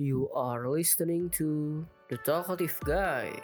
You 0.00 0.32
are 0.32 0.64
listening 0.64 1.28
to 1.36 1.84
The 2.08 2.16
Talkative 2.24 2.72
Guy. 2.88 3.36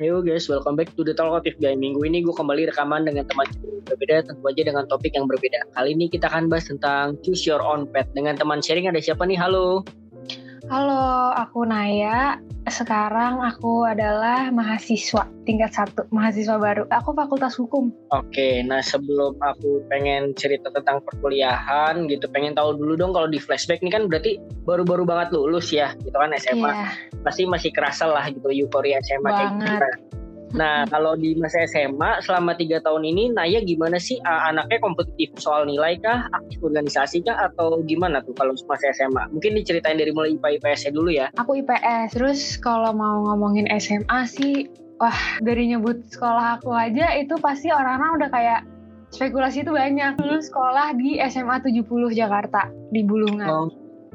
Yo 0.00 0.24
guys, 0.24 0.48
welcome 0.48 0.80
back 0.80 0.96
to 0.96 1.04
The 1.04 1.12
Talkative 1.12 1.60
Guy. 1.60 1.76
Minggu 1.76 2.00
ini 2.00 2.24
gue 2.24 2.32
kembali 2.32 2.72
rekaman 2.72 3.04
dengan 3.04 3.28
teman 3.28 3.44
berbeda, 3.84 4.24
tentu 4.24 4.40
aja 4.48 4.62
dengan 4.64 4.88
topik 4.88 5.12
yang 5.12 5.28
berbeda. 5.28 5.68
Kali 5.76 6.00
ini 6.00 6.08
kita 6.08 6.32
akan 6.32 6.48
bahas 6.48 6.72
tentang 6.72 7.20
choose 7.20 7.44
your 7.44 7.60
own 7.60 7.84
pet. 7.92 8.08
Dengan 8.16 8.40
teman 8.40 8.64
sharing 8.64 8.88
ada 8.88 9.04
siapa 9.04 9.28
nih? 9.28 9.36
Halo. 9.36 9.84
Halo, 10.72 11.36
aku 11.36 11.68
Naya. 11.68 12.40
Sekarang 12.64 13.44
aku 13.44 13.84
adalah 13.84 14.48
mahasiswa 14.48 15.28
tingkat 15.44 15.68
satu, 15.76 16.08
mahasiswa 16.08 16.56
baru. 16.56 16.88
Aku 16.88 17.12
fakultas 17.12 17.60
hukum. 17.60 17.92
Oke, 18.08 18.64
nah 18.64 18.80
sebelum 18.80 19.36
aku 19.36 19.84
pengen 19.92 20.32
cerita 20.32 20.72
tentang 20.72 21.04
perkuliahan 21.04 22.08
gitu, 22.08 22.24
pengen 22.32 22.56
tahu 22.56 22.72
dulu 22.80 22.96
dong 22.96 23.12
kalau 23.12 23.28
di 23.28 23.36
flashback 23.36 23.84
nih 23.84 23.92
kan 23.92 24.08
berarti 24.08 24.40
baru-baru 24.64 25.04
banget 25.04 25.36
lulus 25.36 25.68
ya, 25.76 25.92
gitu 26.00 26.16
kan 26.16 26.32
SMA. 26.40 26.64
Iya, 26.64 26.88
Pasti 27.20 27.44
masih 27.44 27.68
kerasa 27.76 28.08
lah 28.08 28.24
gitu 28.32 28.48
euforia 28.48 28.96
SMA 29.04 29.28
kayak 29.28 29.52
Banget. 29.52 29.76
gimana. 29.76 30.21
Nah, 30.52 30.84
kalau 30.88 31.16
di 31.16 31.32
masa 31.40 31.64
SMA 31.64 32.20
selama 32.20 32.52
tiga 32.54 32.76
tahun 32.84 33.08
ini, 33.08 33.32
Naya 33.32 33.64
gimana 33.64 33.96
sih 33.96 34.20
Ah, 34.22 34.52
anaknya 34.52 34.78
kompetitif 34.84 35.32
soal 35.40 35.64
nilai 35.64 35.96
kah, 35.98 36.28
aktif 36.30 36.60
organisasi 36.60 37.24
kah, 37.24 37.48
atau 37.50 37.80
gimana 37.88 38.20
tuh 38.22 38.36
kalau 38.36 38.52
masa 38.68 38.92
SMA? 38.92 39.32
Mungkin 39.32 39.56
diceritain 39.56 39.96
dari 39.96 40.12
mulai 40.12 40.36
IPA 40.36 40.60
IPS 40.60 40.92
dulu 40.92 41.10
ya. 41.10 41.32
aku 41.40 41.58
IPS. 41.64 42.14
Terus 42.14 42.40
kalau 42.60 42.92
mau 42.92 43.24
ngomongin 43.32 43.66
SMA 43.80 44.28
sih, 44.28 44.68
wah 45.00 45.16
dari 45.40 45.72
nyebut 45.72 46.04
sekolah 46.12 46.60
aku 46.60 46.70
aja 46.76 47.16
itu 47.16 47.34
pasti 47.40 47.72
orang-orang 47.72 48.22
udah 48.22 48.30
kayak 48.30 48.60
spekulasi 49.10 49.64
itu 49.64 49.72
banyak. 49.72 50.20
Dulu 50.20 50.38
sekolah 50.38 50.94
di 51.00 51.16
SMA 51.26 51.64
70 51.64 52.12
Jakarta 52.12 52.68
di 52.92 53.00
Bulungan. 53.02 53.48
Oh, 53.48 53.68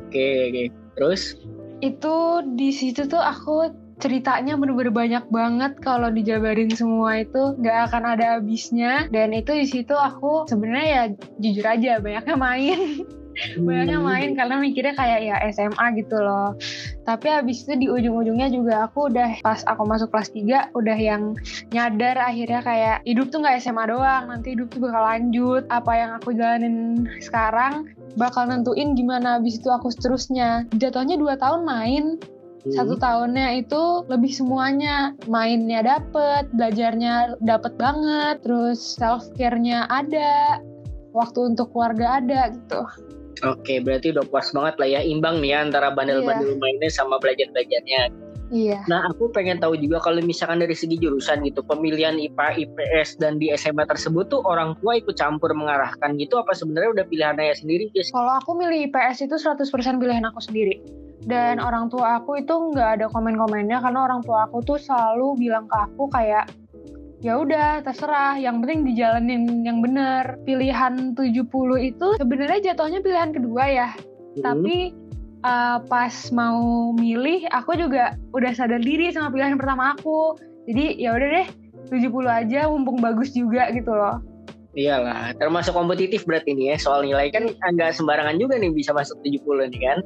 Oke, 0.07 0.47
oke. 0.47 0.63
Terus? 0.95 1.35
Itu 1.83 2.41
di 2.55 2.71
situ 2.71 3.05
tuh 3.11 3.19
aku 3.19 3.69
ceritanya 3.97 4.53
bener-bener 4.57 4.93
banyak 4.93 5.25
banget 5.33 5.73
kalau 5.81 6.13
dijabarin 6.13 6.69
semua 6.73 7.21
itu. 7.21 7.57
Nggak 7.57 7.91
akan 7.91 8.03
ada 8.17 8.25
habisnya. 8.37 9.09
Dan 9.09 9.33
itu 9.33 9.53
di 9.53 9.65
situ 9.65 9.93
aku 9.93 10.45
sebenarnya 10.49 10.87
ya 10.87 11.03
jujur 11.41 11.65
aja 11.65 11.91
banyaknya 12.01 12.35
main. 12.37 12.79
Banyaknya 13.37 14.01
main 14.01 14.33
karena 14.33 14.57
mikirnya 14.57 14.97
kayak 14.97 15.19
ya 15.21 15.37
SMA 15.53 15.85
gitu 16.01 16.17
loh. 16.17 16.57
Tapi 17.05 17.29
habis 17.29 17.69
itu 17.69 17.77
di 17.77 17.85
ujung-ujungnya 17.85 18.49
juga 18.49 18.89
aku 18.89 19.13
udah 19.13 19.45
pas 19.45 19.61
aku 19.69 19.85
masuk 19.85 20.09
kelas 20.09 20.33
3 20.33 20.73
udah 20.73 20.97
yang 20.97 21.37
nyadar 21.69 22.17
akhirnya 22.17 22.65
kayak 22.65 22.97
hidup 23.05 23.29
tuh 23.29 23.45
nggak 23.45 23.61
SMA 23.61 23.93
doang. 23.93 24.33
Nanti 24.33 24.57
hidup 24.57 24.73
tuh 24.73 24.89
bakal 24.89 25.05
lanjut. 25.05 25.69
Apa 25.69 25.91
yang 25.93 26.11
aku 26.17 26.33
jalanin 26.33 27.05
sekarang 27.21 27.93
bakal 28.17 28.49
nentuin 28.49 28.97
gimana 28.97 29.37
habis 29.37 29.61
itu 29.61 29.69
aku 29.69 29.93
seterusnya. 29.93 30.65
Jatuhnya 30.73 31.21
dua 31.21 31.37
tahun 31.37 31.61
main 31.61 32.17
Hmm. 32.67 32.83
satu 32.83 32.99
tahunnya 32.99 33.63
itu 33.63 33.83
lebih 34.11 34.27
semuanya 34.35 35.15
mainnya 35.31 35.79
dapet 35.87 36.51
belajarnya 36.51 37.39
dapet 37.39 37.79
banget 37.79 38.43
terus 38.43 38.83
self 38.83 39.23
care-nya 39.39 39.87
ada 39.87 40.59
waktu 41.15 41.55
untuk 41.55 41.71
keluarga 41.71 42.19
ada 42.19 42.51
gitu 42.51 42.83
Oke, 43.45 43.77
berarti 43.85 44.09
udah 44.17 44.25
puas 44.33 44.49
banget 44.49 44.81
lah 44.81 44.89
ya, 44.97 45.01
imbang 45.05 45.37
nih 45.45 45.53
ya 45.53 45.57
antara 45.61 45.93
bandel-bandel 45.93 46.57
mainnya 46.57 46.89
sama 46.89 47.21
belajar-belajarnya. 47.21 48.09
iya 48.49 48.81
Nah, 48.89 49.05
aku 49.13 49.29
pengen 49.29 49.61
tahu 49.61 49.77
juga 49.77 50.01
kalau 50.01 50.25
misalkan 50.25 50.57
dari 50.57 50.73
segi 50.73 50.97
jurusan 50.97 51.45
gitu, 51.45 51.61
pemilihan 51.61 52.17
IPA, 52.17 52.65
IPS, 52.65 53.21
dan 53.21 53.37
di 53.37 53.53
SMA 53.53 53.85
tersebut 53.85 54.33
tuh 54.33 54.41
orang 54.41 54.73
tua 54.81 54.97
ikut 54.97 55.13
campur 55.13 55.53
mengarahkan 55.53 56.17
gitu, 56.17 56.41
apa 56.41 56.57
sebenarnya 56.57 56.97
udah 56.97 57.05
pilihan 57.05 57.37
Naya 57.37 57.53
sendiri, 57.53 57.93
guys? 57.93 58.09
kalau 58.09 58.41
aku 58.41 58.57
milih 58.57 58.89
IPS 58.89 59.29
itu 59.29 59.37
100% 59.37 60.01
pilihan 60.01 60.25
aku 60.25 60.41
sendiri 60.41 60.81
dan 61.25 61.57
orang 61.57 61.89
tua 61.89 62.21
aku 62.21 62.37
itu 62.37 62.53
nggak 62.53 63.01
ada 63.01 63.05
komen-komennya 63.09 63.81
karena 63.81 64.05
orang 64.05 64.21
tua 64.21 64.45
aku 64.45 64.61
tuh 64.61 64.77
selalu 64.77 65.33
bilang 65.39 65.65
ke 65.65 65.77
aku 65.77 66.05
kayak 66.13 66.45
ya 67.25 67.41
udah 67.41 67.81
terserah 67.81 68.37
yang 68.37 68.61
penting 68.61 68.85
dijalanin 68.85 69.65
yang 69.65 69.81
bener 69.81 70.37
pilihan 70.45 71.17
70 71.17 71.49
itu 71.81 72.07
sebenarnya 72.21 72.73
jatuhnya 72.73 73.01
pilihan 73.01 73.33
kedua 73.33 73.63
ya. 73.65 73.89
Hmm. 74.37 74.53
tapi 74.53 74.93
uh, 75.41 75.81
pas 75.89 76.13
mau 76.29 76.93
milih 76.93 77.49
aku 77.49 77.73
juga 77.73 78.13
udah 78.37 78.53
sadar 78.53 78.81
diri 78.81 79.09
sama 79.09 79.33
pilihan 79.33 79.57
pertama 79.57 79.97
aku. 79.97 80.37
Jadi 80.69 80.99
ya 81.01 81.15
udah 81.15 81.27
deh 81.41 81.47
70 81.89 82.11
aja 82.27 82.69
mumpung 82.69 82.99
bagus 82.99 83.33
juga 83.33 83.71
gitu 83.73 83.89
loh. 83.89 84.21
Iyalah, 84.77 85.33
termasuk 85.41 85.73
kompetitif 85.73 86.21
berarti 86.29 86.53
nih 86.53 86.75
ya, 86.75 86.77
soal 86.77 87.01
nilai. 87.01 87.33
Kan 87.33 87.49
nggak 87.49 87.97
sembarangan 87.97 88.37
juga 88.37 88.61
nih 88.61 88.69
bisa 88.69 88.93
masuk 88.93 89.17
70 89.25 89.73
nih 89.73 89.81
kan? 89.81 89.99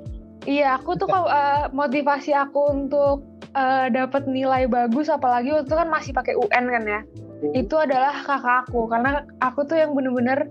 Iya 0.50 0.78
aku 0.80 0.98
tuh 0.98 1.08
kalau, 1.10 1.28
uh, 1.30 1.70
motivasi 1.74 2.34
aku 2.34 2.74
untuk 2.74 3.26
uh, 3.54 3.88
dapat 3.92 4.26
nilai 4.26 4.66
bagus 4.66 5.12
apalagi 5.12 5.54
waktu 5.54 5.70
itu 5.70 5.76
kan 5.78 5.90
masih 5.90 6.12
pakai 6.14 6.34
UN 6.38 6.66
kan 6.70 6.84
ya 6.86 7.02
itu 7.54 7.76
adalah 7.76 8.14
kakak 8.22 8.70
aku. 8.70 8.86
Karena 8.86 9.26
aku 9.42 9.66
tuh 9.66 9.82
yang 9.82 9.98
bener-bener 9.98 10.48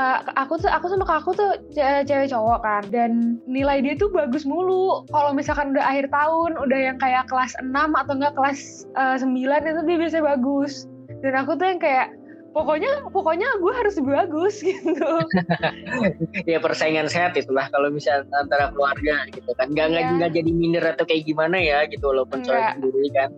uh, 0.00 0.24
aku 0.40 0.56
tuh 0.56 0.72
aku 0.72 0.88
sama 0.88 1.04
kakakku 1.04 1.36
tuh 1.36 1.50
ce- 1.76 2.04
cewek 2.08 2.32
cowok 2.32 2.64
kan 2.64 2.82
dan 2.88 3.36
nilai 3.44 3.84
dia 3.84 3.94
tuh 4.00 4.08
bagus 4.08 4.48
mulu. 4.48 5.04
Kalau 5.12 5.36
misalkan 5.36 5.76
udah 5.76 5.84
akhir 5.84 6.08
tahun 6.08 6.56
udah 6.56 6.78
yang 6.92 6.96
kayak 6.96 7.28
kelas 7.28 7.52
6 7.60 7.68
atau 7.76 8.12
enggak 8.16 8.34
kelas 8.34 8.88
uh, 8.96 9.16
9 9.20 9.28
itu 9.36 9.80
dia 9.84 9.96
biasanya 10.00 10.24
bagus. 10.36 10.88
Dan 11.22 11.38
aku 11.38 11.54
tuh 11.54 11.66
yang 11.68 11.78
kayak 11.78 12.08
pokoknya 12.52 13.08
pokoknya 13.08 13.48
gue 13.58 13.72
harus 13.72 13.94
lebih 13.98 14.12
bagus 14.24 14.54
gitu. 14.68 15.08
Ya 16.50 16.58
persaingan 16.58 17.08
sehat 17.08 17.32
itulah 17.34 17.68
kalau 17.68 17.88
misalnya 17.88 18.28
antara 18.36 18.70
keluarga 18.70 19.24
gitu 19.28 19.50
kan. 19.56 19.72
Nggak 19.72 19.86
nggak 19.90 20.02
Iya. 20.04 20.12
nggak 20.20 20.30
jadi 20.32 20.50
minder 20.52 20.84
atau 20.84 21.04
kayak 21.04 21.24
gimana 21.24 21.56
ya 21.58 21.84
gitu 21.88 22.04
walaupun 22.06 22.44
soal 22.44 22.60
Nggak. 22.60 22.74
sendiri 22.78 23.08
kan. 23.12 23.30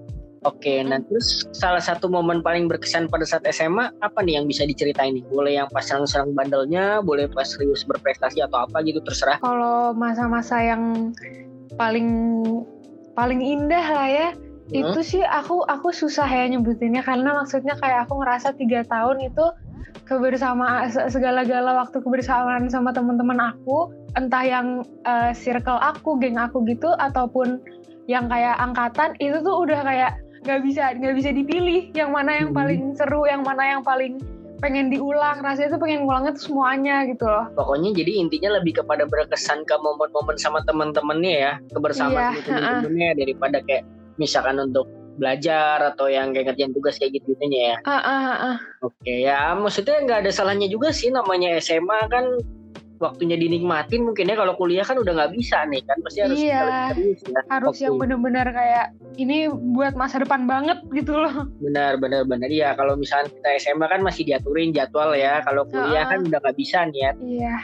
Oke 0.44 0.84
nah 0.84 1.00
terus 1.00 1.48
salah 1.56 1.80
satu 1.80 2.04
momen 2.04 2.44
paling 2.44 2.68
berkesan 2.68 3.08
pada 3.08 3.24
saat 3.24 3.48
SMA 3.48 3.88
apa 3.98 4.20
nih 4.20 4.36
yang 4.36 4.44
bisa 4.44 4.68
diceritain 4.68 5.16
nih? 5.16 5.24
Boleh 5.24 5.56
yang 5.56 5.68
pas 5.72 5.88
serang-serang 5.88 6.36
bandelnya 6.36 7.00
boleh 7.00 7.32
pas 7.32 7.48
serius 7.48 7.80
berprestasi 7.88 8.44
atau 8.44 8.68
apa 8.68 8.84
gitu 8.84 9.00
terserah. 9.00 9.40
Kalau 9.40 9.96
masa-masa 9.96 10.60
yang 10.60 11.16
paling 11.80 12.08
paling 13.14 13.40
indah 13.40 13.86
lah 13.88 14.08
ya 14.10 14.28
Hmm. 14.64 14.80
itu 14.80 15.00
sih 15.02 15.20
aku 15.20 15.60
aku 15.62 15.92
susah 15.92 16.24
ya 16.24 16.48
nyebutinnya 16.48 17.00
karena 17.00 17.36
maksudnya 17.36 17.76
kayak 17.76 18.08
aku 18.08 18.16
ngerasa 18.16 18.56
tiga 18.56 18.80
tahun 18.84 19.20
itu 19.22 19.44
kebersamaan 20.02 20.88
se- 20.88 21.08
segala-gala 21.08 21.80
waktu 21.80 22.00
kebersamaan 22.00 22.66
sama 22.66 22.90
teman-teman 22.90 23.52
aku 23.52 23.92
entah 24.14 24.40
yang 24.40 24.66
eh, 25.04 25.32
circle 25.32 25.76
aku 25.76 26.16
geng 26.16 26.36
aku 26.36 26.64
gitu 26.64 26.88
ataupun 26.96 27.60
yang 28.04 28.28
kayak 28.28 28.56
angkatan 28.56 29.16
itu 29.16 29.40
tuh 29.40 29.64
udah 29.64 29.80
kayak 29.80 30.12
nggak 30.44 30.60
bisa 30.60 30.92
nggak 30.94 31.14
bisa 31.14 31.30
dipilih 31.30 31.88
yang 31.92 32.12
mana 32.12 32.36
yang 32.36 32.52
Hmm. 32.52 32.58
paling 32.58 32.82
seru 32.92 33.24
yang 33.24 33.40
mana 33.40 33.64
yang 33.66 33.80
paling 33.80 34.20
pengen 34.60 34.88
diulang 34.88 35.40
rasanya 35.40 35.76
tuh 35.76 35.80
pengen 35.80 36.04
ngulangnya 36.04 36.32
tuh 36.32 36.44
semuanya 36.48 37.04
gitu 37.04 37.24
loh 37.24 37.48
pokoknya 37.52 37.92
jadi 37.92 38.12
intinya 38.16 38.56
lebih 38.56 38.80
kepada 38.80 39.04
berkesan 39.04 39.64
ke 39.64 39.74
momen-momen 39.76 40.36
sama 40.36 40.64
teman-temannya 40.64 41.32
ya 41.34 41.52
kebersamaan 41.68 42.32
Iya, 42.32 42.38
gitu 42.38 42.48
teman-temannya 42.50 43.08
daripada 43.18 43.58
kayak 43.60 43.84
misalkan 44.16 44.58
untuk 44.58 44.86
belajar 45.14 45.94
atau 45.94 46.10
yang 46.10 46.34
kayak 46.34 46.50
ngerjain 46.52 46.74
tugas 46.74 46.98
kayak 46.98 47.22
gitu 47.22 47.38
ya 47.46 47.78
ah 47.86 47.98
ah 48.02 48.02
ah, 48.02 48.38
ah. 48.54 48.58
Oke 48.84 49.24
ya, 49.24 49.54
maksudnya 49.56 50.02
nggak 50.04 50.26
ada 50.26 50.30
salahnya 50.34 50.68
juga 50.68 50.92
sih 50.92 51.08
namanya 51.08 51.56
SMA 51.56 52.00
kan 52.12 52.26
waktunya 52.98 53.34
dinikmatin 53.34 54.06
mungkin 54.06 54.30
ya 54.30 54.36
kalau 54.38 54.54
kuliah 54.56 54.86
kan 54.86 54.96
udah 54.96 55.12
nggak 55.12 55.32
bisa 55.34 55.66
nih 55.66 55.82
kan 55.84 55.98
pasti 56.00 56.18
harus 56.24 56.38
Iya. 56.38 56.60
serius 56.94 57.20
ya. 57.26 57.40
harus 57.50 57.76
yang 57.80 57.94
bener-bener 57.98 58.46
kayak 58.48 58.86
ini 59.18 59.46
buat 59.50 59.94
masa 59.94 60.22
depan 60.22 60.46
banget 60.46 60.78
gitu 60.90 61.14
loh. 61.14 61.46
benar 61.60 61.98
benar 61.98 62.24
benar 62.24 62.50
ya 62.50 62.72
kalau 62.74 62.94
misalnya 62.94 63.30
kita 63.30 63.48
SMA 63.60 63.86
kan 63.86 64.00
masih 64.00 64.22
diaturin 64.26 64.70
jadwal 64.72 65.12
ya 65.14 65.42
kalau 65.42 65.66
kuliah 65.68 66.06
Heeh. 66.06 66.10
kan 66.10 66.18
udah 66.26 66.38
nggak 66.40 66.56
bisa 66.56 66.78
nih 66.90 67.00
ya. 67.00 67.10
Iya. 67.18 67.56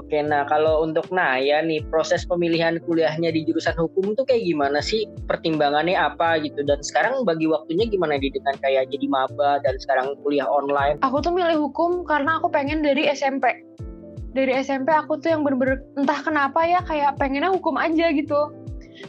Oke 0.00 0.24
nah 0.24 0.48
kalau 0.48 0.80
untuk 0.80 1.08
Naya 1.12 1.60
nih 1.60 1.84
proses 1.92 2.24
pemilihan 2.24 2.80
kuliahnya 2.88 3.28
di 3.32 3.44
jurusan 3.44 3.76
hukum 3.76 4.16
tuh 4.16 4.24
kayak 4.24 4.44
gimana 4.48 4.80
sih 4.80 5.04
pertimbangannya 5.28 5.96
apa 5.96 6.40
gitu 6.40 6.64
dan 6.64 6.80
sekarang 6.80 7.28
bagi 7.28 7.44
waktunya 7.44 7.84
gimana 7.84 8.16
di 8.16 8.32
dengan 8.32 8.56
kayak 8.64 8.88
jadi 8.88 9.06
maba 9.12 9.60
dan 9.60 9.76
sekarang 9.76 10.16
kuliah 10.24 10.48
online 10.48 10.96
Aku 11.04 11.20
tuh 11.20 11.34
milih 11.34 11.68
hukum 11.68 12.06
karena 12.06 12.38
aku 12.38 12.48
pengen 12.48 12.80
dari 12.80 13.04
SMP. 13.10 13.52
Dari 14.32 14.52
SMP 14.64 14.88
aku 14.88 15.20
tuh 15.20 15.34
yang 15.36 15.44
bener-bener 15.44 15.84
entah 15.98 16.24
kenapa 16.24 16.64
ya 16.64 16.80
kayak 16.86 17.20
pengennya 17.20 17.52
hukum 17.52 17.76
aja 17.76 18.08
gitu. 18.16 18.48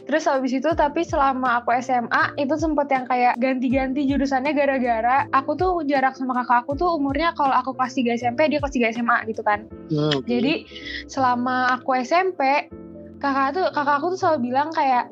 Terus 0.02 0.26
habis 0.26 0.50
itu 0.50 0.66
tapi 0.74 1.06
selama 1.06 1.62
aku 1.62 1.70
SMA 1.78 2.34
itu 2.36 2.54
sempet 2.58 2.90
yang 2.90 3.06
kayak 3.06 3.38
ganti-ganti 3.38 4.02
jurusannya 4.04 4.50
gara-gara 4.50 5.30
aku 5.30 5.54
tuh 5.54 5.70
jarak 5.86 6.18
sama 6.18 6.34
kakak 6.42 6.66
aku 6.66 6.74
tuh 6.74 6.98
umurnya 6.98 7.30
kalau 7.38 7.54
aku 7.54 7.72
kelas 7.78 7.94
3 7.94 8.18
SMP 8.18 8.50
dia 8.50 8.58
kelas 8.58 8.74
3 8.74 8.94
SMA 8.98 9.16
gitu 9.30 9.42
kan. 9.46 9.70
Hmm. 9.94 10.18
Jadi 10.26 10.66
selama 11.06 11.78
aku 11.78 11.94
SMP 12.02 12.66
kakak 13.22 13.54
tuh 13.54 13.66
kakak 13.70 13.94
aku 14.02 14.06
tuh 14.14 14.18
selalu 14.18 14.50
bilang 14.50 14.68
kayak 14.74 15.08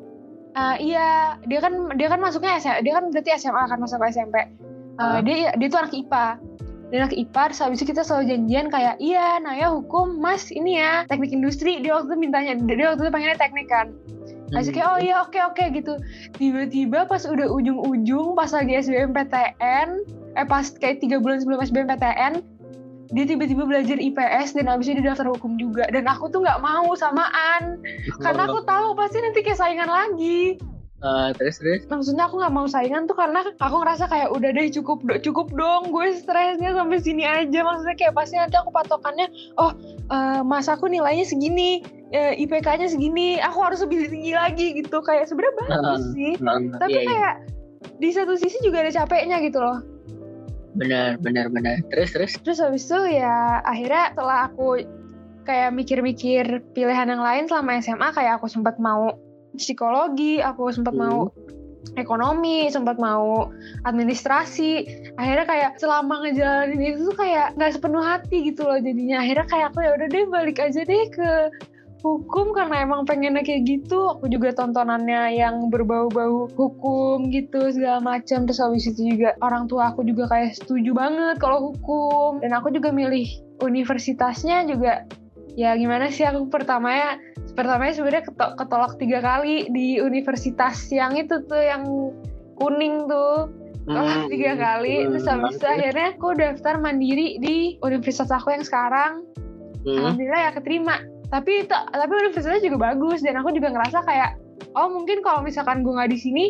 "Ah, 0.53 0.77
iya 0.77 1.39
dia 1.49 1.57
kan 1.63 1.95
dia 1.97 2.11
kan 2.11 2.21
masuknya 2.21 2.59
SMA 2.61 2.85
dia 2.85 2.93
kan 2.93 3.09
berarti 3.09 3.29
SMA 3.39 3.63
kan 3.65 3.79
masuk 3.81 3.97
ke 4.03 4.13
SMP. 4.13 4.35
Eh, 4.37 5.01
Ah. 5.01 5.19
dia 5.25 5.49
dia 5.57 5.67
tuh 5.73 5.81
anak 5.81 5.93
IPA 5.97 6.37
dan 6.93 7.09
anak 7.09 7.17
IPA 7.17 7.41
terus 7.49 7.61
habis 7.65 7.81
itu 7.81 7.89
kita 7.89 8.05
selalu 8.05 8.29
janjian 8.29 8.69
kayak 8.69 9.01
iya 9.01 9.41
Naya 9.41 9.73
hukum 9.73 10.21
mas 10.21 10.53
ini 10.53 10.77
ya 10.77 11.09
teknik 11.09 11.33
industri 11.33 11.81
dia 11.81 11.97
waktu 11.97 12.13
itu 12.13 12.17
mintanya 12.21 12.53
dia 12.53 12.93
waktu 12.93 13.01
itu 13.01 13.09
pengennya 13.09 13.37
teknik 13.41 13.65
kan 13.65 13.89
Itu 14.53 14.69
kayak 14.73 14.89
oh 14.89 14.99
iya 15.01 15.15
oke 15.25 15.39
oke 15.53 15.63
gitu. 15.73 15.93
Tiba-tiba 16.37 17.09
pas 17.09 17.23
udah 17.25 17.49
ujung-ujung 17.49 18.37
pas 18.37 18.49
lagi 18.53 18.77
SBMPTN 18.77 19.89
eh 20.33 20.47
pas 20.49 20.65
kayak 20.65 21.01
tiga 21.01 21.21
bulan 21.21 21.41
sebelum 21.41 21.61
SBMPTN 21.61 22.41
dia 23.13 23.25
tiba-tiba 23.29 23.69
belajar 23.69 24.01
IPS 24.01 24.57
dan 24.57 24.73
abis 24.73 24.89
itu 24.89 24.97
dia 25.05 25.13
daftar 25.13 25.29
hukum 25.29 25.53
juga. 25.61 25.85
Dan 25.93 26.09
aku 26.09 26.33
tuh 26.33 26.41
nggak 26.41 26.65
mau 26.65 26.97
samaan. 26.97 27.77
Karena 28.17 28.49
aku 28.49 28.65
tahu 28.65 28.97
pasti 28.97 29.21
nanti 29.21 29.45
kayak 29.45 29.59
saingan 29.61 29.89
lagi 29.89 30.57
Uh, 31.03 31.35
terus 31.35 31.59
terus? 31.59 31.83
Maksudnya 31.91 32.31
aku 32.31 32.39
nggak 32.39 32.55
mau 32.55 32.63
saingan 32.63 33.11
tuh 33.11 33.19
karena 33.19 33.43
aku 33.59 33.75
ngerasa 33.83 34.07
kayak 34.07 34.31
udah 34.31 34.55
deh 34.55 34.71
cukup 34.71 35.03
do- 35.03 35.19
cukup 35.19 35.51
dong 35.51 35.91
gue 35.91 36.15
stresnya 36.15 36.71
sampai 36.71 37.03
sini 37.03 37.27
aja. 37.27 37.59
Maksudnya 37.59 37.95
kayak 37.99 38.15
pasti 38.15 38.39
nanti 38.39 38.55
aku 38.55 38.71
patokannya 38.71 39.27
oh 39.59 39.75
eh, 40.07 40.41
mas 40.47 40.71
aku 40.71 40.87
nilainya 40.87 41.27
segini 41.27 41.83
eh, 42.15 42.39
IPK-nya 42.39 42.87
segini 42.87 43.35
aku 43.43 43.59
harus 43.59 43.83
lebih 43.83 44.07
tinggi 44.07 44.31
lagi 44.31 44.79
gitu. 44.79 45.03
Kayak 45.03 45.27
sebenarnya 45.27 45.55
bagus 45.59 45.83
Heeh. 45.83 46.15
sih 46.15 46.33
Nah, 46.39 46.55
tapi 46.79 46.95
iya, 46.95 47.01
iya. 47.03 47.09
kayak 47.11 47.33
di 47.99 48.09
satu 48.15 48.33
sisi 48.39 48.57
juga 48.63 48.87
ada 48.87 48.91
capeknya 48.95 49.43
gitu 49.43 49.59
loh. 49.59 49.83
Benar 50.79 51.19
benar 51.19 51.51
benar. 51.51 51.83
Terus 51.91 52.15
terus? 52.15 52.31
Terus 52.39 52.63
habis 52.63 52.87
itu 52.87 53.19
ya 53.19 53.59
akhirnya 53.67 54.15
setelah 54.15 54.47
aku 54.47 54.87
kayak 55.43 55.75
mikir-mikir 55.75 56.63
pilihan 56.71 57.11
yang 57.11 57.19
lain 57.19 57.51
selama 57.51 57.75
SMA 57.83 58.09
kayak 58.15 58.39
aku 58.39 58.47
sempat 58.47 58.79
mau 58.79 59.19
psikologi 59.55 60.41
aku 60.41 60.73
sempat 60.73 60.93
Hmm. 60.93 61.03
mau 61.03 61.19
ekonomi 61.99 62.71
sempat 62.71 62.97
mau 62.97 63.51
administrasi. 63.85 64.87
Akhirnya 65.19 65.45
kayak 65.45 65.71
selama 65.77 66.25
ngejalanin 66.25 66.81
itu 66.81 67.11
tuh 67.11 67.17
kayak 67.17 67.53
nggak 67.59 67.73
sepenuh 67.75 68.03
hati 68.03 68.49
gitu 68.49 68.65
loh 68.65 68.79
jadinya. 68.79 69.21
Akhirnya 69.21 69.45
kayak 69.51 69.65
aku 69.73 69.79
ya 69.83 69.91
udah 69.99 70.07
deh 70.09 70.25
balik 70.31 70.57
aja 70.63 70.81
deh 70.81 71.03
ke 71.11 71.31
hukum 72.03 72.51
karena 72.51 72.83
emang 72.83 73.07
pengennya 73.07 73.43
kayak 73.45 73.63
gitu. 73.67 74.15
Aku 74.17 74.27
juga 74.27 74.51
tontonannya 74.55 75.39
yang 75.39 75.71
berbau-bau 75.71 76.51
hukum 76.51 77.29
gitu 77.31 77.71
segala 77.71 78.03
macam. 78.03 78.47
Terus 78.47 78.59
habis 78.59 78.83
itu 78.89 79.15
juga 79.15 79.35
orang 79.39 79.67
tua 79.71 79.93
aku 79.93 80.03
juga 80.03 80.27
kayak 80.31 80.59
setuju 80.59 80.91
banget 80.95 81.35
kalau 81.39 81.71
hukum. 81.71 82.43
Dan 82.43 82.55
aku 82.55 82.73
juga 82.73 82.91
milih 82.91 83.27
universitasnya 83.63 84.67
juga 84.67 85.07
ya 85.53 85.75
gimana 85.77 86.09
sih? 86.09 86.25
Aku 86.25 86.49
pertamanya 86.49 87.17
pertamanya 87.53 87.93
sebenarnya 87.93 88.25
keto- 88.25 88.55
ketolak 88.57 88.93
tiga 88.97 89.19
kali 89.21 89.69
di 89.69 90.01
universitas 90.01 90.89
yang 90.89 91.13
itu 91.17 91.41
tuh 91.45 91.61
yang 91.61 91.83
kuning 92.57 93.05
tuh. 93.09 93.49
Tolak 93.83 94.15
Hmm, 94.15 94.31
tiga 94.31 94.55
kali 94.55 95.11
terus 95.11 95.27
habis 95.27 95.59
itu 95.59 95.67
akhirnya 95.67 96.15
aku 96.15 96.39
daftar 96.39 96.79
mandiri 96.79 97.35
di 97.43 97.75
universitas 97.83 98.31
aku 98.31 98.55
yang 98.55 98.63
sekarang. 98.63 99.27
Hmm. 99.83 99.99
alhamdulillah 99.99 100.41
ya 100.47 100.51
keterima. 100.55 100.95
Tapi 101.27 101.67
itu 101.67 101.75
tapi 101.91 102.11
universitasnya 102.15 102.63
juga 102.63 102.93
bagus 102.93 103.19
dan 103.19 103.35
aku 103.43 103.51
juga 103.51 103.75
ngerasa 103.75 104.07
kayak 104.07 104.39
oh 104.79 104.87
mungkin 104.87 105.19
kalau 105.19 105.43
misalkan 105.43 105.83
gue 105.83 105.91
nggak 105.91 106.15
di 106.15 106.19
sini 106.19 106.45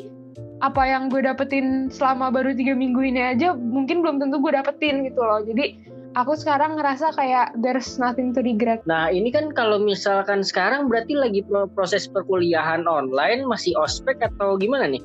apa 0.61 0.85
yang 0.85 1.09
gue 1.09 1.25
dapetin 1.25 1.89
selama 1.89 2.29
baru 2.29 2.53
tiga 2.53 2.77
minggu 2.77 3.01
ini 3.01 3.33
aja 3.35 3.57
mungkin 3.57 4.05
belum 4.05 4.21
tentu 4.21 4.37
gue 4.37 4.53
dapetin 4.53 5.01
gitu 5.01 5.19
loh. 5.19 5.41
Jadi 5.41 5.73
aku 6.13 6.37
sekarang 6.37 6.77
ngerasa 6.77 7.13
kayak 7.17 7.53
there's 7.59 7.97
nothing 7.97 8.31
to 8.33 8.41
regret 8.45 8.81
Nah 8.85 9.09
ini 9.09 9.33
kan 9.33 9.49
kalau 9.53 9.81
misalkan 9.81 10.45
sekarang 10.45 10.85
berarti 10.89 11.17
lagi 11.17 11.41
pro- 11.45 11.69
proses 11.73 12.05
perkuliahan 12.05 12.85
online 12.85 13.45
masih 13.45 13.73
ospek 13.81 14.21
atau 14.21 14.55
gimana 14.57 14.89
nih? 14.89 15.01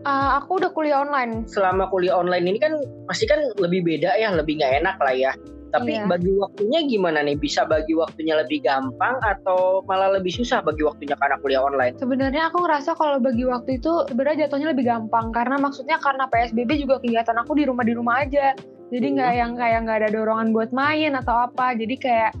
Uh, 0.00 0.40
aku 0.40 0.60
udah 0.60 0.72
kuliah 0.72 1.04
online 1.04 1.44
Selama 1.44 1.88
kuliah 1.92 2.16
online 2.16 2.48
ini 2.48 2.58
kan 2.60 2.76
pasti 3.08 3.28
kan 3.28 3.40
lebih 3.60 3.84
beda 3.84 4.16
ya, 4.16 4.32
lebih 4.32 4.60
nggak 4.60 4.84
enak 4.84 4.96
lah 5.00 5.12
ya. 5.12 5.32
Tapi 5.70 6.02
Iya. 6.02 6.10
bagi 6.10 6.34
waktunya 6.34 6.82
gimana 6.82 7.22
nih? 7.22 7.38
Bisa 7.38 7.62
bagi 7.62 7.94
waktunya 7.94 8.34
lebih 8.34 8.58
gampang 8.66 9.22
atau 9.22 9.86
malah 9.86 10.10
lebih 10.18 10.34
susah 10.34 10.66
bagi 10.66 10.82
waktunya 10.82 11.14
karena 11.14 11.38
kuliah 11.38 11.62
online? 11.62 11.94
Sebenarnya 11.94 12.50
aku 12.50 12.66
ngerasa 12.66 12.98
kalau 12.98 13.22
bagi 13.22 13.46
waktu 13.46 13.78
itu 13.78 13.92
sebenarnya 14.10 14.50
jatuhnya 14.50 14.74
lebih 14.74 14.90
gampang 14.90 15.30
karena 15.30 15.62
maksudnya 15.62 16.02
karena 16.02 16.26
PSBB 16.26 16.70
juga 16.82 16.98
kegiatan 16.98 17.38
aku 17.38 17.54
di 17.54 17.70
rumah 17.70 17.84
di 17.86 17.94
rumah 17.94 18.18
aja. 18.18 18.50
Jadi 18.90 19.06
Hmm. 19.06 19.14
nggak 19.16 19.32
yang 19.32 19.52
kayak 19.54 19.78
nggak 19.82 19.98
ada 20.02 20.08
dorongan 20.10 20.48
buat 20.50 20.70
main 20.70 21.14
atau 21.14 21.46
apa. 21.46 21.72
Jadi 21.72 21.94
kayak 21.96 22.32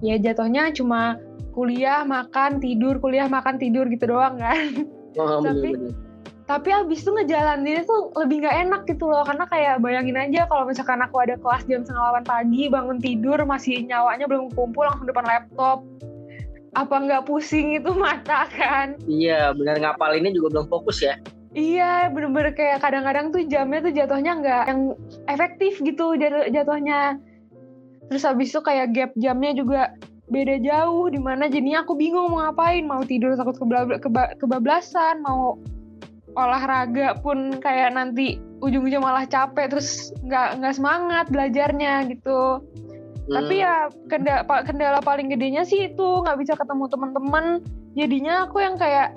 ya 0.00 0.16
jatuhnya 0.16 0.72
cuma 0.72 1.20
kuliah, 1.52 2.02
makan, 2.02 2.58
tidur, 2.58 2.96
kuliah, 2.96 3.26
makan, 3.26 3.56
tidur 3.56 3.84
gitu 3.86 4.08
doang 4.08 4.38
kan. 4.38 4.88
Oh, 5.14 5.38
Tapi- 5.44 5.74
bener-bener. 5.76 6.06
Tapi 6.48 6.72
abis 6.72 7.04
itu 7.04 7.12
ngejalaninnya 7.12 7.84
tuh 7.84 8.08
lebih 8.16 8.40
nggak 8.40 8.56
enak 8.64 8.82
gitu 8.88 9.04
loh 9.04 9.20
karena 9.20 9.44
kayak 9.44 9.84
bayangin 9.84 10.16
aja 10.16 10.48
kalau 10.48 10.64
misalkan 10.64 10.96
aku 11.04 11.20
ada 11.20 11.36
kelas 11.36 11.60
jam 11.68 11.84
setengah 11.84 12.24
8 12.24 12.24
pagi 12.24 12.72
bangun 12.72 12.96
tidur 12.96 13.36
masih 13.44 13.84
nyawanya 13.84 14.24
belum 14.24 14.48
kumpul 14.56 14.88
langsung 14.88 15.04
depan 15.04 15.28
laptop 15.28 15.84
apa 16.72 16.94
nggak 17.04 17.28
pusing 17.28 17.76
itu 17.76 17.92
mata 18.00 18.48
kan 18.48 18.96
Iya, 19.04 19.52
benar 19.52 19.76
ngapalinnya 19.76 20.32
juga 20.32 20.56
belum 20.56 20.72
fokus 20.72 21.04
ya. 21.04 21.20
Iya, 21.58 22.14
bener-bener 22.14 22.54
kayak 22.54 22.78
kadang-kadang 22.78 23.34
tuh 23.34 23.42
jamnya 23.50 23.82
tuh 23.82 23.90
jatuhnya 23.90 24.32
nggak 24.38 24.62
yang 24.70 24.82
efektif 25.26 25.82
gitu 25.82 26.14
jatuh- 26.14 26.46
jatuhnya. 26.54 27.18
Terus 28.06 28.22
habis 28.22 28.54
itu 28.54 28.60
kayak 28.62 28.86
gap 28.94 29.10
jamnya 29.18 29.52
juga 29.58 29.90
beda 30.28 30.60
jauh 30.62 31.08
di 31.10 31.18
mana 31.18 31.48
jadinya 31.50 31.82
aku 31.82 31.96
bingung 31.96 32.30
mau 32.30 32.44
ngapain 32.46 32.84
mau 32.84 33.00
tidur 33.02 33.34
takut 33.34 33.56
kebla- 33.56 33.98
keba- 33.98 34.36
kebablasan 34.36 35.24
mau 35.24 35.56
olahraga 36.36 37.16
pun 37.24 37.56
kayak 37.58 37.96
nanti 37.96 38.36
ujung-ujung 38.60 39.00
malah 39.00 39.24
capek 39.24 39.72
terus 39.72 40.12
nggak 40.20 40.60
nggak 40.60 40.74
semangat 40.76 41.26
belajarnya 41.32 42.12
gitu 42.12 42.60
tapi 43.28 43.60
Hmm. 43.60 43.64
ya 43.64 43.74
kendala, 44.08 44.44
kendala 44.68 45.00
paling 45.00 45.32
gedenya 45.32 45.64
sih 45.64 45.88
itu 45.88 46.06
nggak 46.24 46.36
bisa 46.44 46.52
ketemu 46.60 46.84
teman-teman 46.92 47.44
jadinya 47.96 48.44
aku 48.44 48.60
yang 48.60 48.76
kayak 48.76 49.16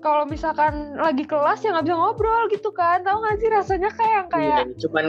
kalau 0.00 0.24
misalkan 0.24 0.96
lagi 0.96 1.22
kelas 1.22 1.60
ya 1.60 1.72
nggak 1.72 1.86
bisa 1.86 1.96
ngobrol 1.96 2.42
gitu 2.48 2.72
kan 2.72 3.04
tahu 3.04 3.20
nggak 3.20 3.36
sih 3.38 3.48
rasanya 3.48 3.90
kayak 3.92 4.12
yang 4.12 4.28
kayak 4.28 4.58
Iya, 4.66 4.76
cuman 4.82 5.06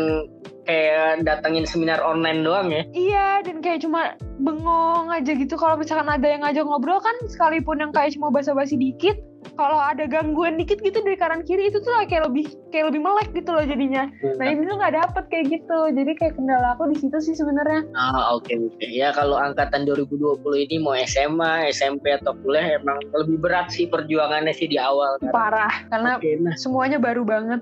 kayak 0.61 1.25
datengin 1.25 1.65
seminar 1.65 1.97
online 1.99 2.45
doang 2.45 2.69
ya. 2.69 2.83
iya 2.93 3.27
dan 3.41 3.59
kayak 3.59 3.81
cuma 3.81 4.13
bengong 4.37 5.09
aja 5.09 5.31
gitu 5.33 5.57
kalau 5.57 5.73
misalkan 5.73 6.05
ada 6.05 6.27
yang 6.27 6.45
ngajak 6.45 6.63
ngobrol 6.63 6.99
kan 6.99 7.15
sekalipun 7.25 7.81
yang 7.81 7.91
kayak 7.91 8.13
cuma 8.13 8.29
basa-basi 8.29 8.77
dikit 8.77 9.17
kalau 9.57 9.77
ada 9.77 10.05
gangguan 10.05 10.57
dikit 10.57 10.79
gitu 10.81 11.01
dari 11.01 11.17
kanan 11.17 11.41
kiri 11.43 11.69
itu 11.69 11.81
tuh 11.81 11.93
kayak 12.05 12.29
lebih 12.29 12.45
kayak 12.69 12.93
lebih 12.93 13.01
melek 13.03 13.29
gitu 13.33 13.49
loh 13.51 13.65
jadinya 13.65 14.07
nah 14.37 14.45
ini 14.47 14.63
tuh 14.63 14.75
nggak 14.77 14.95
dapet 14.95 15.23
kayak 15.29 15.45
gitu 15.49 15.79
jadi 15.91 16.11
kayak 16.17 16.33
kendala 16.37 16.73
aku 16.77 16.89
di 16.89 16.97
situ 16.97 17.17
sih 17.19 17.35
sebenarnya 17.35 17.81
Ah 17.91 18.33
oke 18.33 18.49
oke 18.49 18.85
ya 18.87 19.11
kalau 19.11 19.35
angkatan 19.35 19.83
2020 19.83 20.39
ini 20.69 20.75
mau 20.79 20.95
SMA, 20.95 21.67
SMP 21.69 22.13
atau 22.13 22.31
kuliah 22.39 22.79
emang 22.79 22.97
lebih 23.13 23.37
berat 23.41 23.67
sih 23.73 23.89
perjuangannya 23.89 24.53
sih 24.55 24.69
di 24.69 24.77
awal. 24.79 25.19
kan. 25.19 25.31
parah 25.33 25.73
karena 25.91 26.11
Oke, 26.17 26.31
nah 26.39 26.55
semuanya 26.55 26.97
baru 27.01 27.25
banget 27.27 27.59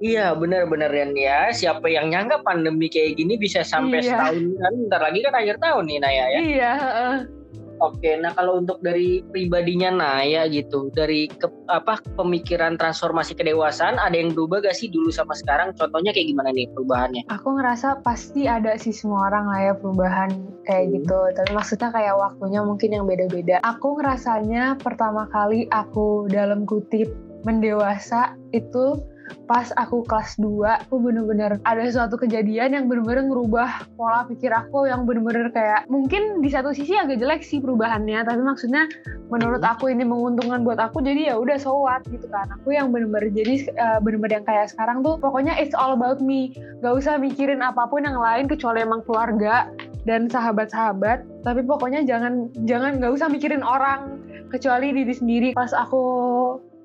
iya 0.00 0.32
benar-benar 0.36 0.92
ya. 0.92 1.48
Siapa 1.52 1.88
yang 1.88 2.12
nyangka 2.12 2.44
pandemi 2.44 2.88
kayak 2.88 3.16
gini 3.16 3.40
bisa 3.40 3.64
sampai 3.64 4.04
Iya. 4.04 4.12
setahun 4.16 4.44
kan? 4.60 4.72
Bentar 4.76 5.00
lagi 5.00 5.18
kan 5.24 5.34
akhir 5.36 5.56
tahun 5.60 5.84
nih 5.88 5.98
Naya 6.00 6.24
ya. 6.28 6.40
iya 6.40 6.70
heeh. 6.76 7.35
Oke, 7.78 8.18
nah 8.18 8.34
kalau 8.34 8.58
untuk 8.58 8.82
dari 8.82 9.22
pribadinya 9.30 9.94
Naya 9.94 10.48
gitu, 10.50 10.90
dari 10.90 11.30
ke, 11.30 11.46
apa 11.70 12.02
pemikiran 12.18 12.74
transformasi 12.74 13.38
kedewasaan 13.38 14.00
ada 14.00 14.16
yang 14.16 14.34
berubah 14.34 14.64
gak 14.66 14.76
sih 14.76 14.90
dulu 14.90 15.14
sama 15.14 15.36
sekarang? 15.36 15.76
Contohnya 15.78 16.10
kayak 16.10 16.28
gimana 16.32 16.50
nih 16.50 16.66
perubahannya? 16.74 17.22
aku 17.36 17.58
ngerasa 17.58 18.00
pasti 18.02 18.48
ada 18.48 18.74
sih 18.80 18.94
semua 18.94 19.28
orang 19.28 19.44
lah 19.50 19.60
ya 19.70 19.72
perubahan 19.76 20.30
kayak 20.64 20.84
Hmm. 20.88 20.94
gitu 20.98 21.20
tapi 21.36 21.50
maksudnya 21.52 21.88
kayak 21.92 22.14
waktunya 22.16 22.60
mungkin 22.64 22.90
yang 22.96 23.04
beda-beda 23.04 23.56
aku 23.62 24.00
ngerasanya 24.00 24.78
pertama 24.80 25.28
kali 25.30 25.68
aku 25.70 26.26
dalam 26.32 26.64
kutip 26.64 27.12
mendewasa 27.46 28.34
itu 28.50 28.98
pas 29.46 29.68
aku 29.76 30.02
kelas 30.06 30.38
2 30.38 30.86
aku 30.86 30.94
bener-bener 30.98 31.58
ada 31.66 31.82
suatu 31.90 32.16
kejadian 32.18 32.74
yang 32.74 32.84
bener-bener 32.86 33.26
ngerubah 33.28 33.90
pola 33.98 34.26
pikir 34.26 34.50
aku 34.54 34.86
yang 34.86 35.04
bener-bener 35.04 35.50
kayak 35.50 35.86
mungkin 35.86 36.40
di 36.40 36.50
satu 36.50 36.72
sisi 36.72 36.96
agak 36.96 37.18
jelek 37.18 37.42
sih 37.42 37.58
perubahannya 37.62 38.22
tapi 38.26 38.40
maksudnya 38.42 38.86
menurut 39.26 39.62
Hmm. 39.62 39.72
aku 39.74 39.90
ini 39.90 40.06
menguntungkan 40.06 40.62
buat 40.62 40.78
aku 40.78 41.02
jadi 41.02 41.32
ya 41.32 41.34
udah 41.38 41.58
so 41.58 41.82
what 41.82 42.02
gitu 42.06 42.26
kan. 42.30 42.46
Aku 42.60 42.74
yang 42.74 42.94
bener-bener 42.94 43.30
jadi 43.34 43.66
eh, 43.74 43.98
bener-bener 43.98 44.42
yang 44.42 44.46
kayak 44.46 44.70
sekarang 44.70 45.02
tuh 45.02 45.18
pokoknya 45.18 45.58
it's 45.58 45.74
all 45.74 45.94
about 45.94 46.22
me. 46.22 46.54
Gak 46.82 46.94
usah 46.94 47.18
mikirin 47.18 47.62
apa 47.62 47.90
pun 47.90 48.06
yang 48.06 48.18
lain 48.18 48.46
kecuali 48.46 48.86
emang 48.86 49.02
keluarga 49.02 49.70
dan 50.06 50.30
sahabat-sahabat. 50.30 51.26
Tapi 51.42 51.60
pokoknya 51.66 52.06
jangan 52.06 52.50
jangan 52.66 53.02
gak 53.02 53.12
usah 53.14 53.26
mikirin 53.26 53.66
orang 53.66 54.22
kecuali 54.50 54.94
diri 54.94 55.14
sendiri. 55.14 55.48
Pas 55.58 55.74
aku 55.74 56.02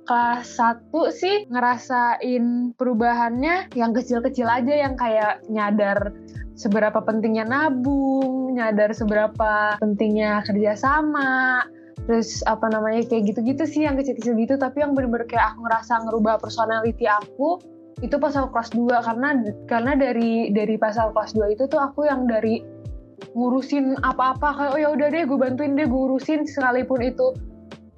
kelas 0.05 0.59
1 0.59 0.91
sih 1.13 1.45
ngerasain 1.49 2.73
perubahannya 2.75 3.71
yang 3.77 3.91
kecil-kecil 3.93 4.47
aja 4.49 4.73
yang 4.73 4.93
kayak 4.97 5.45
nyadar 5.47 6.13
seberapa 6.57 7.01
pentingnya 7.01 7.47
nabung, 7.47 8.53
nyadar 8.53 8.93
seberapa 8.93 9.77
pentingnya 9.81 10.45
kerjasama, 10.45 11.65
terus 12.05 12.43
apa 12.45 12.69
namanya 12.69 13.07
kayak 13.07 13.33
gitu-gitu 13.33 13.63
sih 13.65 13.81
yang 13.87 13.97
kecil-kecil 13.97 14.37
gitu. 14.37 14.55
Tapi 14.57 14.83
yang 14.85 14.93
bener-bener 14.93 15.25
kayak 15.25 15.55
aku 15.55 15.65
ngerasa 15.65 15.93
ngerubah 16.05 16.37
personality 16.41 17.05
aku 17.09 17.61
itu 18.01 18.17
pas 18.17 18.33
aku 18.33 18.49
kelas 18.57 18.69
2 18.73 19.07
karena 19.07 19.29
karena 19.69 19.93
dari 19.93 20.49
dari 20.53 20.75
pas 20.77 20.97
aku 20.97 21.13
kelas 21.13 21.33
2 21.37 21.55
itu 21.55 21.63
tuh 21.69 21.79
aku 21.81 22.09
yang 22.09 22.25
dari 22.25 22.61
ngurusin 23.37 24.01
apa-apa. 24.01 24.49
Kayak 24.57 24.71
oh 24.73 24.79
ya 24.81 24.89
udah 24.93 25.07
deh 25.13 25.23
gue 25.25 25.37
bantuin 25.37 25.77
deh 25.77 25.85
gue 25.85 26.01
urusin 26.09 26.45
sekalipun 26.45 27.01
itu 27.05 27.33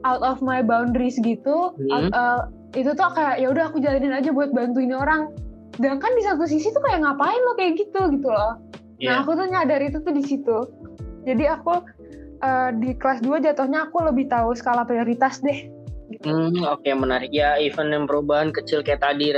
out 0.03 0.22
of 0.22 0.39
my 0.39 0.60
boundaries 0.60 1.17
gitu 1.19 1.74
Hmm. 1.75 1.91
out- 1.91 2.13
uh, 2.13 2.41
itu 2.74 2.91
tuh 2.93 3.10
kayak 3.13 3.39
ya 3.39 3.48
udah 3.53 3.69
aku 3.69 3.77
jalanin 3.79 4.13
aja 4.15 4.33
buat 4.33 4.50
bantuin 4.51 4.91
orang. 4.93 5.29
Sedangkan 5.77 6.12
di 6.13 6.24
satu 6.25 6.45
sisi 6.45 6.69
tuh 6.69 6.81
kayak 6.81 7.01
ngapain 7.01 7.38
lo 7.41 7.53
kayak 7.57 7.77
gitu? 7.81 8.01
gitu 8.13 8.29
loh. 8.29 8.57
Iya. 9.01 9.10
nah 9.10 9.15
aku 9.25 9.36
tuh 9.36 9.48
nyadar 9.50 9.81
itu 9.83 9.98
tuh 10.00 10.13
di 10.13 10.24
situ. 10.24 10.57
Jadi 11.25 11.43
aku 11.50 11.81
uh, 12.41 12.69
di 12.77 12.93
kelas 12.95 13.19
2 13.25 13.41
jatuhnya 13.41 13.89
aku 13.89 14.05
lebih 14.05 14.29
tahu 14.29 14.53
skala 14.53 14.86
prioritas 14.86 15.41
deh 15.41 15.69
Hmm, 16.24 16.62
oke 16.69 16.86
menarik. 16.93 17.33
Ya 17.33 17.57
event 17.57 17.89
yang 17.89 18.05
perubahan 18.05 18.53
kecil 18.53 18.86
kayak 18.86 19.01
tadi 19.01 19.33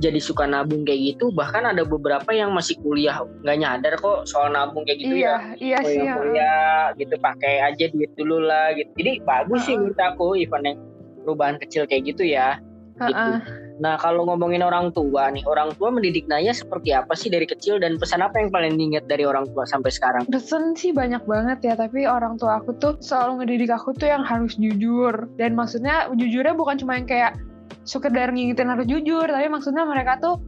jadi 0.00 0.16
suka 0.16 0.48
nabung 0.48 0.82
kayak 0.88 1.14
gitu 1.14 1.28
bahkan 1.30 1.68
ada 1.68 1.84
beberapa 1.84 2.32
yang 2.32 2.50
masih 2.56 2.74
kuliah 2.80 3.20
nggak 3.44 3.58
nyadar 3.60 3.94
kok 4.00 4.24
soal 4.24 4.48
nabung 4.48 4.82
kayak 4.88 5.04
gitu 5.04 5.14
ya 5.20 5.54
iya 5.60 5.78
iya 5.78 5.78
oh 5.84 5.86
sih 5.86 6.00
yang 6.00 6.08
ya. 6.08 6.14
kuliah 6.16 6.80
gitu 6.96 7.14
pakai 7.20 7.54
aja 7.60 7.84
duit 7.92 8.10
dulu 8.16 8.40
lah 8.40 8.72
gitu 8.72 8.90
jadi 8.96 9.20
bagus 9.22 9.68
sih 9.68 9.76
Heeh. 9.76 9.92
menurut 9.92 10.00
aku 10.00 10.26
event 10.40 10.64
yang 10.64 10.78
perubahan 11.22 11.56
kecil 11.60 11.84
kayak 11.84 12.08
gitu 12.08 12.24
ya 12.24 12.56
gitu. 12.96 13.12
Heeh. 13.12 13.38
nah 13.80 13.96
kalau 13.96 14.28
ngomongin 14.28 14.60
orang 14.64 14.92
tua 14.92 15.28
nih 15.32 15.44
orang 15.44 15.72
tua 15.76 15.88
mendidik 15.92 16.28
Naya 16.28 16.52
seperti 16.52 16.92
apa 16.92 17.12
sih 17.16 17.28
dari 17.28 17.44
kecil 17.44 17.80
dan 17.80 17.96
pesan 18.00 18.24
apa 18.24 18.40
yang 18.40 18.48
paling 18.52 18.76
diingat 18.76 19.04
dari 19.08 19.24
orang 19.24 19.48
tua 19.52 19.64
sampai 19.68 19.88
sekarang 19.88 20.24
Pesan 20.28 20.76
sih 20.76 20.92
banyak 20.92 21.24
banget 21.24 21.64
ya, 21.64 21.74
tapi 21.80 22.04
orang 22.04 22.36
tua 22.36 22.60
aku 22.60 22.76
tuh 22.76 23.00
selalu 23.00 23.40
ngedidik 23.40 23.72
aku 23.72 23.96
tuh 23.96 24.12
yang 24.12 24.20
harus 24.20 24.52
jujur. 24.60 25.32
Dan 25.40 25.56
maksudnya 25.56 26.12
jujurnya 26.12 26.52
bukan 26.52 26.76
cuma 26.76 27.00
yang 27.00 27.08
kayak 27.08 27.40
sekedar 27.90 28.30
ngingetin 28.30 28.70
harus 28.70 28.86
jujur, 28.86 29.26
tapi 29.26 29.50
maksudnya 29.50 29.82
mereka 29.82 30.22
tuh 30.22 30.38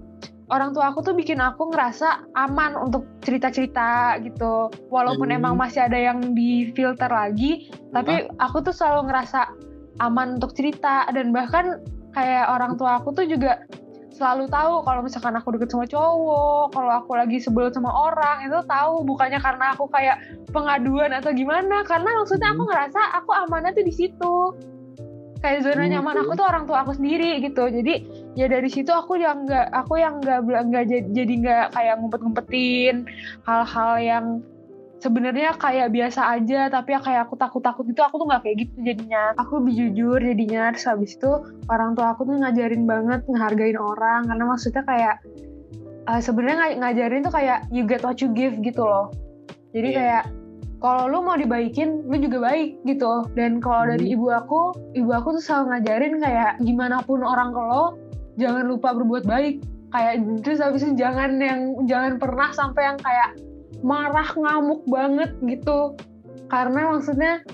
orang 0.52 0.70
tua 0.70 0.94
aku 0.94 1.02
tuh 1.02 1.16
bikin 1.16 1.42
aku 1.42 1.74
ngerasa 1.74 2.30
aman 2.38 2.78
untuk 2.78 3.08
cerita-cerita 3.26 4.20
gitu. 4.22 4.70
Walaupun 4.92 5.34
Hmm. 5.34 5.38
emang 5.42 5.54
masih 5.58 5.90
ada 5.90 5.98
yang 5.98 6.38
difilter 6.38 7.10
lagi, 7.10 7.66
tapi 7.90 8.30
aku 8.38 8.62
tuh 8.62 8.70
selalu 8.70 9.10
ngerasa 9.10 9.50
aman 9.98 10.38
untuk 10.38 10.54
cerita 10.54 11.10
dan 11.10 11.34
bahkan 11.34 11.82
kayak 12.14 12.46
orang 12.52 12.78
tua 12.78 13.00
aku 13.00 13.10
tuh 13.16 13.26
juga 13.26 13.64
selalu 14.12 14.44
tahu 14.52 14.84
kalau 14.84 15.00
misalkan 15.00 15.32
aku 15.34 15.56
deket 15.56 15.72
sama 15.72 15.88
cowok, 15.88 16.76
kalau 16.76 16.92
aku 17.00 17.16
lagi 17.16 17.40
sebel 17.40 17.72
sama 17.72 17.88
orang 17.88 18.44
itu 18.44 18.60
tahu 18.68 19.02
bukannya 19.08 19.40
karena 19.40 19.72
aku 19.72 19.88
kayak 19.88 20.20
pengaduan 20.52 21.16
atau 21.16 21.32
gimana, 21.32 21.80
karena 21.88 22.12
maksudnya 22.20 22.52
aku 22.52 22.62
ngerasa 22.68 23.00
aku 23.18 23.30
amannya 23.32 23.72
tuh 23.72 23.84
di 23.88 23.94
situ. 23.96 24.36
Kayak 25.42 25.60
zona 25.66 25.82
Hmm, 25.84 25.92
nyaman 25.98 26.16
aku 26.22 26.32
tuh 26.38 26.46
orang 26.46 26.64
tua 26.70 26.86
aku 26.86 26.94
sendiri 26.94 27.42
gitu. 27.42 27.66
Jadi 27.66 27.94
ya 28.38 28.46
dari 28.46 28.70
situ 28.70 28.94
aku 28.94 29.18
yang 29.18 29.42
nggak 29.44 29.74
aku 29.74 29.98
yang 29.98 30.22
nggak 30.22 30.38
nggak 30.46 30.84
jadi 31.10 31.32
nggak 31.42 31.66
kayak 31.74 31.94
ngumpet-ngumpetin 31.98 33.10
hal-hal 33.42 33.92
yang 33.98 34.26
sebenarnya 35.02 35.58
kayak 35.58 35.90
biasa 35.90 36.38
aja 36.38 36.70
tapi 36.70 36.94
ya 36.94 37.02
kayak 37.02 37.20
aku 37.26 37.34
takut-takut 37.34 37.82
gitu 37.90 38.06
aku 38.06 38.22
tuh 38.22 38.26
nggak 38.30 38.42
kayak 38.46 38.56
gitu 38.62 38.74
jadinya 38.86 39.34
aku 39.34 39.58
lebih 39.58 39.74
jujur 39.90 40.22
jadinya 40.22 40.70
terus 40.70 40.86
habis 40.86 41.18
itu 41.18 41.30
orang 41.66 41.98
tua 41.98 42.14
aku 42.14 42.22
tuh 42.22 42.38
ngajarin 42.38 42.86
banget 42.86 43.26
ngehargain 43.26 43.74
orang 43.82 44.30
karena 44.30 44.44
maksudnya 44.46 44.86
kayak 44.86 45.18
eh, 46.06 46.20
sebenarnya 46.22 46.54
nga- 46.54 46.78
ngajarin 46.86 47.26
tuh 47.26 47.34
kayak 47.34 47.58
you 47.74 47.82
get 47.82 48.06
what 48.06 48.14
you 48.22 48.30
give 48.30 48.54
gitu 48.62 48.78
loh 48.86 49.10
jadi 49.74 49.88
Iya. 49.90 49.98
kayak 49.98 50.24
kalau 50.82 51.06
lu 51.06 51.18
mau 51.22 51.38
dibaikin 51.38 52.02
lu 52.10 52.18
juga 52.18 52.50
baik 52.50 52.82
gitu. 52.84 53.22
Dan 53.38 53.62
kalau 53.62 53.86
dari 53.94 54.10
Hmm. 54.10 54.14
ibu 54.18 54.26
aku 54.34 54.60
ibu 54.98 55.10
aku 55.14 55.38
tuh 55.38 55.42
selalu 55.42 55.64
ngajarin 55.78 56.14
kayak 56.18 56.52
gimana 56.58 56.98
pun 57.06 57.22
orang 57.22 57.54
ke 57.54 57.62
lo 57.62 57.84
jangan 58.36 58.66
lupa 58.66 58.90
berbuat 58.92 59.24
baik. 59.24 59.62
Kayak 59.94 60.26
terus 60.42 60.58
habis 60.58 60.82
itu 60.82 60.98
jangan 60.98 61.38
yang 61.38 61.86
jangan 61.86 62.18
pernah 62.18 62.50
sampai 62.50 62.82
yang 62.90 62.98
kayak 62.98 63.30
marah 63.86 64.26
ngamuk 64.34 64.82
banget 64.90 65.30
gitu. 65.46 65.94
Karena 66.50 66.98
maksudnya 66.98 67.46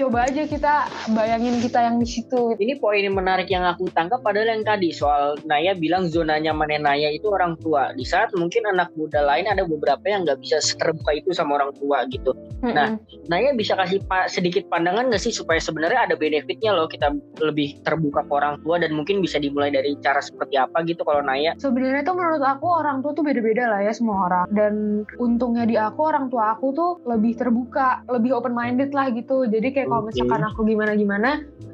coba 0.00 0.32
aja 0.32 0.48
kita 0.48 0.88
bayangin 1.12 1.60
kita 1.60 1.84
yang 1.84 2.00
di 2.00 2.08
situ 2.08 2.56
Ini 2.56 2.80
poin 2.80 3.04
yang 3.04 3.12
menarik 3.12 3.52
yang 3.52 3.68
aku 3.68 3.92
tangkap 3.92 4.24
padahal 4.24 4.48
yang 4.48 4.64
tadi 4.64 4.96
soal 4.96 5.36
Naya 5.44 5.76
bilang 5.76 6.08
zona 6.08 6.40
nyamannya 6.40 6.80
Naya 6.80 7.08
itu 7.12 7.28
orang 7.28 7.60
tua. 7.60 7.92
Di 7.92 8.08
saat 8.08 8.32
mungkin 8.32 8.64
anak 8.64 8.96
muda 8.96 9.20
lain 9.20 9.44
ada 9.44 9.60
beberapa 9.68 10.00
yang 10.08 10.24
nggak 10.24 10.40
bisa 10.40 10.56
terbuka 10.80 11.12
itu 11.12 11.36
sama 11.36 11.60
orang 11.60 11.76
tua 11.76 12.08
gitu. 12.08 12.32
Nah, 12.64 12.96
Naya 13.28 13.52
bisa 13.52 13.76
kasih 13.76 14.00
pa- 14.08 14.28
sedikit 14.28 14.64
pandangan 14.72 15.12
nggak 15.12 15.20
sih 15.20 15.36
supaya 15.36 15.60
sebenarnya 15.60 16.08
ada 16.08 16.16
benefitnya 16.16 16.72
loh 16.72 16.88
kita 16.88 17.12
lebih 17.36 17.84
terbuka 17.84 18.24
ke 18.24 18.32
orang 18.32 18.56
tua 18.64 18.80
dan 18.80 18.96
mungkin 18.96 19.20
bisa 19.20 19.36
dimulai 19.36 19.68
dari 19.68 20.00
cara 20.00 20.24
seperti 20.24 20.56
apa 20.56 20.80
gitu 20.88 21.04
kalau 21.04 21.20
Naya. 21.20 21.52
sebenarnya 21.60 22.08
tuh 22.08 22.16
menurut 22.16 22.40
aku 22.40 22.66
orang 22.72 23.04
tua 23.04 23.12
tuh 23.12 23.24
beda-beda 23.24 23.68
lah 23.68 23.80
ya 23.84 23.92
semua 23.92 24.28
orang 24.28 24.44
dan 24.52 25.04
untungnya 25.20 25.64
di 25.68 25.76
aku 25.76 26.00
orang 26.08 26.32
tua 26.32 26.56
aku 26.56 26.72
tuh 26.72 26.90
lebih 27.04 27.36
terbuka 27.36 28.04
lebih 28.08 28.36
open 28.36 28.56
minded 28.56 28.92
lah 28.96 29.12
gitu 29.12 29.44
jadi 29.44 29.68
kayak 29.72 29.89
kalau 29.90 30.02
misalkan 30.06 30.42
aku 30.46 30.60
gimana 30.62 30.92
gimana 30.94 31.30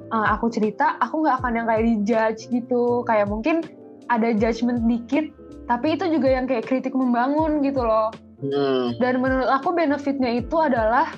aku 0.08 0.48
cerita 0.48 0.96
aku 1.04 1.20
nggak 1.20 1.44
akan 1.44 1.52
yang 1.52 1.66
kayak 1.68 1.84
dijudge 1.84 2.40
gitu. 2.48 3.04
Kayak 3.04 3.28
mungkin 3.28 3.60
ada 4.08 4.32
judgement 4.32 4.88
dikit 4.88 5.28
tapi 5.66 5.98
itu 5.98 6.06
juga 6.08 6.30
yang 6.30 6.46
kayak 6.48 6.64
kritik 6.64 6.96
membangun 6.96 7.60
gitu 7.60 7.84
loh. 7.84 8.08
Hmm. 8.36 8.92
dan 9.00 9.24
menurut 9.24 9.48
aku 9.48 9.72
benefitnya 9.72 10.28
itu 10.44 10.60
adalah 10.60 11.08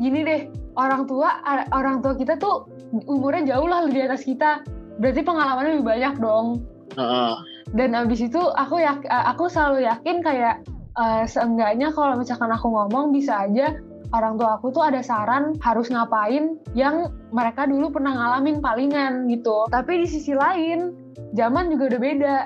gini 0.00 0.24
deh 0.24 0.48
orang 0.80 1.04
tua 1.04 1.44
a- 1.44 1.68
orang 1.76 2.00
tua 2.00 2.16
kita 2.16 2.40
tuh 2.40 2.64
umurnya 3.04 3.52
jauh 3.52 3.68
lah 3.68 3.84
di 3.84 4.00
atas 4.00 4.24
kita. 4.24 4.64
Berarti 4.96 5.20
pengalamannya 5.20 5.76
lebih 5.76 5.88
banyak 5.88 6.14
dong. 6.24 6.64
Heeh. 6.96 7.34
dan 7.74 7.90
abis 7.96 8.30
itu 8.30 8.38
aku 8.38 8.78
yak, 8.78 9.02
aku 9.08 9.50
selalu 9.50 9.82
yakin 9.84 10.22
kayak 10.22 10.62
eh, 10.94 11.24
seenggaknya 11.26 11.90
kalau 11.92 12.16
misalkan 12.16 12.48
aku 12.48 12.70
ngomong 12.70 13.10
bisa 13.12 13.44
aja 13.44 13.76
orang 14.12 14.36
tua 14.36 14.60
aku 14.60 14.74
tuh 14.74 14.84
ada 14.84 15.00
saran 15.00 15.56
harus 15.64 15.88
ngapain 15.88 16.60
yang 16.76 17.08
mereka 17.30 17.64
dulu 17.64 17.94
pernah 17.94 18.12
ngalamin 18.12 18.60
palingan 18.60 19.30
gitu. 19.30 19.70
Tapi 19.70 20.04
di 20.04 20.08
sisi 20.10 20.36
lain 20.36 20.92
zaman 21.32 21.72
juga 21.72 21.94
udah 21.94 22.00
beda. 22.02 22.36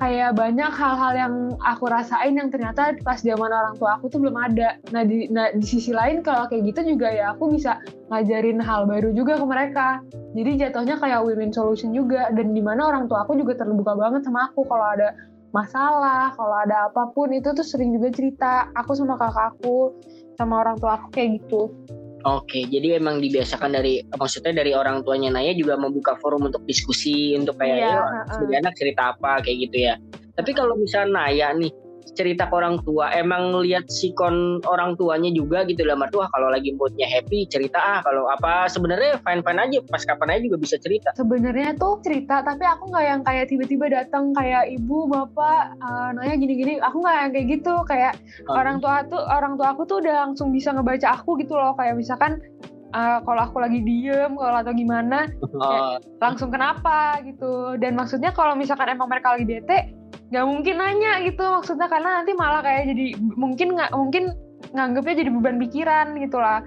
Kayak 0.00 0.32
banyak 0.40 0.72
hal-hal 0.72 1.12
yang 1.12 1.34
aku 1.60 1.84
rasain 1.92 2.32
yang 2.32 2.48
ternyata 2.48 2.96
pas 3.04 3.20
zaman 3.20 3.52
orang 3.52 3.76
tua 3.76 4.00
aku 4.00 4.08
tuh 4.08 4.16
belum 4.24 4.32
ada. 4.32 4.80
Nah 4.96 5.04
di, 5.04 5.28
nah, 5.28 5.52
di 5.52 5.60
sisi 5.60 5.92
lain 5.92 6.24
kalau 6.24 6.48
kayak 6.48 6.72
gitu 6.72 6.96
juga 6.96 7.12
ya 7.12 7.36
aku 7.36 7.52
bisa 7.52 7.84
ngajarin 8.08 8.64
hal 8.64 8.88
baru 8.88 9.12
juga 9.12 9.36
ke 9.36 9.44
mereka. 9.44 10.00
Jadi 10.32 10.56
jatuhnya 10.56 10.96
kayak 10.96 11.20
win-win 11.20 11.52
solution 11.52 11.92
juga. 11.92 12.32
Dan 12.32 12.56
di 12.56 12.64
mana 12.64 12.88
orang 12.88 13.12
tua 13.12 13.28
aku 13.28 13.36
juga 13.36 13.60
terbuka 13.60 13.92
banget 13.92 14.24
sama 14.24 14.48
aku. 14.48 14.64
Kalau 14.64 14.88
ada 14.88 15.12
masalah 15.50 16.30
kalau 16.38 16.56
ada 16.62 16.90
apa 16.90 17.10
pun 17.10 17.30
itu 17.34 17.50
tuh 17.50 17.66
sering 17.66 17.90
juga 17.94 18.14
cerita 18.14 18.70
aku 18.74 18.94
sama 18.94 19.18
kakakku 19.18 19.98
sama 20.40 20.64
orang 20.64 20.80
tua 20.80 20.96
aku 20.96 21.12
kayak 21.12 21.36
gitu 21.44 21.68
Oke, 22.20 22.68
jadi 22.68 23.00
emang 23.00 23.16
dibiasakan 23.16 23.80
dari 23.80 24.04
maksudnya 24.12 24.60
dari 24.60 24.76
orang 24.76 25.00
tuanya 25.00 25.32
Naya 25.32 25.56
juga 25.56 25.80
membuka 25.80 26.20
forum 26.20 26.52
untuk 26.52 26.60
diskusi 26.68 27.32
untuk 27.32 27.56
kayak 27.56 27.80
Iya, 27.80 27.88
"Ayo, 27.88 28.00
heeh. 28.04 28.28
sebagai 28.36 28.56
anak 28.60 28.74
cerita 28.76 29.02
apa 29.16 29.40
kayak 29.40 29.56
gitu 29.64 29.76
ya. 29.88 29.94
Tapi 30.36 30.50
kalau 30.52 30.76
misalnya 30.76 31.16
Naya 31.16 31.48
nih 31.56 31.72
cerita 32.14 32.50
ke 32.50 32.54
orang 32.54 32.82
tua, 32.82 33.12
emang 33.14 33.54
lihat 33.62 33.88
sikon 33.88 34.60
orang 34.66 34.98
tuanya 34.98 35.30
juga 35.32 35.62
gitu 35.64 35.86
lah, 35.86 35.96
tuh 36.10 36.26
kalau 36.32 36.48
lagi 36.50 36.74
moodnya 36.74 37.06
happy 37.06 37.46
cerita 37.46 37.78
ah, 37.78 37.98
kalau 38.02 38.26
apa 38.28 38.66
sebenarnya 38.66 39.20
fine 39.22 39.42
fine 39.44 39.60
aja. 39.60 39.78
Pas 39.88 40.02
kapan 40.04 40.36
aja 40.36 40.40
juga 40.50 40.58
bisa 40.60 40.76
cerita. 40.80 41.12
sebenarnya 41.16 41.76
tuh 41.76 41.98
cerita 42.04 42.42
tapi 42.42 42.64
aku 42.66 42.90
nggak 42.90 43.06
yang 43.06 43.20
kayak 43.22 43.46
tiba-tiba 43.50 43.86
datang 43.90 44.32
kayak 44.34 44.70
ibu 44.70 45.06
bapak 45.10 45.76
eh, 45.78 46.08
nanya 46.16 46.36
gini-gini. 46.36 46.74
Aku 46.82 47.00
nggak 47.02 47.16
yang 47.16 47.32
kayak 47.32 47.46
gitu. 47.60 47.74
Kayak 47.86 48.12
orang 48.48 48.78
tua 48.82 49.04
tuh 49.06 49.22
orang 49.22 49.54
tua 49.56 49.72
aku 49.72 49.82
tuh 49.86 50.02
udah 50.02 50.28
langsung 50.28 50.50
bisa 50.50 50.74
ngebaca 50.74 51.20
aku 51.20 51.38
gitu 51.40 51.54
loh. 51.56 51.72
Kayak 51.78 51.98
misalkan 52.00 52.40
eh, 52.92 53.18
kalau 53.22 53.40
aku 53.46 53.56
lagi 53.62 53.80
diem 53.82 54.32
kalau 54.34 54.56
atau 54.60 54.72
gimana 54.74 55.28
Oh, 55.60 56.00
langsung 56.24 56.48
kenapa 56.48 57.20
gitu. 57.26 57.76
Dan 57.76 57.96
maksudnya 57.96 58.32
kalau 58.32 58.56
misalkan 58.56 58.88
emang 58.88 59.12
mereka 59.12 59.36
lagi 59.36 59.44
bete 59.44 59.99
nggak 60.30 60.46
mungkin 60.46 60.74
nanya 60.78 61.12
gitu 61.26 61.42
maksudnya 61.42 61.90
karena 61.90 62.22
nanti 62.22 62.32
malah 62.38 62.62
kayak 62.62 62.86
jadi 62.94 63.06
mungkin 63.34 63.74
nggak 63.74 63.90
mungkin 63.94 64.24
nganggapnya 64.70 65.24
jadi 65.24 65.30
beban 65.34 65.58
pikiran 65.58 66.06
gitu 66.20 66.38
lah 66.38 66.62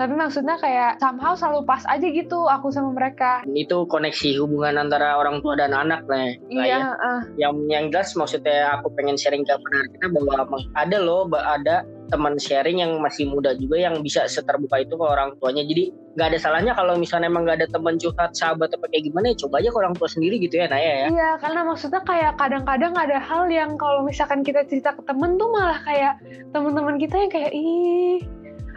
tapi 0.00 0.14
maksudnya 0.16 0.56
kayak 0.56 0.96
somehow 1.02 1.36
selalu 1.36 1.68
pas 1.68 1.84
aja 1.90 2.06
gitu 2.08 2.48
aku 2.48 2.72
sama 2.72 2.94
mereka 2.96 3.44
itu 3.52 3.84
koneksi 3.90 4.40
hubungan 4.40 4.80
antara 4.80 5.20
orang 5.20 5.44
tua 5.44 5.58
dan 5.58 5.76
anak 5.76 6.06
lah 6.08 6.32
ya. 6.32 6.34
iya 6.48 6.76
ah. 6.96 7.20
yang 7.36 7.60
yang 7.68 7.92
jelas 7.92 8.16
maksudnya 8.16 8.80
aku 8.80 8.88
pengen 8.96 9.20
sharing 9.20 9.44
ke 9.44 9.52
pendengar 9.52 9.88
kita 9.92 10.06
bahwa 10.16 10.58
ada 10.78 10.96
loh 10.96 11.28
ada 11.28 11.84
teman 12.12 12.36
sharing 12.36 12.84
yang 12.84 12.92
masih 13.00 13.24
muda 13.24 13.56
juga 13.56 13.80
yang 13.80 14.04
bisa 14.04 14.28
seterbuka 14.28 14.84
itu 14.84 14.92
ke 14.92 15.04
orang 15.04 15.32
tuanya 15.40 15.64
jadi 15.64 15.88
nggak 16.12 16.28
ada 16.28 16.38
salahnya 16.38 16.72
kalau 16.76 17.00
misalnya 17.00 17.32
emang 17.32 17.48
nggak 17.48 17.64
ada 17.64 17.68
teman 17.72 17.96
curhat 17.96 18.36
sahabat 18.36 18.68
apa 18.76 18.84
kayak 18.92 19.08
gimana 19.08 19.32
ya 19.32 19.36
coba 19.40 19.64
aja 19.64 19.68
ke 19.72 19.78
orang 19.80 19.94
tua 19.96 20.08
sendiri 20.12 20.36
gitu 20.44 20.60
ya 20.60 20.68
Naya 20.68 20.92
ya 20.92 21.06
Iya, 21.08 21.30
karena 21.40 21.60
maksudnya 21.64 22.00
kayak 22.04 22.32
kadang-kadang 22.36 22.92
ada 22.92 23.16
hal 23.16 23.48
yang 23.48 23.80
kalau 23.80 24.04
misalkan 24.04 24.44
kita 24.44 24.68
cerita 24.68 24.92
ke 24.92 25.02
temen 25.08 25.40
tuh 25.40 25.48
malah 25.48 25.80
kayak 25.88 26.20
teman-teman 26.52 27.00
kita 27.00 27.16
yang 27.16 27.32
kayak 27.32 27.52
ih 27.56 28.20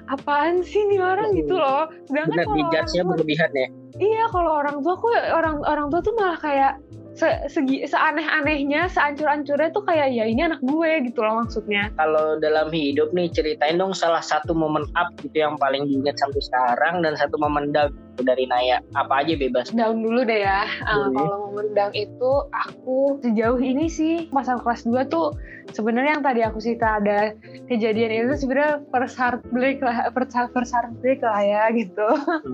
apaan 0.07 0.63
sih 0.63 0.79
nih 0.87 1.01
orang 1.03 1.35
Betul. 1.35 1.39
gitu 1.43 1.55
loh. 1.59 1.83
Sedangkan 2.07 2.31
benar 2.31 2.45
kalau 2.47 2.63
orang 2.71 2.87
tua, 2.87 3.03
berlebihan 3.11 3.51
ya 3.51 3.67
iya 3.99 4.27
kalau 4.31 4.51
orang 4.59 4.77
tua 4.83 4.93
aku 4.95 5.07
orang 5.31 5.55
orang 5.63 5.87
tua 5.91 6.01
tuh 6.03 6.13
malah 6.15 6.37
kayak 6.39 6.73
se 7.15 7.27
segi 7.47 7.87
seaneh-anehnya 7.87 8.91
seancur-ancurnya 8.91 9.71
tuh 9.71 9.87
kayak 9.87 10.11
ya 10.11 10.27
ini 10.27 10.51
anak 10.51 10.59
gue 10.59 10.91
gitu 11.07 11.23
loh 11.23 11.39
maksudnya 11.39 11.87
Kalau 11.95 12.35
dalam 12.43 12.67
hidup 12.75 13.15
nih 13.15 13.31
ceritain 13.31 13.79
dong 13.79 13.95
salah 13.95 14.19
satu 14.19 14.51
momen 14.51 14.83
up 14.99 15.15
gitu 15.23 15.39
yang 15.47 15.55
paling 15.55 15.87
diingat 15.87 16.19
sampai 16.19 16.41
sekarang 16.43 16.99
dan 16.99 17.15
satu 17.15 17.39
momen 17.39 17.71
down 17.71 17.95
gitu 18.15 18.27
dari 18.27 18.43
Naya. 18.47 18.83
Apa 18.95 19.23
aja 19.23 19.35
bebas. 19.39 19.71
down 19.71 20.03
dulu 20.03 20.27
deh 20.27 20.43
ya 20.43 20.67
Uh, 20.85 21.09
kalau 21.11 21.49
momen 21.49 21.71
down 21.71 21.91
itu 21.95 22.31
aku 22.51 23.19
sejauh 23.23 23.59
ini 23.59 23.87
sih 23.87 24.27
masa 24.29 24.59
kelas 24.59 24.83
2 24.85 25.07
tuh 25.07 25.33
sebenarnya 25.73 26.19
yang 26.19 26.23
tadi 26.23 26.41
aku 26.45 26.57
cerita 26.61 27.01
ada 27.01 27.33
kejadian 27.67 28.27
itu 28.27 28.45
sebenarnya 28.45 28.85
first 28.93 29.17
heartbreak 29.17 29.81
lah 29.81 30.11
first, 30.13 30.35
first 30.53 30.71
heartbreak 30.75 31.19
lah 31.25 31.41
ya 31.41 31.63
gitu 31.73 32.07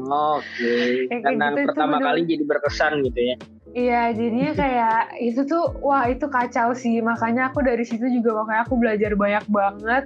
Oke. 0.07 0.73
Kayak 1.09 1.21
Karena 1.27 1.45
gitu, 1.51 1.59
itu 1.59 1.69
pertama 1.73 1.97
kali 1.99 2.21
jadi 2.23 2.43
berkesan 2.47 2.93
gitu 3.03 3.19
ya. 3.19 3.35
Iya, 3.71 4.11
jadinya 4.11 4.51
kayak 4.51 5.01
itu 5.23 5.47
tuh 5.47 5.79
wah 5.79 6.03
itu 6.11 6.27
kacau 6.27 6.75
sih. 6.75 6.99
Makanya 6.99 7.51
aku 7.51 7.63
dari 7.63 7.87
situ 7.87 8.03
juga 8.11 8.43
makanya 8.43 8.61
aku 8.67 8.75
belajar 8.75 9.11
banyak 9.15 9.45
banget 9.47 10.05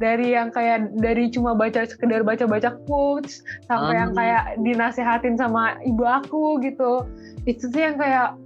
dari 0.00 0.34
yang 0.34 0.50
kayak 0.50 0.90
dari 0.98 1.30
cuma 1.30 1.54
baca 1.54 1.86
sekedar 1.86 2.24
baca-baca 2.26 2.74
quotes 2.88 3.44
sampai 3.68 3.94
Hmm. 3.94 4.00
yang 4.02 4.12
kayak 4.16 4.42
dinasehatin 4.64 5.36
sama 5.36 5.76
ibu 5.84 6.02
aku 6.02 6.58
gitu. 6.64 7.04
Itu 7.44 7.68
tuh 7.68 7.80
yang 7.80 7.96
kayak 8.00 8.40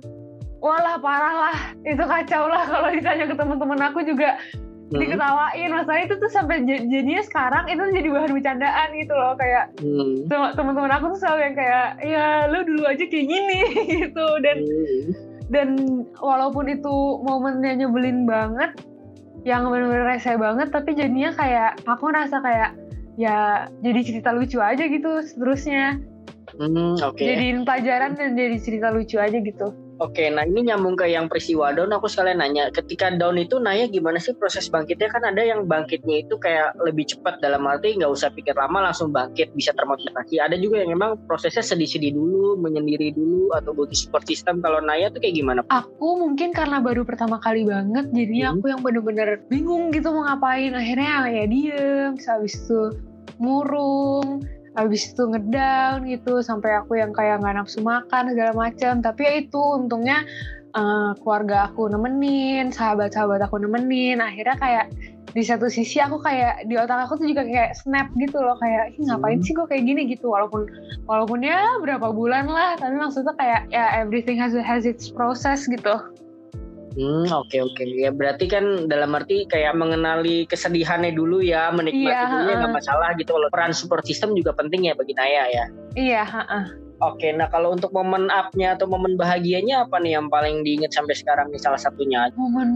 walah 0.58 0.98
parah 0.98 1.34
lah, 1.48 1.58
itu 1.86 2.02
kacau 2.02 2.50
lah 2.50 2.66
kalau 2.66 2.90
ditanya 2.90 3.30
ke 3.30 3.34
teman-teman 3.38 3.78
aku 3.78 4.02
juga 4.02 4.42
Hmm. 4.88 4.98
diketawain. 4.98 5.68
Masalah 5.70 6.00
itu 6.00 6.14
tuh 6.14 6.28
sampai 6.28 6.56
jadinya 6.64 7.20
sekarang 7.20 7.68
itu 7.68 7.82
jadi 7.92 8.08
bahan 8.08 8.32
bercandaan 8.32 8.88
gitu 8.94 9.12
loh 9.12 9.34
kayak 9.34 9.64
Hmm. 9.76 10.24
tem- 10.24 10.52
teman-teman 10.54 10.88
aku 10.90 11.12
tuh 11.12 11.18
selalu 11.18 11.40
yang 11.42 11.54
kayak 11.54 11.86
ya 12.00 12.24
lu 12.46 12.60
dulu 12.62 12.82
aja 12.84 13.04
kayak 13.04 13.26
gini 13.26 13.60
gitu 14.00 14.26
dan 14.40 14.56
Hmm. 14.58 15.04
dan 15.48 15.68
walaupun 16.14 16.68
itu 16.68 16.94
momennya 17.20 17.72
nyebelin 17.78 18.24
banget 18.24 18.80
yang 19.44 19.64
bener-bener 19.64 20.08
rese 20.08 20.34
banget 20.34 20.68
tapi 20.68 20.92
jadinya 20.92 21.32
kayak 21.32 21.80
aku 21.84 22.08
ngerasa 22.08 22.40
kayak 22.40 22.70
ya 23.14 23.36
jadi 23.80 24.00
cerita 24.02 24.30
lucu 24.30 24.58
aja 24.58 24.82
gitu 24.82 25.20
seterusnya 25.22 26.00
Hmm, 26.50 26.96
oke. 26.96 27.20
jadiin 27.20 27.62
pelajaran 27.62 28.16
dan 28.16 28.32
jadi 28.32 28.56
cerita 28.56 28.88
lucu 28.88 29.16
aja 29.16 29.36
gitu 29.36 29.68
Oke, 29.98 30.30
nah 30.30 30.46
ini 30.46 30.62
nyambung 30.62 30.94
ke 30.94 31.10
yang 31.10 31.26
peristiwa 31.26 31.74
down. 31.74 31.90
Aku 31.90 32.06
sekalian 32.06 32.38
nanya, 32.38 32.70
ketika 32.70 33.10
down 33.10 33.34
itu 33.34 33.58
Naya 33.58 33.90
gimana 33.90 34.22
sih 34.22 34.30
proses 34.38 34.70
bangkitnya? 34.70 35.10
Kan 35.10 35.26
ada 35.26 35.42
yang 35.42 35.66
bangkitnya 35.66 36.22
itu 36.22 36.38
kayak 36.38 36.78
lebih 36.86 37.02
cepat 37.02 37.42
dalam 37.42 37.66
arti 37.66 37.98
nggak 37.98 38.06
usah 38.06 38.30
pikir 38.30 38.54
lama 38.54 38.78
langsung 38.78 39.10
bangkit 39.10 39.50
bisa 39.58 39.74
termotivasi. 39.74 40.38
Ada 40.38 40.54
juga 40.54 40.86
yang 40.86 40.94
memang 40.94 41.18
prosesnya 41.26 41.66
sedih-sedih 41.66 42.14
dulu, 42.14 42.54
menyendiri 42.62 43.10
dulu 43.10 43.50
atau 43.58 43.74
butuh 43.74 43.98
support 43.98 44.22
system. 44.22 44.62
Kalau 44.62 44.78
Naya 44.78 45.10
tuh 45.10 45.18
kayak 45.18 45.34
gimana? 45.34 45.60
aku 45.68 46.08
mungkin 46.16 46.54
karena 46.54 46.78
baru 46.78 47.02
pertama 47.02 47.42
kali 47.42 47.66
banget 47.66 48.08
jadinya 48.14 48.54
Hmm. 48.54 48.62
aku 48.62 48.66
yang 48.70 48.80
bener-bener 48.80 49.28
bingung 49.50 49.90
gitu 49.90 50.14
mau 50.14 50.24
ngapain 50.24 50.72
akhirnya 50.72 51.26
ya 51.26 51.44
diem 51.44 52.12
habis 52.16 52.54
itu 52.54 52.94
murung 53.36 54.40
habis 54.78 55.10
itu 55.10 55.22
ngedown 55.26 56.06
gitu 56.06 56.38
sampai 56.40 56.78
aku 56.78 56.94
yang 56.94 57.10
kayak 57.10 57.42
nggak 57.42 57.58
nafsu 57.58 57.82
makan 57.82 58.30
segala 58.30 58.54
macam. 58.54 59.02
Tapi 59.02 59.20
ya 59.26 59.32
itu 59.42 59.58
untungnya 59.58 60.22
eh, 60.70 61.10
keluarga 61.18 61.66
aku 61.66 61.90
nemenin 61.90 62.70
sahabat-sahabat 62.70 63.42
aku 63.42 63.58
nemenin. 63.58 64.22
Akhirnya 64.22 64.54
kayak 64.54 64.86
di 65.28 65.44
satu 65.44 65.68
sisi 65.68 66.00
aku 66.00 66.22
kayak 66.24 66.64
di 66.64 66.78
otak 66.78 67.04
aku 67.04 67.20
tuh 67.20 67.28
juga 67.28 67.44
kayak 67.44 67.76
snap 67.76 68.08
gitu 68.16 68.38
loh. 68.40 68.56
Kayak 68.56 68.96
"Ih, 68.96 69.04
ngapain 69.04 69.38
Hmm. 69.38 69.44
sih 69.44 69.52
gue 69.52 69.66
kayak 69.66 69.84
gini? 69.84 70.02
gitu. 70.08 70.30
Walaupun 70.30 70.64
walaupun 71.04 71.42
ya 71.42 71.58
berapa 71.82 72.08
bulan 72.14 72.46
lah 72.48 72.78
tapi 72.78 72.94
maksudnya 72.96 73.34
kayak 73.36 73.68
ya 73.68 73.98
everything 73.98 74.38
has 74.38 74.54
has 74.56 74.86
its 74.86 75.10
process 75.10 75.66
gitu 75.66 75.98
Hmm, 76.96 77.28
oke 77.28 77.56
oke. 77.58 77.82
Ya 77.84 78.08
berarti 78.08 78.48
kan 78.48 78.88
dalam 78.88 79.12
arti 79.12 79.44
kayak 79.44 79.76
mengenali 79.76 80.48
kesedihannya 80.48 81.12
dulu 81.12 81.44
ya, 81.44 81.68
menikmati 81.74 82.06
Iya, 82.08 82.30
dulu 82.32 82.44
ya 82.48 82.56
nggak 82.56 82.72
heeh. 82.72 82.78
masalah 82.80 83.08
gitu. 83.18 83.30
Kalau 83.36 83.48
peran 83.52 83.74
support 83.76 84.04
system 84.08 84.32
juga 84.32 84.56
penting 84.56 84.88
ya 84.88 84.94
bagi 84.96 85.12
Naya 85.12 85.44
ya. 85.50 85.64
iya 85.94 86.22
heeh. 86.24 86.64
Oke, 86.98 87.30
nah 87.30 87.46
kalau 87.46 87.70
untuk 87.70 87.94
momen 87.94 88.26
up-nya 88.26 88.74
atau 88.74 88.90
momen 88.90 89.14
bahagianya 89.14 89.86
apa 89.86 90.02
nih 90.02 90.18
yang 90.18 90.26
paling 90.26 90.66
diingat 90.66 90.90
sampai 90.90 91.14
sekarang 91.14 91.46
nih 91.54 91.62
salah 91.62 91.78
satunya? 91.78 92.26
momen 92.34 92.70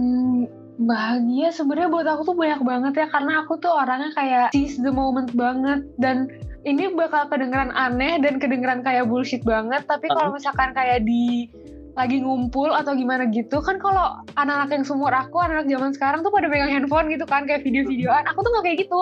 bahagia 0.78 1.50
sebenarnya 1.52 1.90
buat 1.90 2.06
aku 2.06 2.22
tuh 2.32 2.36
banyak 2.38 2.62
banget 2.62 2.92
ya 3.02 3.06
karena 3.10 3.44
aku 3.44 3.58
tuh 3.60 3.70
orangnya 3.74 4.10
kayak 4.16 4.54
seize 4.54 4.78
the 4.80 4.94
moment 4.94 5.28
banget 5.36 5.84
dan 6.00 6.30
ini 6.62 6.94
bakal 6.94 7.26
kedengeran 7.28 7.74
aneh 7.74 8.22
dan 8.22 8.38
kedengeran 8.38 8.80
kayak 8.86 9.04
bullshit 9.10 9.42
banget 9.44 9.84
tapi 9.84 10.06
kalau 10.08 10.32
misalkan 10.32 10.70
kayak 10.72 11.02
di 11.04 11.50
lagi 11.92 12.24
ngumpul 12.24 12.72
atau 12.72 12.96
gimana 12.96 13.28
gitu 13.28 13.60
kan 13.60 13.76
kalau 13.76 14.24
anak-anak 14.40 14.72
yang 14.72 14.84
seumur 14.88 15.12
aku 15.12 15.36
anak 15.44 15.68
zaman 15.68 15.92
sekarang 15.92 16.24
tuh 16.24 16.32
pada 16.32 16.48
pegang 16.48 16.72
handphone 16.72 17.12
gitu 17.12 17.28
kan 17.28 17.44
kayak 17.44 17.60
video-videoan. 17.64 18.24
Aku 18.32 18.40
tuh 18.40 18.48
nggak 18.48 18.64
kayak 18.64 18.78
gitu. 18.88 19.00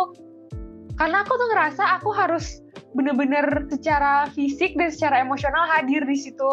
Karena 0.98 1.22
aku 1.22 1.32
tuh 1.38 1.48
ngerasa 1.54 1.82
aku 2.02 2.10
harus 2.12 2.60
bener-bener 2.92 3.46
secara 3.70 4.26
fisik 4.34 4.74
dan 4.74 4.90
secara 4.90 5.22
emosional 5.22 5.70
hadir 5.70 6.02
di 6.02 6.18
situ. 6.18 6.50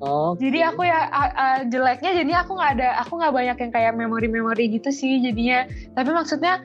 Oh, 0.00 0.32
jadi 0.40 0.72
aku 0.72 0.88
ya 0.88 1.12
a- 1.12 1.34
a- 1.36 1.62
jeleknya 1.68 2.24
jadi 2.24 2.32
aku 2.40 2.56
nggak 2.56 2.72
ada 2.80 3.04
aku 3.04 3.20
nggak 3.20 3.36
banyak 3.36 3.56
yang 3.60 3.72
kayak 3.72 3.92
memori-memori 3.94 4.64
gitu 4.74 4.90
sih 4.90 5.22
jadinya. 5.22 5.68
Tapi 5.94 6.10
maksudnya 6.10 6.64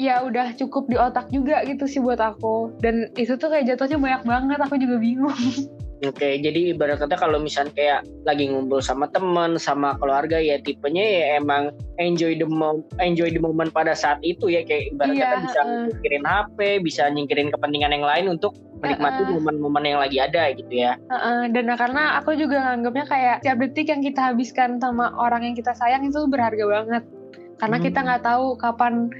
ya 0.00 0.24
udah 0.24 0.56
cukup 0.56 0.88
di 0.88 0.96
otak 0.96 1.28
juga 1.34 1.66
gitu 1.66 1.88
sih 1.88 1.98
buat 1.98 2.20
aku. 2.22 2.78
Dan 2.78 3.10
itu 3.18 3.34
tuh 3.36 3.50
kayak 3.50 3.74
jatuhnya 3.74 3.98
banyak 3.98 4.22
banget 4.22 4.58
aku 4.62 4.78
juga 4.78 4.96
bingung 5.02 5.34
Oke, 6.00 6.40
jadi 6.40 6.72
ibarat 6.72 6.96
kata 6.96 7.12
kalau 7.12 7.36
misalnya 7.36 7.76
kayak 7.76 8.00
lagi 8.24 8.48
ngumpul 8.48 8.80
sama 8.80 9.04
teman, 9.12 9.60
sama 9.60 10.00
keluarga 10.00 10.40
ya 10.40 10.56
tipenya 10.56 11.04
ya 11.04 11.24
emang 11.36 11.76
enjoy 12.00 12.32
the 12.34 12.48
mo- 12.48 12.80
enjoy 12.96 13.28
the 13.28 13.36
moment 13.36 13.68
pada 13.68 13.92
saat 13.92 14.16
itu 14.24 14.48
ya 14.48 14.64
kayak 14.64 14.96
ibarat 14.96 15.12
Iya, 15.12 15.24
kata 15.28 15.36
bisa 15.44 15.60
heeh. 15.60 15.82
nyingkirin 15.92 16.24
HP, 16.24 16.58
bisa 16.80 17.02
nyingkirin 17.12 17.48
kepentingan 17.52 17.92
yang 17.92 18.06
lain 18.08 18.26
untuk 18.32 18.56
menikmati 18.80 19.28
momen-momen 19.28 19.84
yang 19.84 20.00
lagi 20.00 20.16
ada 20.16 20.48
gitu 20.56 20.72
ya. 20.72 20.96
Heeh, 21.12 21.52
dan 21.52 21.68
karena 21.76 22.16
aku 22.16 22.32
juga 22.32 22.56
nganggapnya 22.64 23.04
kayak 23.04 23.36
setiap 23.44 23.56
detik 23.60 23.86
yang 23.92 24.00
kita 24.00 24.20
habiskan 24.32 24.80
sama 24.80 25.12
orang 25.20 25.44
yang 25.44 25.54
kita 25.54 25.76
sayang 25.76 26.00
itu 26.08 26.24
berharga 26.24 26.64
banget 26.64 27.04
karena 27.60 27.76
Hmm. 27.76 27.84
kita 27.84 27.98
nggak 28.00 28.22
tahu 28.24 28.56
kapan 28.56 29.12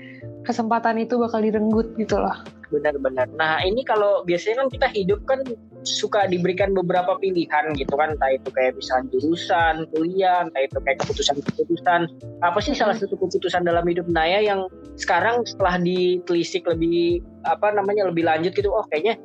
kesempatan 0.48 0.96
itu 0.96 1.20
bakal 1.20 1.44
direnggut 1.44 1.92
gitu 2.00 2.16
loh 2.16 2.32
Benar-benar. 2.70 3.26
Nah 3.34 3.58
ini 3.66 3.82
kalau 3.82 4.22
biasanya 4.22 4.62
kan 4.62 4.68
kita 4.70 4.86
hidup 4.94 5.26
kan 5.26 5.42
suka 5.82 6.30
diberikan 6.30 6.70
beberapa 6.70 7.18
pilihan 7.18 7.74
gitu 7.74 7.98
kan, 7.98 8.14
entah 8.14 8.30
itu 8.30 8.46
kayak 8.54 8.78
misalnya 8.78 9.10
jurusan, 9.10 9.74
kuliah, 9.90 10.46
entah 10.46 10.62
itu 10.62 10.78
kayak 10.86 11.02
keputusan-keputusan. 11.02 12.00
Apa 12.46 12.58
sih 12.62 12.78
salah 12.78 12.94
satu 12.94 13.18
keputusan 13.18 13.66
dalam 13.66 13.82
hidup 13.90 14.06
Naya 14.06 14.38
yang 14.38 14.70
sekarang 14.94 15.42
setelah 15.42 15.82
ditelisik 15.82 16.62
lebih 16.70 17.26
apa 17.42 17.74
namanya 17.74 18.06
lebih 18.06 18.22
lanjut 18.22 18.54
gitu, 18.54 18.70
oh 18.70 18.86
kayaknya 18.92 19.18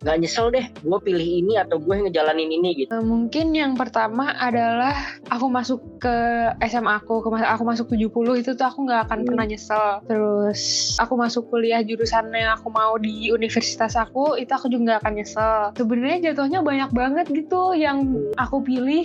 nggak 0.00 0.16
nyesel 0.16 0.48
deh, 0.48 0.64
gue 0.64 0.98
pilih 1.04 1.28
ini 1.44 1.54
atau 1.54 1.76
gue 1.76 1.92
ngejalanin 1.92 2.48
ini 2.48 2.68
gitu. 2.74 2.90
Eh, 2.90 3.04
Mungkin 3.04 3.52
yang 3.52 3.76
pertama 3.76 4.32
adalah 4.32 4.96
aku 5.28 5.46
masuk 5.46 6.00
ke 6.00 6.16
SMA 6.62 6.98
aku, 6.98 7.20
ke- 7.20 7.44
aku 7.46 7.62
masuk 7.62 7.86
70 7.86 8.08
itu 8.34 8.56
tuh 8.56 8.64
aku 8.64 8.88
nggak 8.88 9.06
akan 9.06 9.18
Hmm. 9.20 9.26
pernah 9.28 9.44
nyesel. 9.44 9.86
Terus 10.04 10.60
aku 10.96 11.14
masuk 11.14 11.48
kuliah 11.48 11.80
jurusan 11.80 12.32
yang 12.32 12.56
aku 12.56 12.68
mau 12.68 12.96
di 12.96 13.28
universitas 13.28 13.92
aku, 13.94 14.34
itu 14.34 14.48
aku 14.48 14.66
juga 14.66 14.82
nggak 14.86 15.00
akan 15.00 15.12
nyesel. 15.14 15.56
Sebenarnya 15.76 16.18
jatuhnya 16.26 16.60
banyak 16.60 16.90
banget 16.90 17.26
gitu 17.28 17.76
yang 17.76 18.00
aku 18.34 18.64
pilih. 18.64 19.04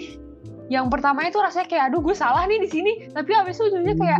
Yang 0.65 0.85
pertama 0.89 1.21
itu 1.23 1.37
rasanya 1.37 1.67
kayak 1.67 1.83
aduh 1.91 2.01
gue 2.01 2.15
salah 2.15 2.43
nih 2.45 2.57
di 2.57 2.69
sini, 2.71 2.91
tapi 3.11 3.35
habis 3.35 3.59
itu 3.59 3.67
ujungnya 3.67 3.95
kayak 3.95 4.19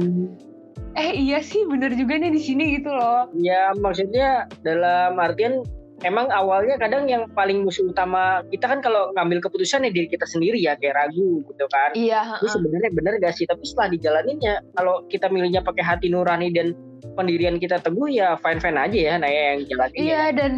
eh 0.93 1.11
iya 1.13 1.39
sih 1.39 1.63
bener 1.65 1.91
juga 1.91 2.15
nih 2.15 2.29
di 2.29 2.39
sini 2.39 2.75
gitu 2.75 2.87
loh. 2.87 3.31
Ya 3.33 3.71
maksudnya 3.73 4.43
dalam 4.61 5.15
artian 5.17 5.63
emang 6.05 6.29
awalnya 6.29 6.77
kadang 6.77 7.09
yang 7.09 7.25
paling 7.33 7.65
musuh 7.65 7.89
utama 7.89 8.45
kita 8.53 8.69
kan 8.69 8.79
kalau 8.79 9.09
ngambil 9.17 9.41
keputusan 9.49 9.89
ya 9.89 9.91
diri 9.91 10.05
kita 10.05 10.29
sendiri 10.29 10.61
ya 10.61 10.77
kayak 10.77 10.95
ragu 10.95 11.41
gitu 11.49 11.65
kan. 11.73 11.91
Iya. 11.97 12.37
Ini 12.39 12.49
sebenarnya 12.53 12.89
bener 12.93 13.13
gak 13.17 13.33
sih? 13.33 13.49
Tapi 13.49 13.65
setelah 13.65 13.89
dijalaninnya, 13.89 14.61
kalau 14.77 15.01
kita 15.09 15.27
milihnya 15.27 15.65
pakai 15.65 15.81
hati 15.81 16.07
nurani 16.13 16.53
dan 16.53 16.77
pendirian 17.17 17.57
kita 17.57 17.81
teguh 17.81 18.11
ya 18.13 18.37
fine 18.37 18.61
fine 18.61 18.77
aja 18.77 18.99
ya, 18.99 19.13
Naya 19.17 19.41
yang 19.57 19.61
jalanin. 19.65 19.97
Iya 19.97 20.23
dan 20.37 20.51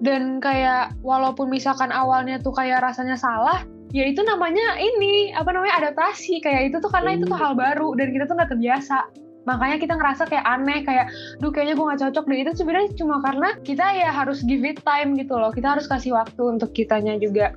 dan 0.00 0.22
kayak 0.40 0.96
walaupun 1.04 1.52
misalkan 1.52 1.92
awalnya 1.92 2.40
tuh 2.40 2.56
kayak 2.56 2.80
rasanya 2.80 3.18
salah, 3.20 3.66
ya 3.92 4.08
itu 4.08 4.24
namanya 4.24 4.78
ini 4.80 5.34
apa 5.36 5.50
namanya 5.52 5.84
adaptasi 5.84 6.40
kayak 6.40 6.72
itu 6.72 6.76
tuh 6.80 6.88
karena 6.88 7.18
itu 7.18 7.28
tuh 7.28 7.38
hal 7.38 7.52
baru 7.58 7.92
dan 7.98 8.08
kita 8.14 8.24
tuh 8.24 8.34
nggak 8.40 8.50
terbiasa. 8.56 8.98
Makanya 9.44 9.76
kita 9.80 9.94
ngerasa 9.96 10.28
kayak 10.28 10.44
aneh 10.44 10.80
kayak, 10.84 11.06
duh 11.40 11.52
kayaknya 11.52 11.74
gue 11.76 11.84
nggak 11.84 12.02
cocok 12.08 12.24
deh. 12.28 12.38
Itu 12.44 12.52
sebenarnya 12.58 12.90
cuma 12.96 13.16
karena 13.20 13.48
kita 13.60 13.86
ya 13.96 14.10
harus 14.10 14.44
give 14.44 14.64
it 14.64 14.80
time 14.82 15.16
gitu 15.16 15.36
loh. 15.36 15.52
Kita 15.52 15.76
harus 15.76 15.88
kasih 15.88 16.16
waktu 16.16 16.42
untuk 16.42 16.72
kitanya 16.72 17.16
juga 17.20 17.56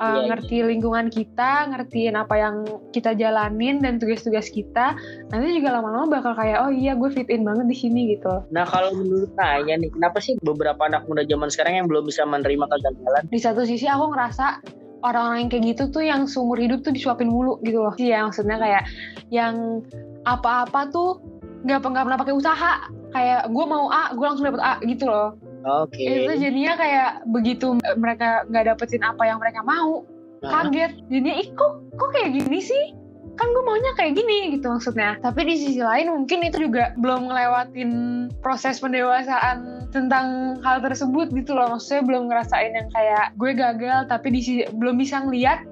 uh, 0.00 0.24
Iya, 0.24 0.34
ngerti 0.34 0.56
lingkungan 0.66 1.06
kita, 1.10 1.70
ngertiin 1.70 2.14
apa 2.18 2.34
yang 2.38 2.54
kita 2.90 3.14
jalanin 3.14 3.82
dan 3.82 3.98
tugas-tugas 4.02 4.50
kita. 4.50 4.98
Nanti 5.30 5.46
juga 5.54 5.78
lama-lama 5.78 6.20
bakal 6.20 6.34
kayak, 6.34 6.58
oh 6.66 6.72
iya 6.72 6.98
gue 6.98 7.10
fit 7.10 7.28
in 7.30 7.46
banget 7.46 7.66
di 7.70 7.76
sini 7.76 8.14
gitu. 8.16 8.42
Nah 8.50 8.66
kalau 8.66 8.94
menurut 8.94 9.30
Naya 9.38 9.78
nih, 9.78 9.90
kenapa 9.92 10.18
sih 10.18 10.34
beberapa 10.42 10.86
anak 10.86 11.06
muda 11.06 11.22
zaman 11.26 11.50
sekarang 11.50 11.82
yang 11.82 11.86
belum 11.86 12.06
bisa 12.06 12.26
menerima 12.26 12.66
kegagalan? 12.70 13.22
di 13.30 13.40
satu 13.40 13.66
sisi 13.66 13.88
aku 13.88 14.14
ngerasa 14.14 14.62
orang-orang 15.04 15.46
yang 15.46 15.50
kayak 15.52 15.64
gitu 15.76 15.82
tuh 15.92 16.02
yang 16.02 16.24
seumur 16.24 16.56
hidup 16.56 16.80
tuh 16.80 16.96
disuapin 16.96 17.28
mulu 17.28 17.60
gitu 17.60 17.84
loh. 17.84 17.94
Iya 18.00 18.24
maksudnya 18.24 18.56
kayak 18.56 18.82
yang 19.28 19.84
apa-apa 20.24 20.88
tuh 20.88 21.20
nggak 21.68 21.84
nggak 21.84 22.04
pernah 22.08 22.20
pakai 22.20 22.34
usaha. 22.34 22.72
Kayak 23.12 23.52
gue 23.52 23.64
mau 23.68 23.92
A 23.92 24.16
gue 24.16 24.24
langsung 24.24 24.48
dapet 24.48 24.64
A 24.64 24.80
gitu 24.82 25.04
loh. 25.06 25.36
Oke. 25.64 25.96
itu 25.96 26.32
jadinya 26.36 26.76
kayak 26.76 27.24
begitu 27.32 27.80
mereka 27.96 28.44
nggak 28.52 28.76
dapetin 28.76 29.00
apa 29.00 29.24
yang 29.24 29.40
mereka 29.40 29.64
mau 29.64 30.04
Nah, 30.44 30.68
kaget. 30.68 30.92
Jadinya 31.08 31.34
ih 31.40 31.48
kok 31.56 31.72
kok 31.96 32.10
kayak 32.12 32.36
gini 32.36 32.60
sih 32.60 32.84
kan 33.34 33.46
gue 33.50 33.62
maunya 33.66 33.92
kayak 33.98 34.14
gini 34.14 34.58
gitu 34.58 34.70
maksudnya. 34.70 35.18
Tapi 35.20 35.46
di 35.46 35.54
sisi 35.58 35.82
lain 35.82 36.10
mungkin 36.10 36.46
itu 36.46 36.70
juga 36.70 36.94
belum 36.98 37.30
ngelewatin 37.30 37.90
proses 38.40 38.78
pendewasaan 38.78 39.90
tentang 39.90 40.58
hal 40.62 40.82
tersebut 40.82 41.30
gitu 41.34 41.54
loh. 41.54 41.74
Maksudnya 41.74 42.02
belum 42.06 42.30
ngerasain 42.30 42.72
yang 42.74 42.88
kayak 42.94 43.34
gue 43.38 43.50
gagal 43.54 44.06
tapi 44.06 44.28
di 44.34 44.40
sisi, 44.40 44.62
belum 44.70 44.98
bisa 44.98 45.22
ngeliat 45.26 45.66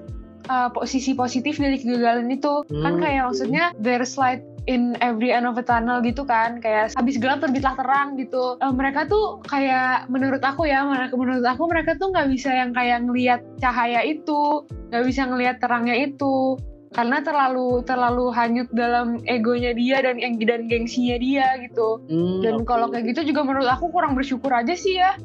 uh, 0.51 0.69
posisi 0.75 1.15
positif 1.15 1.59
dari 1.59 1.79
kegagalan 1.79 2.31
itu. 2.31 2.67
Kan 2.83 2.99
Hmm. 2.99 3.03
kayak 3.03 3.23
maksudnya 3.31 3.65
there's 3.79 4.19
light 4.19 4.43
in 4.71 4.95
every 5.03 5.35
end 5.35 5.43
of 5.43 5.59
a 5.59 5.65
tunnel 5.65 5.99
gitu 6.03 6.23
kan. 6.23 6.59
Kayak 6.63 6.95
habis 6.95 7.19
gelap 7.19 7.43
terbitlah 7.43 7.75
terang 7.75 8.15
gitu. 8.19 8.59
Eh, 8.63 8.73
mereka 8.75 9.07
tuh 9.07 9.43
kayak 9.47 10.07
menurut 10.07 10.43
aku 10.43 10.67
ya 10.67 10.87
menurut 11.15 11.43
aku 11.47 11.67
mereka 11.67 11.99
tuh 11.99 12.15
nggak 12.15 12.31
bisa 12.31 12.51
yang 12.51 12.71
kayak 12.75 13.03
ngelihat 13.07 13.43
cahaya 13.59 14.03
itu 14.07 14.63
nggak 14.91 15.05
bisa 15.09 15.27
ngelihat 15.27 15.57
terangnya 15.59 15.97
itu 15.99 16.59
karena 16.93 17.25
terlalu 17.25 17.81
terlalu 17.89 18.29
hanyut 18.37 18.69
dalam 18.77 19.21
egonya 19.25 19.73
dia 19.73 20.05
dan 20.05 20.21
yang 20.21 20.37
dan 20.45 20.69
gengsinya 20.69 21.17
dia 21.17 21.57
gitu. 21.65 22.05
Hmm, 22.07 22.45
dan 22.45 22.55
oke. 22.61 22.69
kalau 22.69 22.87
kayak 22.93 23.17
gitu 23.17 23.33
juga 23.33 23.49
menurut 23.49 23.69
aku 23.69 23.89
kurang 23.89 24.13
bersyukur 24.13 24.53
aja 24.53 24.77
sih 24.77 25.01
ya. 25.01 25.17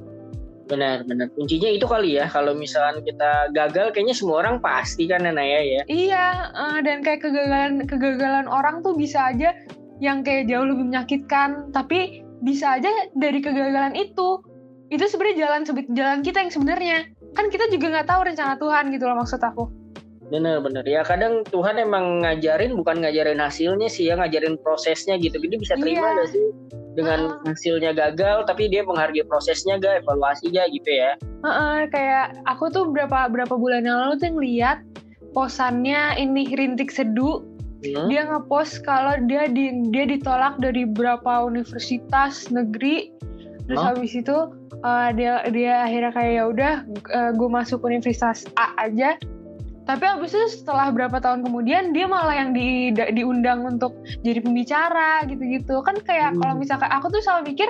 Benar 0.68 1.08
benar. 1.08 1.32
Kuncinya 1.36 1.72
itu 1.72 1.88
kali 1.88 2.20
ya 2.20 2.28
kalau 2.28 2.56
misalkan 2.56 3.04
kita 3.04 3.52
gagal 3.56 3.96
kayaknya 3.96 4.16
semua 4.16 4.44
orang 4.44 4.60
pasti 4.60 5.08
kan 5.08 5.24
ya 5.24 5.32
Naya 5.32 5.60
ya? 5.64 5.82
Iya, 5.88 6.26
eh, 6.52 6.80
dan 6.84 7.04
kayak 7.04 7.24
kegagalan 7.24 7.84
kegagalan 7.88 8.48
orang 8.48 8.84
tuh 8.84 8.96
bisa 8.96 9.32
aja 9.32 9.56
yang 10.04 10.22
kayak 10.22 10.52
jauh 10.52 10.68
lebih 10.68 10.92
menyakitkan, 10.92 11.72
tapi 11.74 12.22
bisa 12.44 12.78
aja 12.78 12.92
dari 13.18 13.42
kegagalan 13.42 13.96
itu 13.98 14.44
itu 14.88 15.04
sebenarnya 15.04 15.48
jalan 15.48 15.62
jalan 15.92 16.20
kita 16.24 16.38
yang 16.48 16.52
sebenarnya. 16.52 16.98
Kan 17.36 17.52
kita 17.52 17.68
juga 17.72 17.92
nggak 17.92 18.08
tahu 18.08 18.22
rencana 18.28 18.56
Tuhan 18.56 18.92
gitu 18.92 19.04
loh 19.08 19.20
maksud 19.20 19.40
aku. 19.44 19.87
Benar 20.28 20.60
benar 20.60 20.84
ya 20.84 21.08
kadang 21.08 21.40
Tuhan 21.48 21.80
emang 21.80 22.20
ngajarin 22.24 22.76
bukan 22.76 23.00
ngajarin 23.00 23.40
hasilnya 23.40 23.88
sih 23.88 24.12
ya 24.12 24.20
ngajarin 24.20 24.60
prosesnya 24.60 25.16
gitu. 25.16 25.40
Jadi 25.40 25.56
bisa 25.56 25.74
terima 25.80 26.04
Iya. 26.04 26.18
gak 26.20 26.30
sih? 26.36 26.46
Dengan 26.98 27.20
hasilnya 27.46 27.92
gagal 27.94 28.44
tapi 28.50 28.68
dia 28.68 28.84
menghargai 28.84 29.24
prosesnya 29.24 29.80
gak 29.80 30.04
evaluasi 30.04 30.52
gak 30.52 30.68
gitu 30.76 30.90
ya? 30.92 31.16
Heeh, 31.48 31.88
kayak 31.94 32.36
aku 32.44 32.68
tuh 32.74 32.92
berapa 32.92 33.32
berapa 33.32 33.56
bulan 33.56 33.88
yang 33.88 34.04
lalu 34.04 34.20
tuh 34.20 34.36
ngeliat 34.36 34.84
posannya 35.32 36.20
ini 36.20 36.50
rintik 36.56 36.92
seduh 36.92 37.44
Hmm? 37.78 38.10
dia 38.10 38.26
ngepost 38.26 38.82
kalau 38.90 39.22
dia 39.30 39.46
di, 39.46 39.70
dia 39.94 40.10
ditolak 40.10 40.58
dari 40.58 40.90
beberapa 40.90 41.46
universitas 41.46 42.50
negeri. 42.50 43.14
Terus 43.70 43.78
Hah? 43.78 43.94
habis 43.94 44.18
itu 44.18 44.34
uh, 44.82 45.10
dia 45.14 45.46
dia 45.54 45.86
akhirnya 45.86 46.10
kayak 46.10 46.34
ya 46.34 46.44
udah 46.50 46.74
gue 47.38 47.50
masuk 47.54 47.86
universitas 47.86 48.50
A 48.58 48.74
aja 48.82 49.22
tapi 49.88 50.04
habis 50.04 50.36
itu 50.36 50.62
setelah 50.62 50.92
berapa 50.92 51.16
tahun 51.24 51.48
kemudian 51.48 51.96
dia 51.96 52.06
malah 52.12 52.36
yang 52.36 52.52
di, 52.52 52.92
da- 52.92 53.08
diundang 53.10 53.64
untuk 53.64 53.96
jadi 54.22 54.44
pembicara 54.44 55.24
gitu-gitu 55.26 55.80
kan 55.80 55.96
kayak 56.04 56.36
Hmm. 56.36 56.44
kalau 56.44 56.54
misalkan 56.60 56.92
aku 56.92 57.08
tuh 57.08 57.24
selalu 57.24 57.56
mikir 57.56 57.70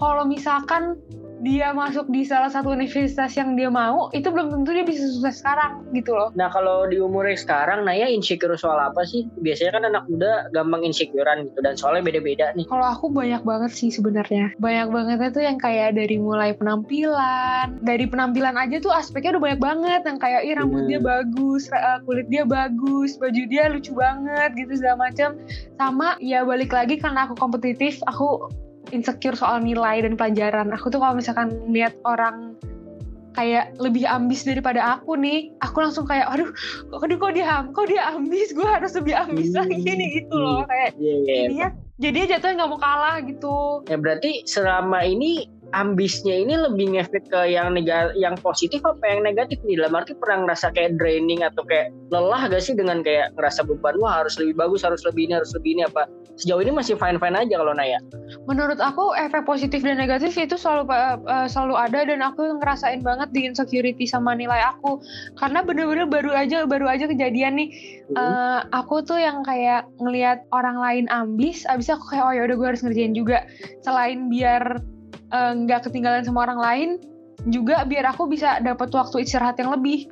kalau 0.00 0.24
misalkan 0.24 0.96
dia 1.42 1.70
masuk 1.70 2.10
di 2.10 2.26
salah 2.26 2.50
satu 2.50 2.74
universitas 2.74 3.34
yang 3.38 3.54
dia 3.54 3.70
mau 3.70 4.10
itu 4.10 4.26
belum 4.28 4.50
tentu 4.50 4.70
dia 4.74 4.84
bisa 4.86 5.06
sukses 5.06 5.40
sekarang 5.40 5.86
gitu 5.94 6.14
loh 6.14 6.30
Nah 6.34 6.50
kalau 6.50 6.86
di 6.86 6.98
umurnya 7.00 7.38
sekarang 7.38 7.82
Naya 7.82 8.06
insecure 8.10 8.54
soal 8.54 8.78
apa 8.78 9.02
sih? 9.02 9.26
Biasanya 9.40 9.70
kan 9.74 9.84
anak 9.88 10.04
muda 10.06 10.46
gampang 10.52 10.82
insecurean 10.84 11.48
gitu 11.50 11.58
dan 11.64 11.74
soalnya 11.74 12.04
beda-beda 12.04 12.52
nih. 12.54 12.66
Kalau 12.68 12.86
aku 12.86 13.10
banyak 13.10 13.42
banget 13.42 13.72
sih 13.74 13.90
sebenarnya. 13.90 14.54
Banyak 14.60 14.88
bangetnya 14.90 15.30
tuh 15.32 15.42
yang 15.42 15.58
kayak 15.58 15.96
dari 15.96 16.16
mulai 16.18 16.54
penampilan, 16.54 17.80
dari 17.82 18.04
penampilan 18.06 18.54
aja 18.54 18.78
tuh 18.82 18.92
aspeknya 18.94 19.38
udah 19.38 19.42
banyak 19.50 19.62
banget 19.62 20.00
yang 20.04 20.18
kayak 20.18 20.40
ih 20.44 20.54
rambut 20.54 20.82
Hmm. 20.84 20.90
dia 20.90 21.00
bagus, 21.02 21.62
eh, 21.74 21.98
kulit 22.06 22.26
dia 22.30 22.44
bagus, 22.46 23.18
baju 23.18 23.42
dia 23.50 23.64
lucu 23.66 23.92
banget 23.92 24.50
gitu 24.54 24.72
segala 24.78 25.10
macam. 25.10 25.30
Sama 25.74 26.14
ya 26.22 26.46
balik 26.46 26.70
lagi 26.70 26.98
karena 27.02 27.26
aku 27.26 27.34
kompetitif, 27.34 27.98
aku 28.06 28.46
insecure 28.90 29.36
soal 29.36 29.60
nilai 29.60 30.02
dan 30.02 30.14
pelajaran. 30.14 30.72
Aku 30.74 30.88
tuh 30.88 30.98
kalau 30.98 31.16
misalkan 31.16 31.52
lihat 31.70 31.94
orang 32.04 32.56
kayak 33.36 33.78
lebih 33.78 34.02
ambis 34.02 34.42
daripada 34.42 34.98
aku 34.98 35.14
nih, 35.14 35.54
aku 35.62 35.78
langsung 35.78 36.02
kayak 36.02 36.26
aduh, 36.26 36.50
kok 36.90 37.06
aduh 37.06 37.18
kok 37.22 37.32
dia 37.38 37.62
kok 37.70 37.86
dia 37.86 38.02
ambis, 38.10 38.50
gue 38.50 38.66
harus 38.66 38.90
lebih 38.98 39.14
ambis 39.14 39.54
Hmm. 39.54 39.62
lagi 39.62 39.78
nih 39.78 40.08
gitu 40.22 40.34
loh 40.34 40.66
kayak 40.66 40.98
Iya, 40.98 41.14
iya. 41.14 41.36
jadinya 41.46 41.68
jadinya 42.02 42.26
jatuhnya 42.34 42.54
nggak 42.58 42.70
mau 42.74 42.80
kalah 42.82 43.16
gitu 43.22 43.56
Ya 43.86 43.96
berarti 43.98 44.32
selama 44.42 44.98
ini 45.06 45.46
ambisnya 45.76 46.32
ini 46.32 46.54
lebih 46.56 46.96
ngefek 46.96 47.28
ke 47.28 47.40
yang 47.52 47.76
nega 47.76 48.12
yang 48.16 48.34
positif 48.40 48.80
apa 48.84 49.04
yang 49.04 49.20
negatif 49.24 49.60
nih? 49.66 49.80
Dalam 49.80 49.98
arti 49.98 50.16
pernah 50.16 50.48
ngerasa 50.48 50.72
kayak 50.72 50.96
draining 50.96 51.44
atau 51.44 51.64
kayak 51.66 51.92
lelah 52.08 52.48
gak 52.48 52.64
sih 52.64 52.72
dengan 52.72 53.04
kayak 53.04 53.36
ngerasa 53.36 53.64
beban 53.68 53.96
wah 54.00 54.24
harus 54.24 54.40
lebih 54.40 54.56
bagus, 54.56 54.80
harus 54.86 55.04
lebih 55.04 55.28
ini, 55.28 55.32
harus 55.36 55.52
lebih 55.52 55.76
ini 55.76 55.82
apa? 55.84 56.08
Sejauh 56.38 56.62
ini 56.62 56.70
masih 56.70 56.94
fine-fine 56.94 57.34
aja 57.34 57.54
kalau 57.58 57.74
Naya. 57.74 57.98
menurut 58.44 58.76
aku 58.78 59.16
efek 59.16 59.48
positif 59.48 59.80
dan 59.80 59.96
negatif 59.96 60.36
itu 60.36 60.54
selalu 60.54 60.86
uh, 60.92 61.48
selalu 61.48 61.74
ada 61.80 62.04
dan 62.04 62.20
aku 62.20 62.60
ngerasain 62.60 63.00
banget 63.00 63.32
di 63.32 63.48
insecurity 63.48 64.04
sama 64.04 64.36
nilai 64.36 64.60
aku 64.68 65.00
karena 65.40 65.64
bener-bener 65.64 66.04
baru 66.04 66.36
aja 66.36 66.68
baru 66.68 66.86
aja 66.92 67.08
kejadian 67.08 67.56
nih 67.56 67.68
Hmm. 68.08 68.16
uh, 68.16 68.60
aku 68.72 69.04
tuh 69.04 69.20
yang 69.20 69.44
kayak 69.44 69.84
ngelihat 70.00 70.48
orang 70.56 70.80
lain 70.80 71.04
ambis 71.12 71.68
abis 71.68 71.92
aku 71.92 72.08
kayak 72.08 72.24
oh 72.24 72.32
ya 72.32 72.42
udah 72.48 72.56
gue 72.56 72.68
harus 72.72 72.80
ngerjain 72.80 73.12
juga 73.12 73.44
selain 73.84 74.32
biar 74.32 74.80
uh, 75.32 75.52
nggak 75.54 75.88
ketinggalan 75.88 76.24
sama 76.24 76.44
orang 76.48 76.60
lain 76.60 76.90
juga 77.48 77.86
biar 77.86 78.10
aku 78.10 78.26
bisa 78.26 78.58
dapat 78.60 78.90
waktu 78.90 79.22
istirahat 79.22 79.56
yang 79.62 79.70
lebih. 79.70 80.10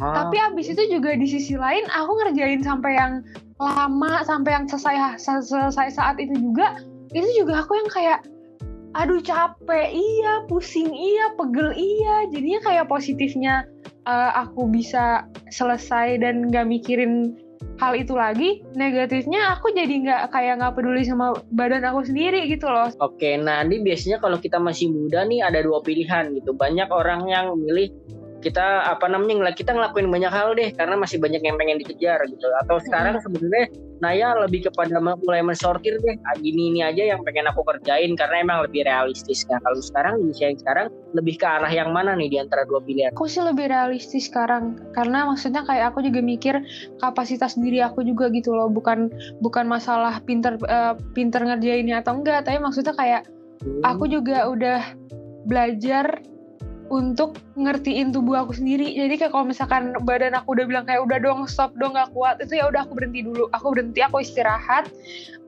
Ah, 0.00 0.24
Tapi 0.24 0.36
abis 0.40 0.72
itu 0.72 0.82
juga 0.96 1.12
di 1.12 1.28
sisi 1.28 1.56
lain 1.56 1.84
aku 1.92 2.12
ngerjain 2.24 2.64
sampai 2.64 2.96
yang 2.96 3.12
lama 3.60 4.24
sampai 4.24 4.56
yang 4.56 4.64
selesai 4.64 5.20
selesai 5.20 5.92
saat 5.92 6.16
itu 6.16 6.32
juga 6.40 6.80
itu 7.12 7.28
juga 7.44 7.60
aku 7.60 7.76
yang 7.76 7.90
kayak 7.92 8.20
aduh 8.96 9.20
capek 9.20 9.92
iya 9.92 10.48
pusing 10.48 10.88
iya 10.88 11.36
pegel 11.36 11.76
iya. 11.76 12.32
Jadinya 12.32 12.60
kayak 12.64 12.88
positifnya 12.88 13.68
eh, 14.08 14.30
aku 14.40 14.68
bisa 14.72 15.28
selesai 15.52 16.16
dan 16.24 16.48
nggak 16.48 16.64
mikirin 16.64 17.36
hal 17.80 17.92
itu 17.96 18.12
lagi 18.16 18.64
negatifnya 18.76 19.56
aku 19.56 19.72
jadi 19.72 19.94
nggak 20.04 20.22
kayak 20.32 20.60
nggak 20.60 20.74
peduli 20.76 21.02
sama 21.04 21.36
badan 21.52 21.84
aku 21.84 22.04
sendiri 22.08 22.48
gitu 22.48 22.68
loh 22.68 22.92
Oke, 23.00 23.36
nah 23.40 23.64
ini 23.64 23.80
biasanya 23.80 24.20
kalau 24.20 24.36
kita 24.36 24.60
masih 24.60 24.92
muda 24.92 25.24
nih 25.24 25.40
ada 25.40 25.64
dua 25.64 25.80
pilihan 25.80 26.36
gitu. 26.36 26.52
Banyak 26.52 26.88
orang 26.92 27.28
yang 27.28 27.56
milih 27.56 27.92
kita 28.40 28.88
apa 28.88 29.06
namanya 29.06 29.52
kita 29.52 29.76
ngelakuin 29.76 30.08
banyak 30.08 30.32
hal 30.32 30.56
deh 30.56 30.72
karena 30.74 30.96
masih 30.96 31.20
banyak 31.20 31.40
yang 31.44 31.56
pengen 31.60 31.78
dikejar 31.78 32.24
gitu. 32.26 32.48
Atau 32.64 32.80
sekarang 32.82 33.20
sebenarnya 33.20 33.68
Naya 34.00 34.32
lebih 34.32 34.72
kepada 34.72 34.96
mulai 34.96 35.44
mensortir 35.44 36.00
deh. 36.00 36.16
Ah, 36.24 36.36
gini 36.40 36.72
ini 36.72 36.80
aja 36.80 37.12
yang 37.12 37.20
pengen 37.20 37.52
aku 37.52 37.60
kerjain 37.68 38.16
karena 38.16 38.40
emang 38.40 38.64
lebih 38.64 38.88
realistis. 38.88 39.44
Nah 39.52 39.60
kalau 39.60 39.76
sekarang 39.84 40.24
di 40.24 40.32
usia 40.32 40.48
yang 40.48 40.56
sekarang 40.56 40.88
lebih 41.12 41.36
ke 41.36 41.44
arah 41.44 41.68
yang 41.68 41.92
mana 41.92 42.16
nih 42.16 42.32
di 42.32 42.38
antara 42.40 42.64
dua 42.64 42.80
pilihan? 42.80 43.12
aku 43.12 43.26
sih 43.26 43.42
lebih 43.42 43.68
realistis 43.68 44.30
sekarang 44.30 44.78
karena 44.94 45.26
maksudnya 45.26 45.66
kayak 45.66 45.92
aku 45.92 46.06
juga 46.06 46.22
mikir 46.22 46.54
kapasitas 47.02 47.58
diri 47.58 47.82
aku 47.82 48.06
juga 48.06 48.30
gitu 48.30 48.54
loh 48.54 48.70
bukan 48.70 49.10
bukan 49.42 49.66
masalah 49.66 50.22
pinter 50.22 50.56
eh, 50.70 50.94
pinter 51.12 51.42
ngerjainnya 51.42 52.00
atau 52.00 52.16
enggak 52.16 52.46
tapi 52.46 52.62
maksudnya 52.62 52.94
kayak 52.94 53.22
aku 53.84 54.08
juga 54.08 54.48
udah 54.48 54.80
belajar 55.44 56.22
untuk 56.90 57.38
ngertiin 57.54 58.10
tubuh 58.10 58.42
aku 58.42 58.58
sendiri. 58.58 58.90
Jadi 58.98 59.14
kayak 59.14 59.32
kalau 59.32 59.46
misalkan 59.46 59.94
badan 60.02 60.34
aku 60.34 60.58
udah 60.58 60.66
bilang 60.66 60.84
kayak 60.84 61.06
udah 61.06 61.22
dong 61.22 61.46
stop 61.46 61.70
dong 61.78 61.94
gak 61.94 62.10
kuat 62.10 62.42
itu 62.42 62.58
ya 62.58 62.66
udah 62.66 62.82
aku 62.82 62.98
berhenti 62.98 63.22
dulu. 63.22 63.46
Aku 63.54 63.70
berhenti 63.70 64.02
aku 64.02 64.20
istirahat. 64.20 64.90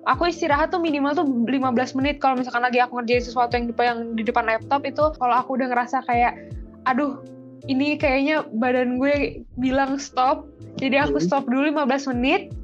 Aku 0.06 0.30
istirahat 0.30 0.70
tuh 0.70 0.78
minimal 0.78 1.18
tuh 1.18 1.26
15 1.26 1.98
menit. 1.98 2.22
Kalau 2.22 2.38
misalkan 2.38 2.62
lagi 2.62 2.78
aku 2.78 3.02
ngerjain 3.02 3.26
sesuatu 3.26 3.58
yang 3.58 3.66
di, 3.66 3.74
yang 3.74 3.98
di 4.14 4.22
depan 4.22 4.46
laptop 4.46 4.86
itu 4.86 5.02
kalau 5.18 5.34
aku 5.34 5.58
udah 5.58 5.66
ngerasa 5.74 6.06
kayak 6.06 6.38
aduh 6.86 7.18
ini 7.66 7.98
kayaknya 7.98 8.46
badan 8.62 9.02
gue 9.02 9.42
bilang 9.58 9.98
stop. 9.98 10.46
Jadi 10.78 10.94
aku 10.94 11.18
Hmm. 11.18 11.26
stop 11.26 11.44
dulu 11.50 11.66
15 11.74 12.06
menit. 12.14 12.54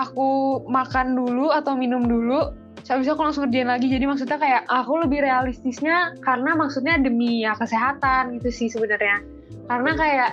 Aku 0.00 0.64
makan 0.72 1.20
dulu 1.20 1.52
atau 1.52 1.76
minum 1.76 2.08
dulu 2.08 2.61
habis 2.88 3.06
aku 3.06 3.22
langsung 3.22 3.46
kerjain 3.46 3.70
lagi 3.70 3.86
jadi 3.86 4.04
maksudnya 4.08 4.38
kayak 4.40 4.62
aku 4.66 5.02
lebih 5.06 5.22
realistisnya 5.22 6.16
karena 6.24 6.58
maksudnya 6.58 6.98
demi 6.98 7.46
ya 7.46 7.54
kesehatan 7.54 8.38
gitu 8.40 8.48
sih 8.50 8.68
sebenarnya 8.72 9.22
karena 9.70 9.92
kayak 9.94 10.30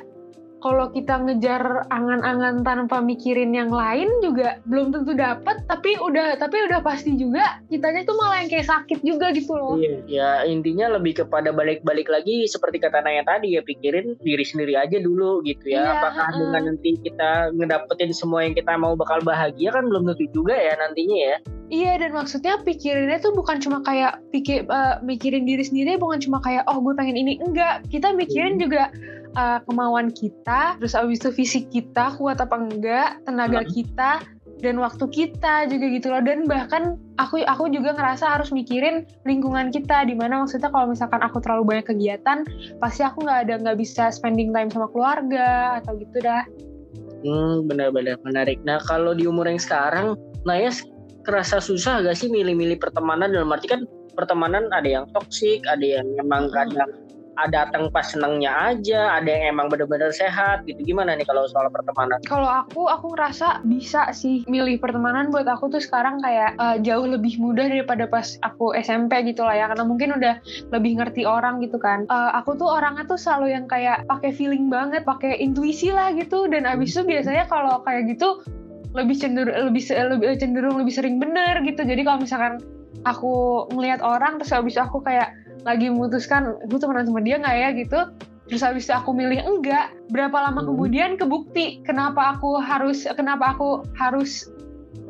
kalau 0.59 0.91
kita 0.91 1.23
ngejar 1.23 1.87
angan-angan 1.87 2.67
tanpa 2.67 2.99
mikirin 2.99 3.55
yang 3.55 3.71
lain 3.71 4.11
juga 4.19 4.59
belum 4.67 4.91
tentu 4.91 5.15
dapat 5.15 5.63
tapi 5.71 5.95
udah 5.95 6.35
tapi 6.35 6.67
udah 6.67 6.83
pasti 6.83 7.15
juga 7.15 7.63
kitanya 7.71 8.03
tuh 8.03 8.19
malah 8.19 8.43
yang 8.43 8.51
kayak 8.51 8.67
sakit 8.67 8.99
juga 8.99 9.31
gitu 9.31 9.55
loh 9.55 9.79
Iya, 9.79 9.95
ya 10.05 10.29
intinya 10.43 10.91
lebih 10.99 11.23
kepada 11.23 11.55
balik-balik 11.55 12.11
lagi 12.11 12.43
seperti 12.51 12.83
kata 12.83 12.99
Naya 12.99 13.23
tadi 13.23 13.55
ya 13.55 13.63
pikirin 13.63 14.19
diri 14.19 14.43
sendiri 14.43 14.75
aja 14.75 14.99
dulu 14.99 15.39
gitu 15.47 15.71
ya. 15.71 15.79
Iya, 15.79 15.91
Apakah 15.95 16.27
heeh. 16.27 16.39
dengan 16.43 16.63
nanti 16.73 16.89
kita 16.99 17.55
ngedapetin 17.55 18.11
semua 18.11 18.43
yang 18.43 18.51
kita 18.51 18.75
mau 18.75 18.99
bakal 18.99 19.23
bahagia 19.23 19.71
kan 19.71 19.87
belum 19.87 20.11
tentu 20.11 20.27
juga 20.35 20.59
ya 20.59 20.75
nantinya 20.75 21.17
ya. 21.17 21.37
Iya 21.69 22.01
dan 22.01 22.17
maksudnya 22.17 22.57
pikirinnya 22.65 23.21
tuh 23.21 23.37
bukan 23.37 23.61
cuma 23.61 23.85
kayak 23.85 24.17
pikir 24.33 24.65
eh, 24.65 24.95
mikirin 25.05 25.45
diri 25.45 25.61
sendiri 25.61 26.01
bukan 26.01 26.17
cuma 26.17 26.41
kayak 26.41 26.65
oh 26.65 26.81
gue 26.81 26.97
pengen 26.97 27.13
ini 27.13 27.37
enggak 27.37 27.85
kita 27.93 28.09
mikirin 28.13 28.57
Hmm. 28.57 28.63
juga 28.65 28.83
eh, 29.37 29.59
kemauan 29.69 30.09
kita 30.09 30.81
terus 30.81 30.97
abis 30.97 31.21
itu 31.21 31.29
fisik 31.29 31.63
kita 31.69 32.17
kuat 32.17 32.41
apa 32.41 32.57
enggak 32.57 33.21
tenaga 33.21 33.61
Hmm. 33.61 33.69
kita 33.69 34.11
dan 34.59 34.75
waktu 34.75 35.05
kita 35.07 35.69
juga 35.71 35.85
gitu 35.87 36.11
loh 36.11 36.19
dan 36.19 36.43
bahkan 36.43 36.97
aku 37.15 37.39
aku 37.47 37.71
juga 37.71 37.95
ngerasa 37.95 38.27
harus 38.27 38.51
mikirin 38.51 39.07
lingkungan 39.23 39.71
kita 39.71 40.03
di 40.03 40.17
mana 40.17 40.43
maksudnya 40.43 40.67
kalau 40.67 40.89
misalkan 40.91 41.21
aku 41.23 41.39
terlalu 41.39 41.63
banyak 41.77 41.85
kegiatan 41.87 42.43
pasti 42.81 43.05
aku 43.05 43.23
nggak 43.23 43.39
ada 43.47 43.53
nggak 43.61 43.77
bisa 43.79 44.11
spending 44.11 44.51
time 44.51 44.67
sama 44.67 44.91
keluarga 44.91 45.79
atau 45.79 45.95
gitu 45.95 46.17
dah 46.19 46.43
Hmm, 47.19 47.67
benar-benar 47.67 48.15
menarik. 48.23 48.63
Nah, 48.63 48.79
kalau 48.79 49.11
di 49.11 49.27
umur 49.27 49.43
yang 49.43 49.59
sekarang, 49.59 50.15
Naya 50.47 50.71
s- 50.71 50.87
kerasa 51.23 51.59
susah 51.59 52.01
gak 52.03 52.17
sih 52.17 52.31
milih-milih 52.31 52.79
pertemanan 52.79 53.31
dalam 53.31 53.51
arti 53.51 53.67
kan 53.69 53.83
pertemanan 54.19 54.67
ada 54.75 54.89
yang 54.89 55.05
toksik, 55.15 55.63
ada 55.63 56.01
yang 56.01 56.07
emang 56.19 56.51
Hmm. 56.51 56.55
kadang 56.55 56.91
ada 57.39 57.71
datang 57.71 57.87
pas 57.95 58.03
senangnya 58.03 58.51
aja, 58.51 59.15
ada 59.15 59.31
yang 59.31 59.55
emang 59.55 59.71
benar-benar 59.71 60.11
sehat 60.11 60.67
gitu. 60.67 60.83
Gimana 60.83 61.15
nih 61.15 61.23
kalau 61.23 61.47
soal 61.47 61.71
pertemanan? 61.71 62.19
kalau 62.27 62.51
aku 62.51 62.91
aku 62.91 63.15
ngerasa 63.15 63.63
bisa 63.63 64.11
sih 64.11 64.43
milih 64.51 64.75
pertemanan 64.83 65.31
buat 65.31 65.47
aku 65.47 65.71
tuh 65.71 65.79
sekarang 65.79 66.19
kayak 66.19 66.59
eh, 66.59 66.77
jauh 66.83 67.07
lebih 67.07 67.39
mudah 67.39 67.71
daripada 67.71 68.11
pas 68.11 68.35
aku 68.43 68.75
SMP 68.75 69.23
gitu 69.23 69.47
lah 69.47 69.55
ya 69.55 69.65
karena 69.71 69.87
mungkin 69.87 70.19
udah 70.19 70.35
lebih 70.75 70.99
ngerti 70.99 71.23
orang 71.23 71.63
gitu 71.63 71.79
kan 71.79 72.03
Eh, 72.11 72.31
aku 72.35 72.59
tuh 72.59 72.67
orangnya 72.67 73.07
tuh 73.07 73.15
selalu 73.15 73.55
yang 73.55 73.65
kayak 73.71 74.03
pakai 74.11 74.35
feeling 74.35 74.67
banget 74.67 75.07
pakai 75.07 75.39
intuisi 75.39 75.95
lah 75.95 76.11
gitu 76.11 76.51
dan 76.51 76.67
abis 76.67 76.91
itu 76.95 77.07
biasanya 77.07 77.47
kalau 77.47 77.79
kayak 77.87 78.11
gitu 78.11 78.43
lebih 78.97 79.15
cenderung 79.17 79.55
lebih 79.69 79.83
lebih 79.85 80.27
cenderung 80.41 80.75
lebih 80.81 80.93
sering 80.93 81.15
bener 81.21 81.61
gitu. 81.65 81.81
Jadi 81.85 82.01
kalau 82.01 82.19
misalkan 82.21 82.53
aku 83.05 83.65
ngelihat 83.73 84.01
orang 84.01 84.41
terus 84.41 84.53
abis 84.55 84.77
itu 84.77 84.81
aku 84.81 84.99
kayak 85.05 85.29
lagi 85.67 85.91
memutuskan 85.91 86.55
gue 86.65 86.79
temenan 86.79 87.05
sama 87.05 87.21
dia 87.21 87.37
nggak 87.37 87.57
ya? 87.57 87.69
gitu. 87.75 87.99
Terus 88.49 88.65
habis 88.65 88.89
itu 88.89 88.93
aku 88.97 89.13
milih 89.13 89.45
enggak. 89.45 89.93
Berapa 90.09 90.49
lama 90.49 90.65
Hmm. 90.65 90.73
kemudian 90.73 91.21
kebukti 91.21 91.85
kenapa 91.85 92.33
aku 92.33 92.57
harus 92.57 93.05
kenapa 93.13 93.53
aku 93.53 93.85
harus 93.93 94.49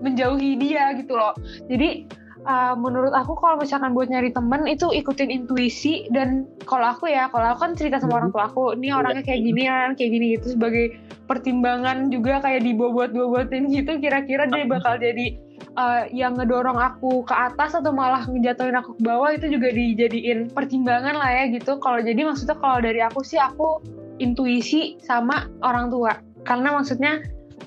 menjauhi 0.03 0.59
dia 0.59 0.91
gitu 0.99 1.15
loh. 1.15 1.31
Jadi 1.71 2.03
uh, 2.49 2.73
menurut 2.73 3.13
aku 3.13 3.37
kalau 3.37 3.61
misalkan 3.61 3.93
buat 3.93 4.09
nyari 4.09 4.33
temen 4.33 4.65
itu 4.65 4.89
ikutin 4.89 5.29
intuisi 5.29 6.09
dan 6.09 6.49
kalau 6.65 6.89
aku 6.89 7.05
ya 7.05 7.29
kalau 7.29 7.53
aku 7.53 7.69
kan 7.69 7.73
cerita 7.77 8.01
sama 8.01 8.17
orang 8.17 8.33
tua 8.33 8.49
aku 8.49 8.73
ini 8.73 8.89
orangnya 8.89 9.21
kayak 9.21 9.41
gini 9.45 9.61
kan 9.69 9.93
kayak 9.93 10.11
gini 10.17 10.25
gitu 10.35 10.57
sebagai 10.57 10.97
pertimbangan 11.29 12.09
juga 12.09 12.41
kayak 12.41 12.65
dibobot-bobotin 12.65 13.69
gitu 13.69 14.01
kira-kira 14.01 14.49
dia 14.49 14.65
bakal 14.65 14.97
jadi 14.97 15.37
uh, 15.77 16.09
yang 16.09 16.35
ngedorong 16.35 16.79
aku 16.79 17.21
ke 17.23 17.35
atas 17.35 17.77
atau 17.77 17.93
malah 17.93 18.25
ngejatuhin 18.25 18.75
aku 18.75 18.97
ke 18.97 19.01
bawah 19.05 19.29
itu 19.29 19.45
juga 19.51 19.69
dijadiin 19.69 20.49
pertimbangan 20.49 21.15
lah 21.15 21.29
ya 21.29 21.43
gitu. 21.53 21.77
Kalau 21.77 22.01
jadi 22.01 22.21
maksudnya 22.25 22.57
kalau 22.57 22.79
dari 22.81 22.99
aku 23.03 23.21
sih 23.21 23.37
aku 23.37 23.83
intuisi 24.17 24.97
sama 25.03 25.45
orang 25.61 25.93
tua. 25.93 26.17
Karena 26.47 26.73
maksudnya 26.73 27.21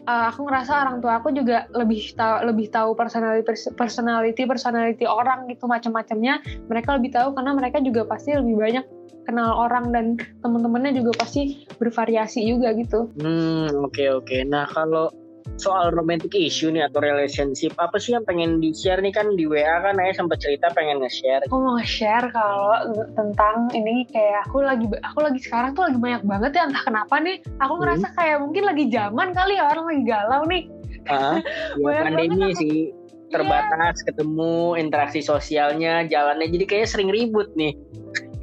uh, 0.09 0.33
aku 0.33 0.49
ngerasa 0.49 0.73
orang 0.87 0.97
tua 1.01 1.19
aku 1.21 1.33
juga 1.33 1.69
lebih 1.73 2.15
tahu 2.17 2.37
lebih 2.49 2.67
tahu 2.73 2.97
personality 2.97 3.45
personality 3.77 4.43
personality 4.45 5.05
orang 5.07 5.47
gitu 5.49 5.69
macam-macamnya 5.71 6.43
mereka 6.67 6.99
lebih 6.99 7.11
tahu 7.15 7.33
karena 7.37 7.53
mereka 7.55 7.79
juga 7.81 8.09
pasti 8.09 8.35
lebih 8.35 8.57
banyak 8.59 8.85
kenal 9.23 9.55
orang 9.55 9.95
dan 9.95 10.19
teman-temannya 10.43 10.99
juga 10.99 11.15
pasti 11.23 11.63
bervariasi 11.79 12.43
juga 12.43 12.75
gitu 12.75 13.15
Hmm, 13.19 13.71
oke 13.87 14.03
oke. 14.19 14.37
Nah, 14.47 14.67
kalau 14.67 15.13
soal 15.57 15.95
romantic 15.95 16.35
issue 16.35 16.71
nih 16.73 16.87
atau 16.89 17.01
relationship, 17.03 17.75
apa 17.79 17.97
sih 18.01 18.15
yang 18.17 18.25
pengen 18.27 18.59
di-share 18.59 18.99
nih? 18.99 19.13
Kan 19.15 19.35
di 19.39 19.45
WA 19.47 19.83
kan 19.83 19.97
Naya 19.97 20.15
sempat 20.15 20.43
cerita 20.43 20.71
pengen 20.75 21.03
nge-share. 21.03 21.45
aku 21.47 21.59
mau 21.59 21.79
nge-share 21.79 22.29
kalau 22.33 22.75
tentang 23.15 23.71
ini 23.77 24.09
kayak 24.11 24.49
aku 24.49 24.65
lagi 24.65 24.87
aku 25.03 25.19
lagi 25.23 25.41
sekarang 25.43 25.77
tuh 25.77 25.89
lagi 25.89 25.99
banyak 25.99 26.23
banget 26.27 26.51
ya 26.57 26.63
entah 26.69 26.85
kenapa 26.85 27.15
nih 27.21 27.37
aku 27.61 27.75
ngerasa 27.79 28.07
kayak 28.17 28.39
mungkin 28.43 28.63
lagi 28.67 28.85
zaman 28.91 29.29
kali 29.35 29.53
ya 29.59 29.65
orang 29.71 29.85
lagi 29.87 30.03
galau 30.07 30.43
nih. 30.49 30.63
Ah, 31.11 31.39
ya 31.83 32.01
pandemi 32.07 32.55
sih 32.55 32.95
terbatas 33.33 34.05
ketemu 34.05 34.77
interaksi 34.77 35.25
sosialnya 35.25 36.05
jalannya 36.05 36.53
jadi 36.53 36.65
kayak 36.69 36.87
sering 36.87 37.09
ribut 37.09 37.49
nih 37.57 37.73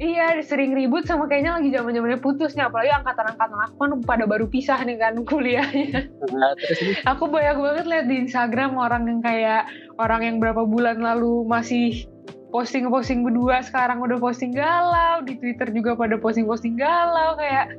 Iya, 0.00 0.40
sering 0.40 0.72
ribut 0.72 1.04
sama 1.04 1.28
kayaknya 1.28 1.60
lagi 1.60 1.68
zaman 1.76 1.92
zamannya 1.92 2.24
putus 2.24 2.56
nih, 2.56 2.64
apalagi 2.64 2.88
angkatan-angkatan 2.88 3.58
aku 3.68 3.74
kan 3.76 3.90
pada 4.08 4.24
baru 4.24 4.48
pisah 4.48 4.80
nih 4.80 4.96
kan 4.96 5.12
kuliahnya. 5.28 6.08
Nah, 6.32 6.56
terus 6.56 7.04
Aku 7.04 7.28
banyak 7.28 7.60
banget 7.60 7.84
lihat 7.84 8.06
di 8.08 8.16
Instagram 8.24 8.80
orang 8.80 9.04
yang 9.04 9.20
kayak 9.20 9.68
orang 10.00 10.24
yang 10.24 10.36
berapa 10.40 10.64
bulan 10.64 11.04
lalu 11.04 11.44
masih 11.44 12.08
posting-posting 12.48 13.28
berdua, 13.28 13.60
sekarang 13.60 14.00
udah 14.00 14.16
posting 14.16 14.56
galau, 14.56 15.20
di 15.20 15.36
Twitter 15.36 15.68
juga 15.68 15.92
pada 15.92 16.16
posting-posting 16.16 16.80
galau 16.80 17.36
kayak 17.36 17.76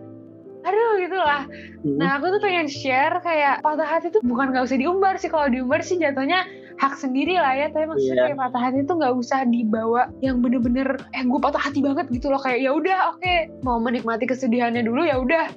aduh 0.62 1.02
gitu 1.02 1.18
lah. 1.18 1.50
hmm, 1.50 1.98
Nah 1.98 2.22
aku 2.22 2.38
tuh 2.38 2.42
pengen 2.46 2.70
share 2.70 3.18
kayak 3.26 3.66
patah 3.66 3.98
hati 3.98 4.14
tuh 4.14 4.22
bukan 4.22 4.54
nggak 4.54 4.70
usah 4.70 4.78
diumbar 4.78 5.18
sih 5.18 5.26
kalau 5.26 5.50
diumbar 5.50 5.82
sih 5.82 5.98
jatuhnya 5.98 6.46
hak 6.78 6.94
sendiri 6.96 7.36
lah 7.36 7.52
ya 7.52 7.68
tapi 7.70 7.90
maksudnya 7.90 8.16
Iya. 8.16 8.26
kayak 8.32 8.40
patah 8.40 8.62
hati 8.62 8.80
tuh 8.86 8.96
nggak 8.98 9.14
usah 9.14 9.40
dibawa 9.44 10.02
yang 10.20 10.40
bener-bener 10.40 10.96
eh 11.12 11.24
gue 11.24 11.40
patah 11.40 11.60
hati 11.60 11.80
banget 11.80 12.08
gitu 12.10 12.30
loh. 12.30 12.38
Kayak 12.38 12.60
ya 12.62 12.72
udah 12.72 12.98
oke 13.12 13.34
mau 13.62 13.78
menikmati 13.78 14.26
kesedihannya 14.26 14.84
dulu 14.84 15.04
ya 15.04 15.18
udah. 15.18 15.52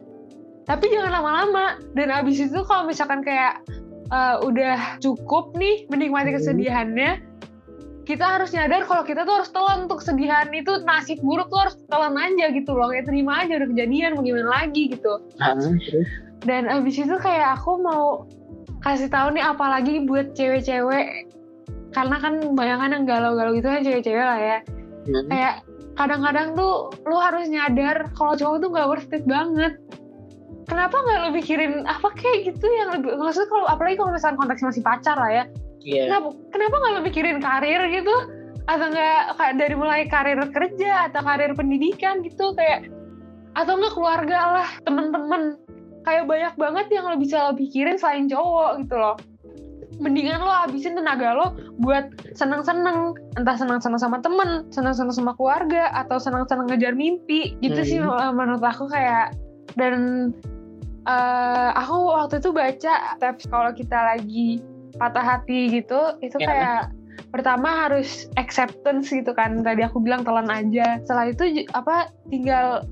Tapi 0.65 0.85
jangan 0.89 1.13
lama-lama. 1.13 1.77
Dan 1.93 2.09
abis 2.09 2.41
itu 2.41 2.61
kalau 2.65 2.89
misalkan 2.89 3.21
kayak 3.21 3.61
eh, 4.09 4.37
udah 4.41 4.99
cukup 4.99 5.53
nih 5.55 5.85
menikmati 5.89 6.33
Hmm. 6.33 6.39
kesedihannya 6.41 7.11
kita 8.05 8.21
harus 8.21 8.53
nyadar 8.53 8.85
kalau 8.85 9.01
kita 9.01 9.25
tuh 9.25 9.41
harus 9.41 9.49
telan 9.49 9.89
untuk 9.89 10.05
kesedihan 10.05 10.45
itu. 10.53 10.77
Nasib 10.85 11.25
buruk 11.25 11.49
tuh 11.49 11.57
harus 11.57 11.77
telan 11.89 12.13
aja 12.15 12.53
gitu 12.53 12.77
loh. 12.77 12.93
Kayak 12.93 13.09
terima 13.09 13.41
aja 13.41 13.57
udah 13.57 13.69
kejadian 13.73 14.13
mau 14.13 14.21
gimana 14.21 14.49
lagi 14.61 14.93
gitu. 14.93 15.25
Ah, 15.41 15.57
terus? 15.57 15.81
Dan 16.45 16.69
abis 16.69 17.01
itu 17.01 17.17
kayak 17.17 17.57
aku 17.57 17.81
mau 17.81 18.29
kasih 18.85 19.09
tahu 19.09 19.33
nih 19.35 19.45
apalagi 19.45 20.05
buat 20.05 20.37
cewek-cewek. 20.37 21.33
Karena 21.97 22.17
kan 22.21 22.53
bayangan 22.53 22.91
yang 22.93 23.05
galau-galau 23.09 23.57
gitu 23.57 23.69
kan 23.73 23.81
cewek-cewek 23.81 24.25
lah 24.25 24.39
ya. 24.39 24.59
Hmm, 25.09 25.27
kayak 25.33 25.55
kadang-kadang 25.97 26.59
tuh 26.59 26.93
lu 27.09 27.17
harus 27.17 27.49
nyadar 27.49 28.13
kalau 28.13 28.35
cowok 28.37 28.57
tuh 28.61 28.69
gak 28.77 28.89
worth 28.93 29.15
it 29.17 29.25
banget. 29.25 29.81
Kenapa 30.65 30.97
nggak 30.97 31.19
lu 31.21 31.31
mikirin 31.37 31.85
apa 31.85 32.09
kayak 32.17 32.49
gitu 32.49 32.65
yang 32.73 32.89
lebih 32.97 33.21
maksudnya 33.21 33.53
kalau 33.53 33.67
apalagi 33.69 34.01
kalau 34.01 34.17
misalnya 34.17 34.41
konteksnya 34.41 34.69
masih 34.73 34.85
pacar 34.85 35.17
lah 35.17 35.31
ya. 35.31 35.45
Iya. 35.85 36.03
Kenapa 36.09 36.29
kenapa 36.49 36.75
nggak 36.81 36.93
lu 36.93 37.01
mikirin 37.05 37.39
karir 37.41 37.83
gitu? 37.93 38.17
Atau 38.65 38.87
nggak 38.89 39.21
kayak 39.37 39.55
dari 39.61 39.75
mulai 39.77 40.03
karir 40.09 40.41
kerja 40.49 41.13
atau 41.13 41.21
karir 41.21 41.53
pendidikan 41.53 42.25
gitu 42.25 42.57
kayak 42.57 42.89
atau 43.55 43.77
nggak 43.77 43.93
keluarga 43.93 44.39
lah 44.57 44.69
temen-temen 44.89 45.61
kayak 46.05 46.25
banyak 46.29 46.55
banget 46.55 46.87
yang 46.93 47.05
lo 47.09 47.17
bisa 47.17 47.51
lo 47.51 47.53
pikirin 47.57 47.97
selain 47.97 48.29
cowok 48.29 48.85
gitu 48.85 48.97
loh. 48.97 49.17
Mendingan 49.99 50.43
lo 50.43 50.51
habisin 50.51 50.99
tenaga 50.99 51.33
lo 51.35 51.47
buat 51.81 52.13
seneng-seneng. 52.37 53.15
Entah 53.39 53.57
seneng-seneng 53.57 53.99
sama 53.99 54.19
temen 54.21 54.69
seneng-seneng 54.71 55.15
sama 55.15 55.33
keluarga 55.39 55.91
atau 55.95 56.19
seneng-seneng 56.21 56.67
ngejar 56.69 56.95
mimpi. 56.95 57.55
Gitu 57.63 57.81
Hmm. 57.81 57.89
sih 57.89 57.99
menurut 58.35 58.63
aku 58.63 58.91
kayak. 58.91 59.35
Dan 59.75 60.31
uh, 61.09 61.71
aku 61.75 61.97
waktu 62.15 62.39
itu 62.43 62.51
baca 62.55 62.95
tips 63.19 63.47
kalau 63.51 63.71
kita 63.75 63.97
lagi 64.15 64.63
patah 64.95 65.25
hati 65.25 65.83
gitu 65.83 66.15
itu 66.23 66.39
Ya. 66.39 66.47
kayak 66.47 66.83
pertama 67.35 67.87
harus 67.87 68.31
acceptance 68.39 69.11
gitu 69.11 69.35
kan. 69.35 69.63
Tadi 69.63 69.83
aku 69.83 69.99
bilang 70.03 70.23
telan 70.23 70.51
aja. 70.51 71.03
Setelah 71.03 71.31
itu 71.31 71.67
apa 71.75 72.11
tinggal 72.31 72.87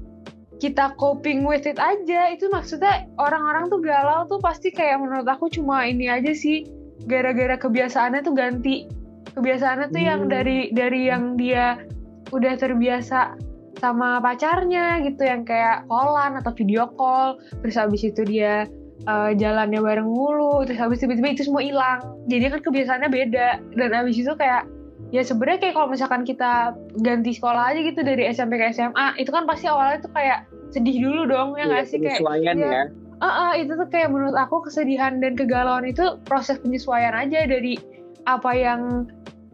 kita 0.62 0.94
coping 0.94 1.42
with 1.42 1.66
it 1.66 1.82
aja. 1.82 2.30
Itu 2.30 2.46
maksudnya 2.54 3.10
orang-orang 3.18 3.66
tuh 3.66 3.82
galau 3.82 4.30
tuh 4.30 4.38
pasti 4.38 4.70
kayak 4.70 5.02
menurut 5.02 5.26
aku 5.26 5.50
cuma 5.50 5.82
ini 5.82 6.06
aja 6.06 6.30
sih. 6.30 6.62
Gara-gara 7.10 7.58
kebiasaannya 7.58 8.22
tuh 8.22 8.34
ganti. 8.38 8.86
Kebiasaannya 9.34 9.90
tuh 9.90 10.02
yang 10.06 10.20
Hmm. 10.26 10.30
dari 10.30 10.70
dari 10.70 11.10
yang 11.10 11.34
dia 11.34 11.82
udah 12.30 12.54
terbiasa 12.54 13.34
sama 13.82 14.22
pacarnya 14.22 15.02
gitu. 15.02 15.26
Yang 15.26 15.50
kayak 15.50 15.90
callan 15.90 16.38
atau 16.38 16.54
video 16.54 16.86
call. 16.94 17.42
Terus 17.66 17.74
habis 17.74 18.06
itu 18.06 18.22
dia 18.22 18.70
eh, 19.02 19.30
jalannya 19.34 19.82
bareng 19.82 20.06
mulu. 20.06 20.62
Terus 20.62 20.78
habis 20.78 21.02
tiba-tiba 21.02 21.34
itu 21.34 21.42
semua 21.42 21.66
hilang. 21.66 22.22
Jadi 22.30 22.54
kan 22.54 22.62
kebiasaannya 22.62 23.10
beda. 23.10 23.48
Dan 23.74 23.90
habis 23.90 24.14
itu 24.14 24.30
kayak 24.38 24.70
ya 25.10 25.26
sebenarnya 25.26 25.58
kayak 25.58 25.74
kalau 25.76 25.88
misalkan 25.92 26.22
kita 26.24 26.72
ganti 27.04 27.36
sekolah 27.36 27.74
aja 27.74 27.80
gitu 27.84 28.00
dari 28.00 28.32
SMP 28.32 28.56
ke 28.56 28.72
SMA 28.72 29.20
itu 29.20 29.28
kan 29.28 29.44
pasti 29.44 29.68
awalnya 29.68 30.00
tuh 30.00 30.08
kayak 30.16 30.48
sedih 30.72 30.96
dulu 31.04 31.28
dong 31.28 31.54
ya 31.54 31.64
Iya, 31.64 31.64
nggak 31.68 31.84
sih 31.86 31.98
kayak 32.00 32.18
penyesuaian 32.18 32.56
iya, 32.58 32.70
ya 32.72 32.84
Ah, 33.22 33.30
ah, 33.30 33.52
itu 33.54 33.78
tuh 33.78 33.86
kayak 33.86 34.10
menurut 34.10 34.34
aku 34.34 34.66
kesedihan 34.66 35.22
dan 35.22 35.38
kegalauan 35.38 35.86
itu 35.86 36.18
proses 36.26 36.58
penyesuaian 36.58 37.14
aja 37.14 37.46
dari 37.46 37.78
apa 38.26 38.50
yang 38.50 39.06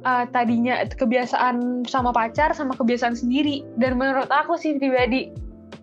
uh, 0.09 0.24
tadinya 0.33 0.88
kebiasaan 0.88 1.85
sama 1.85 2.09
pacar 2.09 2.57
sama 2.57 2.72
kebiasaan 2.72 3.12
sendiri. 3.12 3.68
Dan 3.76 4.00
menurut 4.00 4.33
aku 4.33 4.57
sih 4.57 4.81
pribadi 4.81 5.28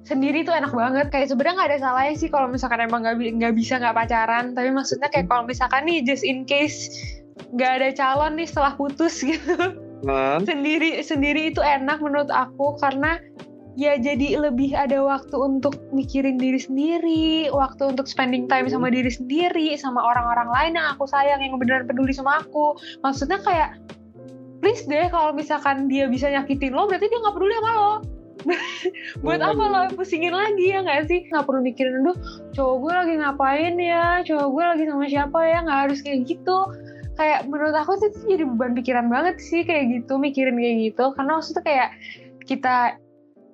sendiri 0.02 0.42
tuh 0.42 0.58
enak 0.58 0.74
banget. 0.74 1.14
Kayak 1.14 1.30
sebenarnya 1.30 1.56
nggak 1.62 1.70
ada 1.70 1.80
salahnya 1.86 2.16
sih 2.18 2.30
kalau 2.34 2.50
misalkan 2.50 2.82
emang 2.82 3.06
nggak 3.06 3.22
nggak 3.22 3.54
bisa 3.54 3.78
nggak 3.78 3.94
pacaran. 3.94 4.58
Tapi 4.58 4.70
maksudnya 4.74 5.08
kayak 5.14 5.30
kalau 5.30 5.46
misalkan 5.46 5.86
nih 5.86 6.02
just 6.02 6.26
in 6.26 6.42
case 6.42 6.90
nggak 7.54 7.70
ada 7.70 7.90
calon 7.94 8.34
nih 8.34 8.50
setelah 8.50 8.74
putus 8.74 9.22
gitu. 9.22 9.78
Hmm. 10.02 10.42
Sendiri 10.42 11.06
sendiri 11.06 11.54
itu 11.54 11.62
enak 11.62 12.02
menurut 12.02 12.34
aku 12.34 12.82
karena 12.82 13.22
ya 13.76 14.00
jadi 14.00 14.40
lebih 14.40 14.72
ada 14.72 15.04
waktu 15.04 15.36
untuk 15.36 15.76
mikirin 15.92 16.40
diri 16.40 16.60
sendiri, 16.60 17.52
waktu 17.52 17.92
untuk 17.92 18.08
spending 18.08 18.48
time 18.48 18.72
sama 18.72 18.88
diri 18.88 19.12
sendiri, 19.12 19.76
sama 19.76 20.00
orang-orang 20.00 20.48
lain 20.48 20.72
yang 20.80 20.88
aku 20.96 21.04
sayang, 21.06 21.44
yang 21.44 21.60
beneran 21.60 21.84
peduli 21.84 22.16
sama 22.16 22.40
aku. 22.40 22.80
Maksudnya 23.04 23.44
kayak, 23.44 23.76
please 24.64 24.88
deh 24.88 25.12
kalau 25.12 25.36
misalkan 25.36 25.92
dia 25.92 26.08
bisa 26.08 26.32
nyakitin 26.32 26.72
lo, 26.72 26.88
berarti 26.88 27.12
dia 27.12 27.20
nggak 27.20 27.36
peduli 27.36 27.54
sama 27.60 27.72
lo. 27.76 27.94
Buat 29.26 29.42
apa 29.42 29.64
lo 29.68 29.80
pusingin 29.98 30.32
lagi 30.32 30.72
ya 30.72 30.80
nggak 30.80 31.12
sih? 31.12 31.20
Nggak 31.28 31.44
perlu 31.44 31.62
mikirin, 31.66 32.00
aduh 32.06 32.18
cowok 32.56 32.76
gue 32.80 32.94
lagi 32.96 33.14
ngapain 33.20 33.76
ya, 33.76 34.24
cowok 34.24 34.48
gue 34.56 34.64
lagi 34.64 34.84
sama 34.88 35.06
siapa 35.12 35.40
ya, 35.44 35.58
nggak 35.68 35.80
harus 35.90 36.00
kayak 36.00 36.20
gitu. 36.24 36.58
Kayak 37.16 37.48
menurut 37.48 37.76
aku 37.76 37.96
sih 38.00 38.12
itu 38.12 38.20
jadi 38.28 38.44
beban 38.48 38.72
pikiran 38.76 39.08
banget 39.12 39.36
sih 39.44 39.68
kayak 39.68 40.00
gitu, 40.00 40.16
mikirin 40.16 40.56
kayak 40.56 40.78
gitu. 40.92 41.06
Karena 41.16 41.32
maksudnya 41.40 41.64
kayak 41.64 41.90
kita 42.46 43.02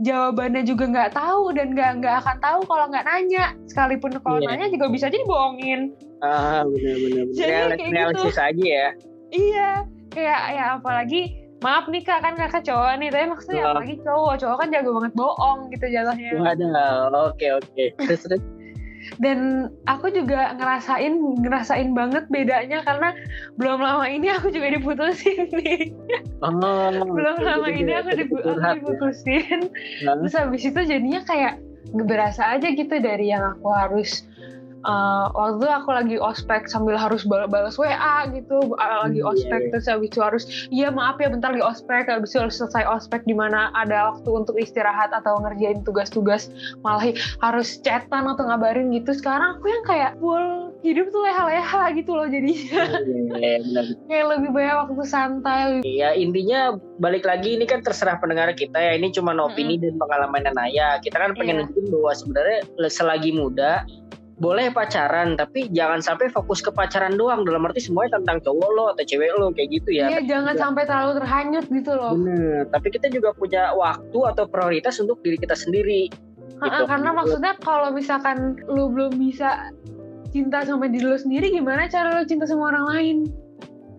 jawabannya 0.02 0.66
juga 0.66 0.90
nggak 0.90 1.14
tahu 1.14 1.54
dan 1.54 1.78
nggak 1.78 1.92
nggak 2.02 2.16
akan 2.26 2.38
tahu 2.42 2.60
kalau 2.66 2.86
nggak 2.90 3.06
nanya. 3.06 3.54
Sekalipun 3.70 4.18
kalau 4.22 4.42
yeah. 4.42 4.54
nanya 4.54 4.68
juga 4.74 4.90
bisa 4.90 5.08
jadi 5.08 5.24
bohongin 5.26 5.94
ah 6.22 6.62
benar-benar 6.70 7.26
jadi 7.34 7.74
kayak 7.82 8.14
gitu. 8.14 8.30
aja 8.30 8.64
ya. 8.64 8.90
Iya 9.32 9.70
kayak 10.14 10.42
ya 10.54 10.66
apalagi 10.78 11.22
maaf 11.62 11.86
nih 11.90 12.02
kak 12.06 12.22
kan 12.26 12.34
kakak 12.38 12.66
cowok 12.66 13.00
nih 13.02 13.10
tapi 13.10 13.26
maksudnya 13.30 13.64
oh. 13.66 13.70
apalagi 13.74 13.96
cowok 14.02 14.34
cowok 14.42 14.58
kan 14.62 14.68
jago 14.74 14.90
banget 15.02 15.14
bohong 15.18 15.60
gitu 15.74 15.86
jatuhnya. 15.90 16.32
Waduh 16.38 17.32
oke 17.34 17.48
oke. 17.58 17.86
Terus 17.98 18.22
terus 18.26 18.42
dan 19.18 19.70
aku 19.90 20.14
juga 20.14 20.54
ngerasain 20.56 21.14
ngerasain 21.42 21.92
banget 21.92 22.26
bedanya 22.30 22.86
karena 22.86 23.16
belum 23.58 23.82
lama 23.82 24.06
ini 24.08 24.30
aku 24.30 24.54
juga 24.54 24.74
diputusin 24.78 25.50
nih 25.60 25.92
oh, 26.44 27.06
belum 27.06 27.38
lama 27.42 27.68
ini 27.70 27.92
aku, 27.98 28.10
dipu 28.16 28.38
aku 28.42 28.60
ya? 28.62 28.72
diputusin 28.78 29.60
ya. 30.06 30.14
terus 30.18 30.34
habis 30.38 30.64
itu 30.64 30.80
jadinya 30.86 31.22
kayak 31.26 31.60
berasa 31.92 32.56
aja 32.56 32.72
gitu 32.72 32.96
dari 33.02 33.34
yang 33.34 33.58
aku 33.58 33.68
harus 33.74 34.24
uh, 34.86 35.30
waktu 35.34 35.62
itu 35.62 35.67
aku 35.70 35.89
lagi 35.91 36.15
ospek 36.17 36.65
sambil 36.70 36.98
harus 36.98 37.26
bal 37.26 37.46
balas 37.46 37.78
WA 37.78 38.28
gitu. 38.32 38.74
Lagi 38.78 39.22
hmm, 39.22 39.32
ospek 39.32 39.62
yeah, 39.67 39.72
terus 39.74 39.86
habis 39.89 40.10
itu 40.12 40.20
harus 40.22 40.44
iya 40.70 40.88
maaf 40.89 41.17
ya 41.22 41.30
bentar 41.30 41.54
lagi 41.54 41.65
ospek. 41.65 42.10
Habis 42.10 42.34
itu 42.34 42.39
harus 42.41 42.56
selesai 42.58 42.84
ospek 42.88 43.22
di 43.26 43.36
mana 43.36 43.70
ada 43.78 44.13
waktu 44.13 44.30
untuk 44.30 44.56
istirahat 44.58 45.13
atau 45.13 45.39
ngerjain 45.41 45.82
tugas-tugas 45.86 46.50
malah 46.82 47.13
harus 47.41 47.78
chatan 47.82 48.30
atau 48.30 48.44
ngabarin 48.46 48.94
gitu. 48.94 49.13
Sekarang 49.13 49.60
aku 49.60 49.65
yang 49.70 49.84
kayak 49.86 50.12
full 50.17 50.74
hidup 50.82 51.13
tuh 51.13 51.22
leha-leha 51.22 51.84
gitu 51.94 52.12
loh 52.17 52.28
jadinya. 52.28 52.84
Yeah, 53.38 53.62
yeah, 53.62 53.86
kayak 54.10 54.26
lebih 54.38 54.50
banyak 54.54 54.76
waktu 54.86 55.06
santai. 55.06 55.86
Iya 55.86 56.17
intinya 56.17 56.78
balik 56.98 57.26
lagi 57.26 57.58
ini 57.58 57.65
kan 57.70 57.86
terserah 57.86 58.17
pendengar 58.17 58.54
kita 58.58 58.78
ya. 58.78 58.98
Ini 58.98 59.13
cuma 59.13 59.34
opini 59.38 59.78
mm 59.78 59.82
-hmm. 59.82 59.86
dan 59.86 59.94
pengalaman 60.02 60.44
Naya. 60.52 61.00
Kita 61.00 61.17
kan 61.22 61.32
pengen 61.38 61.70
yeah. 61.70 61.89
bahwa 61.89 62.12
sebenarnya 62.12 62.60
selagi 62.91 63.32
muda 63.32 63.86
boleh 64.42 64.74
pacaran 64.74 65.38
tapi 65.38 65.70
jangan 65.70 66.02
sampai 66.02 66.34
fokus 66.34 66.66
ke 66.66 66.74
pacaran 66.74 67.14
doang 67.14 67.46
dalam 67.46 67.62
arti 67.70 67.78
semuanya 67.78 68.18
tentang 68.18 68.42
cowok 68.42 68.70
lo 68.74 68.86
atau 68.90 69.06
cewek 69.06 69.30
lo 69.38 69.54
kayak 69.54 69.70
gitu 69.70 69.90
ya. 69.94 70.18
Iya 70.18 70.26
jangan 70.26 70.58
juga, 70.58 70.64
sampai 70.66 70.84
terlalu 70.90 71.12
terhanyut 71.22 71.66
gitu 71.70 71.92
loh. 71.94 72.14
Bener. 72.18 72.66
Tapi 72.74 72.88
kita 72.90 73.08
juga 73.14 73.30
punya 73.38 73.70
waktu 73.78 74.20
atau 74.34 74.44
prioritas 74.50 74.98
untuk 74.98 75.22
diri 75.22 75.38
kita 75.38 75.54
sendiri. 75.54 76.10
Gitu. 76.58 76.84
Karena 76.90 77.14
maksudnya 77.14 77.54
kalau 77.62 77.94
misalkan 77.94 78.58
lo 78.66 78.90
belum 78.90 79.14
bisa 79.22 79.70
cinta 80.34 80.66
sama 80.66 80.90
diri 80.90 81.06
lo 81.06 81.22
sendiri 81.22 81.54
gimana 81.54 81.86
cara 81.86 82.18
lo 82.18 82.26
cinta 82.26 82.50
sama 82.50 82.74
orang 82.74 82.86
lain? 82.98 83.18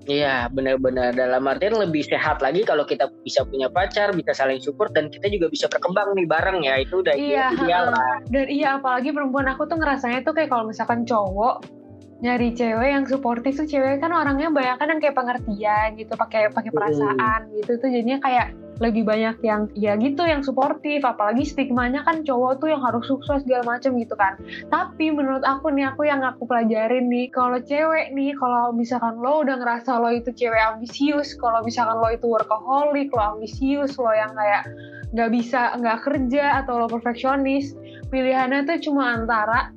Iya, 0.07 0.51
benar-benar 0.51 1.15
dalam 1.15 1.47
artian 1.47 1.79
lebih 1.79 2.03
sehat 2.03 2.43
lagi 2.43 2.67
kalau 2.67 2.83
kita 2.83 3.07
bisa 3.23 3.47
punya 3.47 3.71
pacar, 3.71 4.11
bisa 4.11 4.35
saling 4.35 4.59
support 4.59 4.91
dan 4.95 5.07
kita 5.07 5.31
juga 5.31 5.47
bisa 5.47 5.71
berkembang 5.71 6.19
nih 6.19 6.27
bareng 6.27 6.59
ya. 6.67 6.83
Itu 6.83 7.07
udah 7.07 7.15
iya, 7.15 7.55
ideal 7.55 7.95
lah. 7.95 8.19
Dan 8.27 8.51
iya 8.51 8.83
apalagi 8.83 9.15
perempuan 9.15 9.47
aku 9.47 9.71
tuh 9.71 9.79
ngerasanya 9.79 10.27
tuh 10.27 10.35
kayak 10.35 10.51
kalau 10.51 10.67
misalkan 10.67 11.07
cowok 11.07 11.82
nyari 12.23 12.55
cewek 12.55 12.89
yang 12.95 13.05
suportif 13.05 13.59
tuh 13.59 13.67
cewek 13.67 13.99
kan 13.99 14.15
orangnya 14.15 14.49
banyak 14.49 14.79
kan 14.79 14.89
yang 14.95 15.01
kayak 15.03 15.19
pengertian 15.19 15.99
gitu, 15.99 16.15
pakai 16.15 16.55
pakai 16.55 16.71
perasaan 16.71 17.51
hmm. 17.51 17.55
gitu 17.59 17.83
tuh 17.83 17.89
jadinya 17.91 18.23
kayak 18.23 18.55
lebih 18.83 19.07
banyak 19.07 19.39
yang 19.47 19.71
ya 19.79 19.95
gitu 19.95 20.27
yang 20.27 20.43
suportif 20.43 21.07
apalagi 21.07 21.47
stigmanya 21.47 22.03
kan 22.03 22.27
cowok 22.27 22.59
tuh 22.59 22.75
yang 22.75 22.83
harus 22.83 23.07
sukses 23.07 23.47
segala 23.47 23.79
macam 23.79 23.95
gitu 23.95 24.19
kan 24.19 24.35
tapi 24.75 25.15
menurut 25.15 25.47
aku 25.47 25.71
nih 25.71 25.87
aku 25.87 26.11
yang 26.11 26.27
aku 26.27 26.49
pelajarin 26.51 27.07
nih 27.07 27.31
kalau 27.31 27.63
cewek 27.63 28.11
nih 28.11 28.35
kalau 28.35 28.75
misalkan 28.75 29.23
lo 29.23 29.47
udah 29.47 29.61
ngerasa 29.63 30.03
lo 30.03 30.11
itu 30.11 30.35
cewek 30.35 30.59
ambisius 30.59 31.39
kalau 31.39 31.63
misalkan 31.63 32.03
lo 32.03 32.11
itu 32.11 32.27
workaholic 32.27 33.15
lo 33.15 33.39
ambisius 33.39 33.95
lo 34.03 34.11
yang 34.11 34.35
kayak 34.35 34.67
nggak 35.15 35.31
bisa 35.31 35.77
nggak 35.79 35.99
kerja 36.03 36.65
atau 36.67 36.83
lo 36.83 36.87
perfeksionis 36.91 37.79
pilihannya 38.11 38.67
tuh 38.67 38.83
cuma 38.83 39.15
antara 39.15 39.71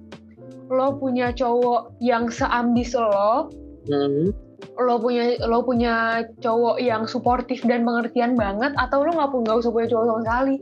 lo 0.70 0.98
punya 0.98 1.30
cowok 1.36 1.94
yang 2.02 2.30
seambis 2.32 2.98
lo 2.98 3.50
hmm. 3.86 4.34
lo 4.82 4.96
punya 4.98 5.38
lo 5.46 5.62
punya 5.62 6.26
cowok 6.42 6.82
yang 6.82 7.06
suportif 7.06 7.62
dan 7.68 7.86
pengertian 7.86 8.34
banget 8.34 8.74
atau 8.80 9.06
lo 9.06 9.14
nggak 9.14 9.30
nggak 9.30 9.58
usah 9.62 9.72
punya 9.72 9.88
cowok 9.92 10.06
sama 10.10 10.22
sekali? 10.26 10.56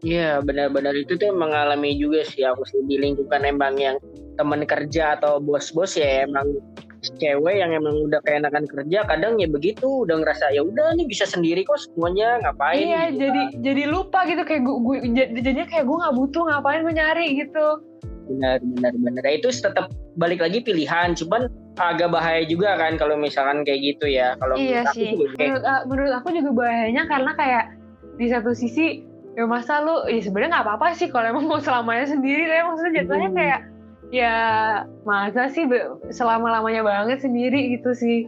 Iya 0.00 0.40
benar-benar 0.40 0.96
itu 0.96 1.12
tuh 1.20 1.28
mengalami 1.36 1.92
juga 2.00 2.24
sih 2.24 2.40
aku 2.40 2.64
sih 2.64 2.80
di 2.88 2.96
lingkungan 2.96 3.44
emang 3.44 3.76
yang 3.76 3.96
teman 4.40 4.64
kerja 4.64 5.20
atau 5.20 5.36
bos-bos 5.36 5.92
ya 6.00 6.24
emang 6.24 6.56
cewek 7.20 7.56
yang 7.60 7.72
emang 7.72 7.96
udah 8.08 8.20
keenakan 8.24 8.68
kerja 8.68 9.04
kadang 9.08 9.40
ya 9.40 9.48
begitu 9.48 10.04
udah 10.04 10.20
ngerasa 10.20 10.52
ya 10.52 10.64
udah 10.64 10.96
nih 10.96 11.08
bisa 11.08 11.24
sendiri 11.24 11.64
kok 11.64 11.80
semuanya 11.80 12.40
ngapain? 12.44 12.80
Iya 12.80 13.00
gitu 13.12 13.20
jadi 13.20 13.40
kan. 13.40 13.60
jadi 13.64 13.82
lupa 13.88 14.18
gitu 14.28 14.42
kayak 14.44 14.62
gue, 14.64 14.76
gue 14.80 14.96
jadinya 15.16 15.66
kayak 15.68 15.84
gue 15.84 15.96
nggak 15.96 16.16
butuh 16.16 16.42
ngapain 16.48 16.80
gue 16.84 16.94
nyari 16.96 17.26
gitu 17.40 17.66
benar 18.30 18.58
benar 18.62 18.92
benar. 18.94 19.22
Nah, 19.26 19.34
itu 19.34 19.48
tetap 19.50 19.90
balik 20.14 20.38
lagi 20.38 20.62
pilihan 20.62 21.18
cuman 21.18 21.50
agak 21.80 22.12
bahaya 22.12 22.46
juga 22.46 22.78
kan 22.78 22.94
kalau 22.94 23.18
misalkan 23.18 23.66
kayak 23.66 23.80
gitu 23.82 24.06
ya. 24.06 24.38
Kalau 24.38 24.54
iya 24.54 24.86
sih. 24.94 25.10
aku 25.18 25.34
kayak... 25.34 25.58
menurut, 25.58 25.64
uh, 25.66 25.82
menurut 25.90 26.12
aku 26.14 26.28
juga 26.38 26.50
bahayanya 26.54 27.02
karena 27.10 27.32
kayak 27.34 27.64
di 28.20 28.26
satu 28.28 28.52
sisi 28.54 29.02
ya 29.34 29.46
masa 29.46 29.80
lu 29.80 30.04
ya 30.10 30.20
sebenarnya 30.20 30.60
nggak 30.60 30.66
apa-apa 30.66 30.86
sih 30.98 31.08
kalau 31.08 31.26
emang 31.32 31.46
mau 31.46 31.62
selamanya 31.62 32.06
sendiri 32.10 32.50
tapi 32.50 32.62
maksudnya 32.66 32.92
jatuhnya 33.00 33.28
hmm. 33.30 33.38
kayak 33.38 33.60
ya 34.10 34.34
masa 35.06 35.46
sih 35.54 35.64
selama 36.10 36.50
lamanya 36.50 36.82
banget 36.82 37.22
sendiri 37.22 37.78
gitu 37.78 37.94
sih 37.94 38.26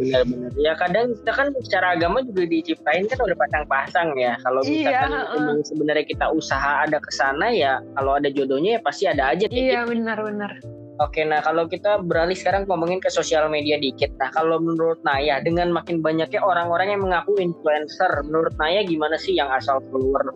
benar-benar. 0.00 0.50
Ya 0.56 0.72
kadang 0.80 1.12
kita 1.20 1.32
kan 1.36 1.48
secara 1.60 1.86
agama 1.94 2.24
juga 2.24 2.48
diciptain 2.48 3.04
kan 3.04 3.20
udah 3.20 3.36
pasang-pasang 3.36 4.08
ya. 4.16 4.40
Kalau 4.40 4.60
iya, 4.64 4.72
misalkan 4.72 5.12
uh. 5.36 5.60
sebenarnya 5.60 6.04
kita 6.08 6.26
usaha 6.32 6.88
ada 6.88 6.96
ke 6.96 7.10
sana 7.12 7.52
ya 7.52 7.84
kalau 8.00 8.16
ada 8.16 8.32
jodohnya 8.32 8.78
ya 8.78 8.80
pasti 8.80 9.04
ada 9.04 9.36
aja 9.36 9.46
iya 9.50 9.84
benar-benar 9.84 10.56
Oke, 11.00 11.24
nah 11.24 11.40
kalau 11.40 11.64
kita 11.64 12.04
beralih 12.04 12.36
sekarang 12.36 12.68
ngomongin 12.68 13.00
ke 13.00 13.08
sosial 13.08 13.48
media 13.48 13.80
dikit. 13.80 14.12
Nah, 14.20 14.28
kalau 14.36 14.60
menurut 14.60 15.00
Naya, 15.00 15.40
dengan 15.40 15.72
makin 15.72 16.04
banyaknya 16.04 16.44
orang-orang 16.44 16.92
yang 16.92 17.00
mengaku 17.00 17.40
influencer, 17.40 18.20
menurut 18.28 18.52
Naya 18.60 18.84
gimana 18.84 19.16
sih 19.16 19.32
yang 19.32 19.48
asal 19.48 19.80
keluar 19.88 20.28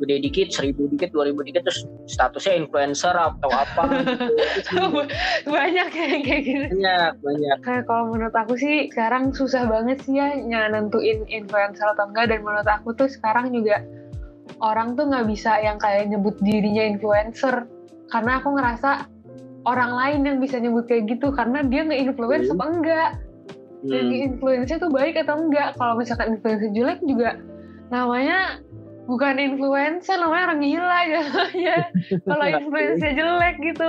gede 0.00 0.16
dikit, 0.24 0.48
seribu 0.50 0.88
dikit, 0.88 1.12
dua 1.12 1.28
ribu 1.28 1.44
dikit, 1.44 1.68
terus 1.68 1.84
statusnya 2.08 2.64
influencer 2.64 3.12
atau 3.12 3.50
apa 3.52 3.82
gitu. 4.02 4.82
banyak 5.54 5.88
kayak 5.92 6.20
kayak 6.24 6.42
gitu. 6.42 6.66
Banyak, 6.78 7.12
banyak. 7.20 7.56
Kayak 7.62 7.84
kalau 7.86 8.04
menurut 8.10 8.34
aku 8.34 8.54
sih 8.56 8.88
sekarang 8.90 9.30
susah 9.36 9.68
banget 9.68 10.00
sih 10.02 10.18
ya 10.18 10.34
nentuin 10.72 11.22
influencer 11.28 11.86
atau 11.92 12.08
enggak 12.10 12.32
dan 12.32 12.40
menurut 12.42 12.66
aku 12.66 12.96
tuh 12.96 13.06
sekarang 13.10 13.52
juga 13.52 13.84
orang 14.62 14.98
tuh 14.98 15.10
nggak 15.10 15.26
bisa 15.30 15.58
yang 15.62 15.78
kayak 15.78 16.10
nyebut 16.10 16.34
dirinya 16.42 16.82
influencer 16.82 17.66
karena 18.10 18.42
aku 18.42 18.54
ngerasa 18.54 19.06
orang 19.64 19.92
lain 19.94 20.20
yang 20.26 20.38
bisa 20.42 20.58
nyebut 20.58 20.90
kayak 20.90 21.06
gitu 21.06 21.30
karena 21.30 21.62
dia 21.62 21.86
nge-influence 21.86 22.50
hmm. 22.50 22.54
apa 22.58 22.64
enggak 22.66 23.10
hmm. 23.86 23.90
dan 23.90 24.04
influence 24.10 24.70
tuh 24.74 24.90
baik 24.90 25.14
atau 25.18 25.38
enggak 25.38 25.78
kalau 25.78 25.94
misalkan 25.98 26.38
influencer 26.38 26.70
jelek 26.74 27.00
juga 27.06 27.38
namanya 27.92 28.62
bukan 29.06 29.34
influencer 29.38 30.16
namanya 30.18 30.52
orang 30.52 30.60
gila 30.62 31.00
ya. 31.66 31.80
Kalau 32.22 32.44
influencer 32.46 33.10
jelek 33.14 33.56
gitu. 33.62 33.88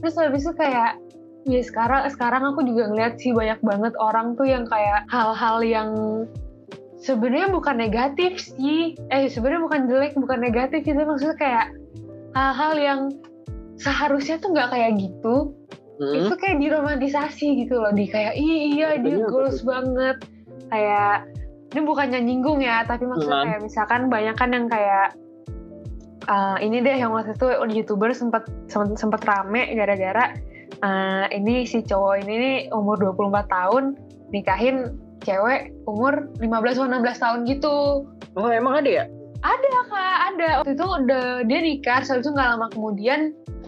Terus 0.00 0.14
habis 0.16 0.42
itu 0.46 0.54
kayak 0.56 1.00
ya 1.48 1.60
sekarang 1.64 2.04
sekarang 2.12 2.42
aku 2.44 2.60
juga 2.64 2.92
ngeliat 2.92 3.16
sih 3.20 3.32
banyak 3.32 3.60
banget 3.64 3.94
orang 3.96 4.36
tuh 4.36 4.44
yang 4.44 4.68
kayak 4.68 5.08
hal-hal 5.08 5.64
yang 5.64 5.90
sebenarnya 7.00 7.48
bukan 7.52 7.76
negatif 7.76 8.40
sih. 8.40 8.94
Eh 9.12 9.28
sebenarnya 9.28 9.62
bukan 9.64 9.80
jelek 9.90 10.12
bukan 10.16 10.38
negatif 10.40 10.84
itu 10.84 11.02
maksudnya 11.02 11.36
kayak 11.38 11.66
hal-hal 12.36 12.72
yang 12.76 13.00
seharusnya 13.78 14.38
tuh 14.42 14.52
nggak 14.54 14.70
kayak 14.74 14.92
gitu. 14.98 15.54
Hmm. 15.98 16.14
itu 16.14 16.34
kayak 16.38 16.62
diromantisasi 16.62 17.66
gitu 17.66 17.74
loh. 17.82 17.90
Di 17.90 18.06
kayak 18.06 18.38
"Ih, 18.38 18.78
iya 18.78 19.02
dia 19.02 19.18
goals 19.26 19.66
banget. 19.66 20.22
Kayak 20.70 21.26
ini 21.68 21.80
bukannya 21.84 22.20
nyinggung 22.24 22.64
ya 22.64 22.84
tapi 22.88 23.04
maksudnya 23.04 23.44
kayak 23.44 23.62
misalkan 23.64 24.00
banyak 24.08 24.36
kan 24.36 24.50
yang 24.56 24.66
kayak 24.66 25.16
eh, 26.28 26.56
ini 26.64 26.80
deh 26.80 26.96
yang 26.96 27.12
waktu 27.12 27.36
itu 27.36 27.48
youtuber 27.72 28.12
sempat 28.16 28.48
sempat 28.70 29.20
rame 29.28 29.68
gara-gara 29.76 30.32
eh, 30.80 31.24
ini 31.36 31.68
si 31.68 31.84
cowok 31.84 32.24
ini 32.24 32.34
nih 32.40 32.56
umur 32.72 32.96
24 33.00 33.48
tahun 33.48 33.84
nikahin 34.32 34.96
cewek 35.24 35.74
umur 35.84 36.30
15 36.40 36.78
atau 36.78 36.86
16 36.88 37.22
tahun 37.22 37.38
gitu. 37.50 37.76
Oh 38.38 38.48
emang 38.48 38.84
ada 38.84 38.90
ya? 39.02 39.04
ada 39.42 39.70
kak 39.86 40.18
ada. 40.34 40.48
Waktu 40.62 40.72
itu 40.74 40.86
udah 40.86 41.26
dia 41.46 41.60
nikah 41.62 42.00
setelah 42.02 42.20
itu 42.22 42.30
nggak 42.34 42.48
lama 42.54 42.66
kemudian 42.74 43.20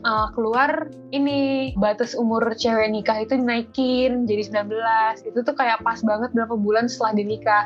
uh, 0.05 0.28
keluar 0.32 0.88
ini 1.12 1.72
batas 1.76 2.16
umur 2.16 2.42
cewek 2.57 2.88
nikah 2.92 3.24
itu 3.24 3.36
dinaikin 3.36 4.24
jadi 4.24 4.64
19 4.64 5.28
itu 5.28 5.38
tuh 5.44 5.55
kayak 5.57 5.84
pas 5.84 6.01
banget 6.01 6.30
berapa 6.32 6.55
bulan 6.57 6.88
setelah 6.88 7.12
dia 7.20 7.26
nikah. 7.26 7.64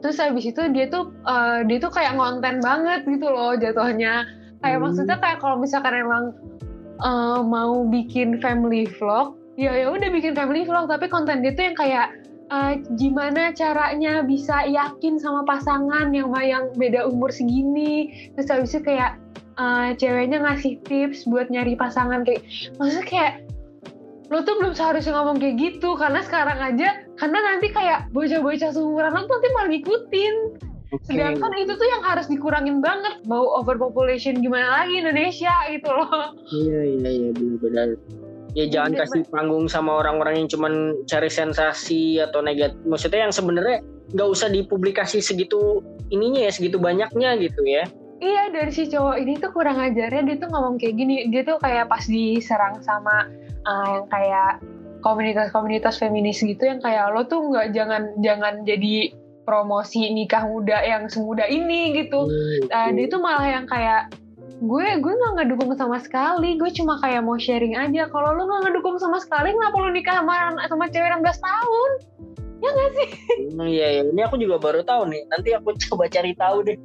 Terus 0.00 0.16
habis 0.22 0.44
itu 0.46 0.62
dia 0.70 0.86
tuh 0.88 1.10
uh, 1.26 1.66
dia 1.66 1.78
tuh 1.82 1.90
kayak 1.90 2.18
ngonten 2.18 2.62
banget 2.62 3.02
gitu 3.06 3.26
loh 3.26 3.54
jatuhnya. 3.58 4.26
Kayak 4.62 4.78
Hmm. 4.78 4.84
maksudnya 4.86 5.16
kayak 5.18 5.38
kalau 5.42 5.56
misalkan 5.58 5.94
emang 5.98 6.24
uh, 7.02 7.42
mau 7.42 7.82
bikin 7.90 8.38
family 8.38 8.86
vlog 8.86 9.34
ya 9.58 9.74
ya 9.76 9.90
udah 9.90 10.08
bikin 10.10 10.38
family 10.38 10.62
vlog. 10.62 10.86
Tapi 10.86 11.10
konten 11.10 11.42
dia 11.42 11.52
tuh 11.54 11.64
yang 11.66 11.76
kayak 11.76 12.08
uh, 12.52 12.72
gimana 12.94 13.50
caranya 13.56 14.22
bisa 14.22 14.64
yakin 14.68 15.18
sama 15.18 15.42
pasangan 15.42 16.14
yang 16.14 16.30
yang 16.44 16.70
beda 16.78 17.10
umur 17.10 17.34
segini. 17.34 18.30
Terus 18.38 18.48
habis 18.48 18.70
itu 18.76 18.86
kayak 18.86 19.18
uh, 19.56 19.90
ceweknya 19.96 20.42
ngasih 20.42 20.80
tips 20.84 21.24
buat 21.28 21.48
nyari 21.48 21.74
pasangan 21.74 22.24
kayak 22.24 22.44
maksudnya 22.76 23.06
kayak 23.08 23.32
lo 24.32 24.40
tuh 24.48 24.56
belum 24.56 24.72
seharusnya 24.72 25.12
ngomong 25.12 25.36
kayak 25.36 25.56
gitu 25.60 25.92
karena 26.00 26.24
sekarang 26.24 26.56
aja 26.56 27.04
karena 27.20 27.38
nanti 27.52 27.68
kayak 27.68 28.08
bocah-bocah 28.16 28.72
seumuran 28.72 29.12
lo 29.12 29.28
nanti 29.28 29.48
malah 29.52 29.68
ngikutin 29.68 30.34
Oke. 30.92 31.04
sedangkan 31.08 31.52
itu 31.56 31.72
tuh 31.76 31.88
yang 31.88 32.02
harus 32.04 32.28
dikurangin 32.28 32.80
banget 32.80 33.20
mau 33.28 33.44
overpopulation 33.60 34.40
gimana 34.40 34.84
lagi 34.84 35.04
Indonesia 35.04 35.52
gitu 35.68 35.88
loh 35.88 36.32
Iya 36.48 36.80
iya 36.96 37.10
iya 37.12 37.30
benar-benar. 37.36 37.88
Ya 38.52 38.68
jangan 38.68 38.92
Bener, 38.92 39.08
kasih 39.08 39.22
panggung 39.32 39.64
sama 39.64 40.04
orang-orang 40.04 40.44
yang 40.44 40.48
cuman 40.52 40.92
cari 41.08 41.32
sensasi 41.32 42.20
atau 42.20 42.44
negatif. 42.44 42.76
Maksudnya 42.84 43.24
yang 43.24 43.32
sebenarnya 43.32 43.80
nggak 44.12 44.28
usah 44.28 44.52
dipublikasi 44.52 45.24
segitu 45.24 45.80
ininya 46.12 46.44
ya, 46.44 46.52
segitu 46.52 46.76
banyaknya 46.76 47.40
gitu 47.40 47.64
ya. 47.64 47.88
Iya 48.22 48.54
dari 48.54 48.70
si 48.70 48.86
cowok 48.86 49.18
ini 49.18 49.34
tuh 49.42 49.50
kurang 49.50 49.82
ajarnya 49.82 50.22
dia 50.22 50.36
tuh 50.38 50.48
ngomong 50.54 50.78
kayak 50.78 50.94
gini. 50.94 51.26
Dia 51.26 51.42
tuh 51.42 51.58
kayak 51.58 51.90
pas 51.90 52.06
diserang 52.06 52.78
sama 52.86 53.26
uh, 53.66 53.86
yang 53.98 54.06
kayak 54.06 54.62
komunitas-komunitas 55.02 55.98
feminis 55.98 56.38
gitu 56.38 56.62
yang 56.62 56.78
kayak 56.78 57.10
lo 57.10 57.26
tuh 57.26 57.42
nggak 57.42 57.74
jangan 57.74 58.14
jangan 58.22 58.62
jadi 58.62 59.10
promosi 59.42 60.06
nikah 60.14 60.46
muda 60.46 60.78
yang 60.86 61.10
semuda 61.10 61.50
ini 61.50 61.98
gitu. 61.98 62.30
Nah, 62.70 62.94
dia 62.94 63.06
tuh 63.10 63.18
malah 63.18 63.48
yang 63.50 63.66
kayak 63.66 64.14
gue 64.62 64.86
gue 65.02 65.12
nggak 65.18 65.32
ngedukung 65.42 65.74
sama 65.74 65.98
sekali. 65.98 66.54
Gue 66.54 66.70
cuma 66.70 67.02
kayak 67.02 67.26
mau 67.26 67.34
sharing 67.34 67.74
aja. 67.74 68.06
Kalau 68.06 68.38
lo 68.38 68.46
nggak 68.46 68.70
ngedukung 68.70 69.02
sama 69.02 69.18
sekali 69.18 69.50
kenapa 69.50 69.82
lo 69.82 69.90
nikah 69.90 70.22
sama 70.22 70.54
sama 70.70 70.86
cewek 70.94 71.10
16 71.10 71.26
tahun? 71.42 71.90
Ya 72.62 72.68
nggak 72.70 72.90
sih? 72.94 73.08
Hmm, 73.50 73.66
Iya 73.66 73.86
iya, 73.98 74.02
ini 74.06 74.22
aku 74.22 74.38
juga 74.38 74.62
baru 74.62 74.86
tahu 74.86 75.10
nih. 75.10 75.26
Nanti 75.26 75.50
aku 75.58 75.74
coba 75.90 76.06
cari 76.06 76.38
tahu 76.38 76.58
deh. 76.70 76.78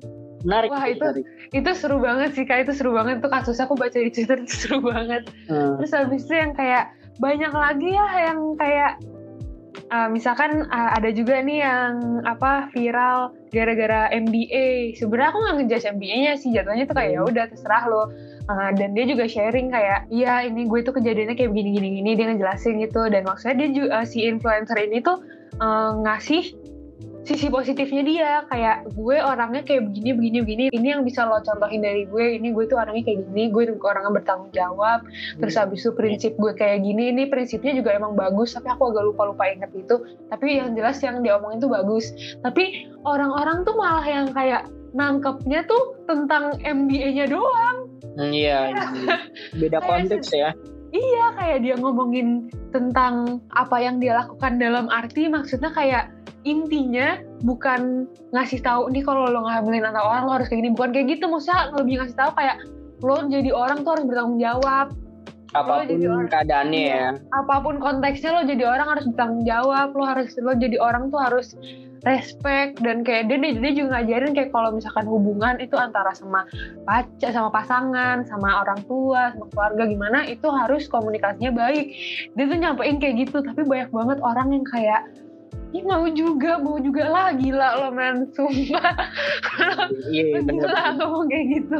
Menarik. 0.47 0.69
Wah, 0.71 0.85
itu- 0.87 1.03
menarik. 1.03 1.25
itu 1.51 1.69
seru 1.75 1.97
banget 1.99 2.29
sih 2.33 2.47
kayak 2.47 2.71
itu 2.71 2.73
seru 2.79 2.95
banget 2.95 3.19
tuh 3.19 3.27
kasusnya 3.27 3.67
aku 3.67 3.75
baca 3.75 3.97
di 3.99 4.07
Twitter 4.09 4.39
itu 4.47 4.55
seru 4.55 4.79
banget 4.79 5.27
Hmm. 5.51 5.75
Terus 5.79 5.91
habis 5.91 6.23
itu 6.23 6.33
yang 6.33 6.55
kayak 6.55 6.95
banyak 7.19 7.51
lagi 7.51 7.89
ya 7.91 8.07
yang 8.31 8.39
kayak 8.55 8.91
uh, 9.89 10.09
misalkan 10.11 10.67
uh, 10.67 10.89
ada 10.95 11.09
juga 11.11 11.39
nih 11.39 11.63
yang 11.63 12.21
apa 12.23 12.67
viral 12.71 13.31
gara-gara 13.51 14.11
MBA. 14.11 14.95
Sebenarnya 14.99 15.29
aku 15.31 15.39
nggak 15.43 15.55
ngejudge 15.61 15.87
MBA-nya 15.95 16.33
sih 16.35 16.49
jatuhnya 16.51 16.83
tuh 16.85 16.95
kayak 16.95 17.11
ya 17.15 17.21
udah 17.23 17.45
terserah 17.47 17.83
lo. 17.87 18.03
Uh, 18.47 18.71
dan 18.79 18.95
dia 18.95 19.03
juga 19.03 19.27
sharing 19.27 19.67
kayak 19.67 20.07
iya 20.07 20.47
ini 20.47 20.71
gue 20.71 20.79
tuh 20.79 20.95
kejadiannya 20.95 21.35
kayak 21.35 21.51
begini 21.51 21.69
gini 21.75 21.89
gini 21.99 22.09
dia 22.15 22.31
ngejelasin 22.31 22.79
gitu 22.79 23.03
dan 23.11 23.27
maksudnya 23.27 23.59
dia 23.59 23.69
juga 23.75 24.07
si 24.07 24.23
influencer 24.23 24.79
ini 24.79 25.03
tuh 25.03 25.19
uh, 25.59 25.99
ngasih 26.07 26.55
sisi 27.28 27.51
positifnya 27.51 28.03
dia 28.07 28.30
kayak 28.47 28.88
gue 28.95 29.17
orangnya 29.19 29.59
kayak 29.67 29.91
begini 29.91 30.15
begini 30.15 30.38
begini. 30.47 30.63
Ini 30.71 30.88
yang 30.95 31.01
bisa 31.03 31.28
lo 31.28 31.43
contohin 31.43 31.84
dari 31.84 32.07
gue 32.07 32.39
ini 32.39 32.55
gue 32.55 32.63
tuh 32.71 32.80
orangnya 32.80 33.03
kayak 33.03 33.28
gini 33.28 33.51
gue 33.51 33.63
tuh 33.67 33.75
orangnya 33.84 34.15
bertanggung 34.15 34.51
jawab. 34.55 35.03
Terus 35.43 35.55
habis 35.59 35.84
itu 35.84 35.91
prinsip 35.91 36.34
gue 36.39 36.55
kayak 36.55 36.88
gini 36.88 37.11
ini 37.11 37.28
prinsipnya 37.28 37.75
juga 37.75 37.91
emang 37.91 38.15
bagus 38.15 38.55
tapi 38.55 38.71
aku 38.71 38.95
agak 38.95 39.03
lupa 39.11 39.28
lupa 39.28 39.43
inget 39.51 39.71
itu. 39.75 39.99
Tapi 40.32 40.47
yang 40.55 40.71
jelas 40.80 41.03
yang 41.03 41.19
diomongin 41.19 41.59
tuh 41.59 41.67
bagus. 41.67 42.15
Tapi 42.39 42.88
orang-orang 43.03 43.67
tuh 43.67 43.75
malah 43.75 44.07
yang 44.07 44.32
kayak 44.32 44.63
nangkepnya 44.95 45.67
tuh 45.67 45.99
tentang 46.07 46.55
MBA-nya 46.63 47.28
doang. 47.28 47.91
Hmm, 48.15 48.32
Iya, 48.34 48.73
beda 49.61 49.84
konteks 49.84 50.32
ya. 50.34 50.55
iya 50.95 51.36
kayak 51.36 51.67
dia 51.67 51.75
ngomongin 51.75 52.47
tentang 52.71 53.43
apa 53.51 53.78
yang 53.78 53.99
dia 53.99 54.15
lakukan 54.15 54.55
dalam 54.57 54.88
arti 54.88 55.28
maksudnya 55.28 55.69
kayak 55.75 56.16
intinya 56.47 57.07
bukan 57.41 58.07
ngasih 58.31 58.59
tahu 58.59 58.87
nih 58.89 59.03
kalau 59.03 59.27
lo 59.27 59.43
ngambilin 59.43 59.83
anak 59.83 59.99
orang 60.01 60.23
lo 60.23 60.31
harus 60.33 60.47
kayak 60.47 60.63
gini 60.63 60.71
bukan 60.71 60.89
kayak 60.89 61.07
gitu 61.11 61.27
maksudnya 61.27 61.59
lebih 61.75 61.93
ngasih 61.99 62.15
tahu 62.15 62.31
kayak 62.33 62.55
lo 62.99 63.17
jadi 63.27 63.49
orang 63.51 63.83
tuh 63.83 63.91
harus 63.93 64.05
bertanggung 64.05 64.39
jawab 64.39 64.87
Apa 65.49 65.79
pun 65.79 65.95
orang- 66.03 66.27
keadaannya 66.27 66.79
Iya. 66.81 66.95
ya. 66.97 67.09
apa 67.33 67.55
pun 67.59 67.75
konteksnya 67.77 68.31
lo 68.31 68.41
jadi 68.43 68.63
orang 68.65 68.87
harus 68.89 69.05
bertanggung 69.05 69.43
jawab 69.43 69.87
lo 69.91 70.03
harus 70.03 70.31
lo 70.37 70.51
jadi 70.53 70.77
orang 70.77 71.07
tuh 71.07 71.19
harus 71.19 71.47
respect 72.03 72.77
dan 72.79 73.01
kayak 73.01 73.25
dia 73.25 73.37
dia, 73.37 73.51
dia 73.57 73.71
juga 73.73 73.89
ngajarin 73.95 74.31
kayak 74.31 74.51
kalau 74.51 74.69
misalkan 74.71 75.05
hubungan 75.05 75.57
itu 75.57 75.73
antara 75.73 76.13
sama 76.13 76.45
pacar 76.83 77.31
sama 77.31 77.49
pasangan 77.49 78.21
sama 78.23 78.61
orang 78.61 78.79
tua 78.85 79.33
sama 79.33 79.45
keluarga 79.49 79.83
gimana 79.85 80.19
itu 80.25 80.47
harus 80.47 80.85
komunikasinya 80.85 81.51
baik 81.51 81.85
dia 82.31 82.45
tuh 82.45 82.57
nyampein 82.57 82.97
kayak 82.97 83.15
gitu 83.19 83.41
tapi 83.41 83.61
banyak 83.61 83.89
banget 83.89 84.17
orang 84.21 84.47
yang 84.51 84.63
kayak 84.63 85.01
Ih 85.76 85.84
mau 85.84 86.07
juga, 86.07 86.55
mau 86.63 86.80
juga 86.80 87.11
lah, 87.11 87.36
gila 87.36 87.70
lo 87.84 87.89
men, 87.91 88.32
sumpah. 88.32 88.95
Iya, 90.11 90.39
gila 90.47 90.95
ngomong 90.95 91.28
kayak 91.28 91.45
gitu. 91.59 91.80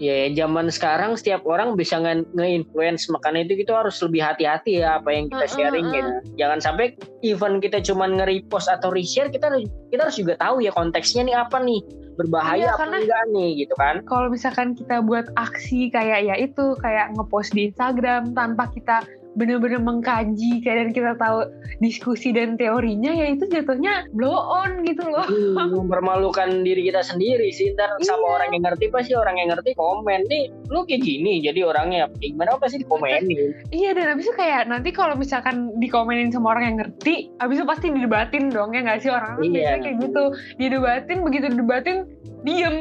Ya, 0.00 0.32
zaman 0.32 0.72
sekarang 0.72 1.12
setiap 1.20 1.44
orang 1.44 1.76
bisa 1.76 2.00
nge- 2.00 2.24
nge-influence, 2.32 3.12
makanya 3.12 3.44
itu 3.44 3.60
kita 3.60 3.84
harus 3.84 4.00
lebih 4.00 4.24
hati-hati 4.24 4.80
ya 4.80 4.96
apa 4.96 5.12
yang 5.12 5.28
kita 5.28 5.44
mm, 5.44 5.52
sharing 5.52 5.86
mm. 5.92 5.94
ya. 5.94 6.04
Jangan 6.40 6.58
sampai 6.64 6.96
even 7.20 7.60
kita 7.60 7.84
cuman 7.84 8.16
nge-repost 8.16 8.72
atau 8.72 8.88
reshare, 8.88 9.28
kita 9.28 9.52
kita 9.92 10.08
harus 10.08 10.16
juga 10.16 10.40
tahu 10.40 10.64
ya 10.64 10.72
konteksnya 10.72 11.28
nih 11.28 11.36
apa 11.36 11.60
nih, 11.60 11.84
berbahaya 12.16 12.72
Iya, 12.72 12.80
apa 12.80 12.84
enggak 12.88 13.24
nih 13.28 13.50
gitu 13.60 13.74
kan. 13.76 14.00
Kalau 14.08 14.32
misalkan 14.32 14.72
kita 14.72 15.04
buat 15.04 15.28
aksi 15.36 15.92
kayak 15.92 16.32
ya 16.32 16.34
itu, 16.40 16.72
kayak 16.80 17.12
ngepost 17.20 17.52
di 17.52 17.68
Instagram 17.68 18.32
tanpa 18.32 18.72
kita 18.72 19.04
bener-bener 19.30 19.78
mengkaji 19.78 20.58
kayak 20.60 20.76
dan 20.76 20.90
kita 20.90 21.12
tahu 21.14 21.46
diskusi 21.78 22.34
dan 22.34 22.58
teorinya 22.58 23.08
ya 23.08 23.30
itu 23.30 23.46
jatuhnya 23.46 24.10
blow 24.10 24.34
on 24.34 24.82
gitu 24.82 25.06
loh. 25.06 25.22
Hmm, 25.22 25.70
mempermalukan 25.80 26.62
diri 26.62 26.86
kita 26.86 27.00
sendiri 27.00 27.48
sih 27.50 27.70
ntar 27.74 27.94
sama 28.02 28.20
Iya. 28.20 28.34
orang 28.36 28.48
yang 28.52 28.64
ngerti 28.66 28.86
pasti 28.90 29.12
orang 29.14 29.36
yang 29.38 29.48
ngerti 29.54 29.70
komen 29.74 30.20
nih 30.26 30.44
lu 30.68 30.82
kayak 30.82 31.02
gini 31.02 31.40
jadi 31.40 31.60
orangnya 31.62 32.10
kayak 32.18 32.30
gimana 32.34 32.58
pasti 32.58 32.76
dikomenin 32.78 33.54
Iya 33.70 33.90
dan 33.94 34.06
abis 34.14 34.26
itu 34.26 34.34
kayak 34.34 34.66
nanti 34.66 34.90
kalau 34.90 35.14
misalkan 35.14 35.72
dikomenin 35.78 36.30
sama 36.30 36.52
orang 36.52 36.64
yang 36.66 36.76
ngerti, 36.82 37.30
abis 37.38 37.62
itu 37.62 37.66
pasti 37.66 37.86
didebatin 37.88 38.50
dong 38.50 38.74
ya 38.74 38.82
nggak 38.82 39.00
sih 39.00 39.10
orang 39.10 39.38
Iya. 39.38 39.50
biasanya 39.50 39.78
kayak 39.80 39.96
gitu 40.02 40.22
didebatin 40.58 41.18
begitu 41.22 41.46
didebatin 41.48 41.96
diem 42.42 42.76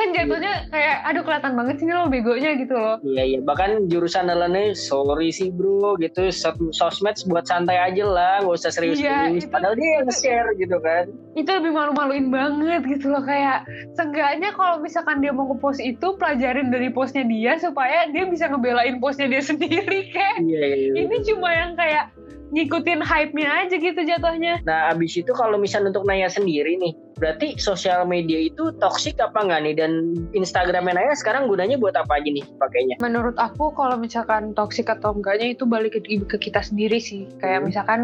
kan 0.00 0.08
jatuhnya 0.10 0.52
kayak 0.66 0.96
aduh 1.04 1.22
kelihatan 1.22 1.52
banget 1.52 1.74
sih 1.76 1.86
lo 1.86 2.08
begonya 2.08 2.50
gitu 2.56 2.72
loh. 2.72 2.96
iya 3.02 3.22
iya. 3.26 3.38
Bahkan 3.40 3.86
jurusan 3.86 4.26
adalah 4.26 4.48
sorry 4.72 5.28
sih 5.28 5.48
bro 5.48 5.94
gitu. 5.96 6.32
Sos- 6.32 6.56
sosmed 6.72 7.20
buat 7.26 7.44
santai 7.44 7.76
aja 7.76 8.02
lah 8.02 8.40
nggak 8.40 8.56
usah 8.56 8.72
serius 8.72 8.96
Iya, 8.96 9.28
serius 9.28 9.44
itu- 9.44 9.52
padahal 9.52 9.74
dia 9.74 9.90
yang 9.92 10.04
nge-share 10.06 10.48
gitu 10.56 10.76
kan. 10.80 11.04
Itu 11.32 11.50
lebih 11.52 11.70
malu-maluin 11.70 12.26
banget 12.28 12.82
gitu 12.88 13.06
loh 13.08 13.20
kayak 13.20 13.68
seenggaknya 13.92 14.50
kalau 14.52 14.80
misalkan 14.80 15.20
dia 15.20 15.30
mau 15.30 15.44
ngepost 15.46 15.78
itu 15.78 16.16
pelajarin 16.16 16.68
dari 16.68 16.88
postnya 16.88 17.22
dia 17.22 17.52
supaya 17.56 18.08
dia 18.08 18.24
bisa 18.24 18.48
ngebelain 18.48 18.96
postnya 18.98 19.28
dia 19.28 19.42
sendiri 19.50 20.08
kayak. 20.08 20.40
Iya 20.40 20.64
iya 20.66 20.92
ini 20.96 21.16
cuma 21.22 21.50
yang 21.50 21.76
kayak 21.76 22.08
ngikutin 22.50 22.98
hype-nya 23.00 23.48
aja 23.62 23.76
gitu 23.76 24.00
jatuhnya. 24.00 24.58
Nah, 24.62 24.90
abis 24.90 25.14
itu 25.16 25.30
kalau 25.30 25.54
misalnya 25.54 25.94
untuk 25.94 26.02
Naya 26.02 26.26
sendiri 26.26 26.74
nih, 26.76 26.98
Berarti 27.20 27.60
sosial 27.60 28.08
media 28.08 28.48
itu 28.48 28.72
toksik 28.80 29.20
apa 29.20 29.44
enggak 29.44 29.60
nih? 29.68 29.74
Dan 29.76 29.92
Instagram 30.32 30.88
Naya 30.88 31.12
sekarang 31.12 31.46
gunanya 31.46 31.76
buat 31.76 31.92
apa 31.94 32.18
aja 32.18 32.28
nih 32.32 32.44
pakainya? 32.56 32.96
Menurut 33.04 33.36
aku 33.36 33.70
kalau 33.76 34.00
misalkan 34.00 34.56
toksik 34.56 34.88
atau 34.88 35.12
enggaknya 35.12 35.52
itu 35.52 35.68
balik 35.68 36.00
ke, 36.00 36.00
ke 36.24 36.36
kita 36.50 36.64
sendiri 36.64 36.96
sih. 36.96 37.28
Kayak 37.38 37.60
Hmm. 37.60 37.68
misalkan 37.68 38.00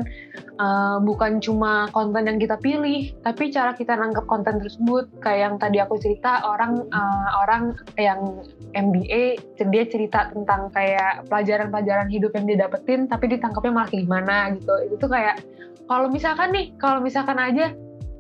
uh, 0.61 1.01
bukan 1.01 1.41
cuma 1.41 1.89
konten 1.97 2.29
yang 2.29 2.37
kita 2.37 2.61
pilih, 2.61 3.17
tapi 3.25 3.49
cara 3.49 3.73
kita 3.73 3.97
nangkep 3.97 4.29
konten 4.29 4.61
tersebut. 4.61 5.09
Kayak 5.25 5.41
yang 5.49 5.55
tadi 5.57 5.79
aku 5.81 5.97
cerita 5.97 6.45
orang 6.45 6.85
uh, 6.93 7.29
orang 7.41 7.73
yang 7.97 8.45
MBA 8.77 9.41
dia 9.57 9.85
cerita 9.89 10.31
tentang 10.31 10.69
kayak 10.71 11.27
pelajaran-pelajaran 11.33 12.13
hidup 12.13 12.37
yang 12.37 12.45
dia 12.45 12.59
dapetin, 12.69 13.09
tapi 13.09 13.33
ditangkapnya 13.33 13.73
malah 13.73 13.91
gimana 13.91 14.37
gitu. 14.55 14.75
Itu 14.93 14.95
tuh 15.01 15.11
kayak 15.11 15.41
kalau 15.87 16.11
misalkan 16.11 16.51
nih, 16.51 16.75
kalau 16.83 16.99
misalkan 16.99 17.39
aja 17.39 17.71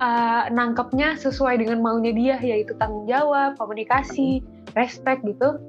uh, 0.01 0.49
nangkepnya 0.53 1.17
sesuai 1.21 1.61
dengan 1.61 1.81
maunya 1.81 2.13
dia, 2.13 2.37
yaitu 2.41 2.73
tanggung 2.77 3.09
jawab, 3.09 3.57
komunikasi, 3.57 4.45
respect 4.77 5.25
gitu, 5.25 5.61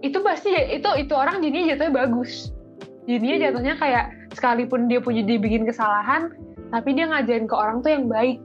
itu 0.00 0.18
pasti 0.24 0.52
itu 0.52 0.88
itu 0.96 1.12
orang 1.12 1.44
jadinya 1.44 1.76
jatuhnya 1.76 1.94
bagus. 2.06 2.52
Jadinya 3.08 3.36
Iya. 3.36 3.44
jatuhnya 3.50 3.74
kayak 3.80 4.04
sekalipun 4.36 4.86
dia 4.86 5.00
punya 5.02 5.24
dia 5.24 5.40
bikin 5.40 5.66
kesalahan, 5.66 6.30
tapi 6.70 6.94
dia 6.94 7.08
ngajarin 7.10 7.48
ke 7.48 7.54
orang 7.56 7.82
tuh 7.82 7.90
yang 7.90 8.06
baik. 8.06 8.38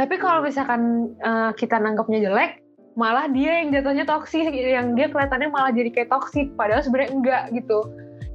Tapi 0.00 0.14
kalau 0.16 0.40
misalkan 0.40 1.12
uh, 1.20 1.52
kita 1.54 1.76
nangkepnya 1.76 2.32
jelek, 2.32 2.64
malah 2.96 3.28
dia 3.28 3.60
yang 3.60 3.68
jatuhnya 3.70 4.08
toksik, 4.08 4.48
yang 4.50 4.96
dia 4.96 5.12
kelihatannya 5.12 5.52
malah 5.52 5.72
jadi 5.72 5.92
kayak 5.92 6.08
toksik, 6.08 6.52
padahal 6.56 6.80
sebenarnya 6.80 7.10
enggak 7.12 7.42
gitu. 7.52 7.78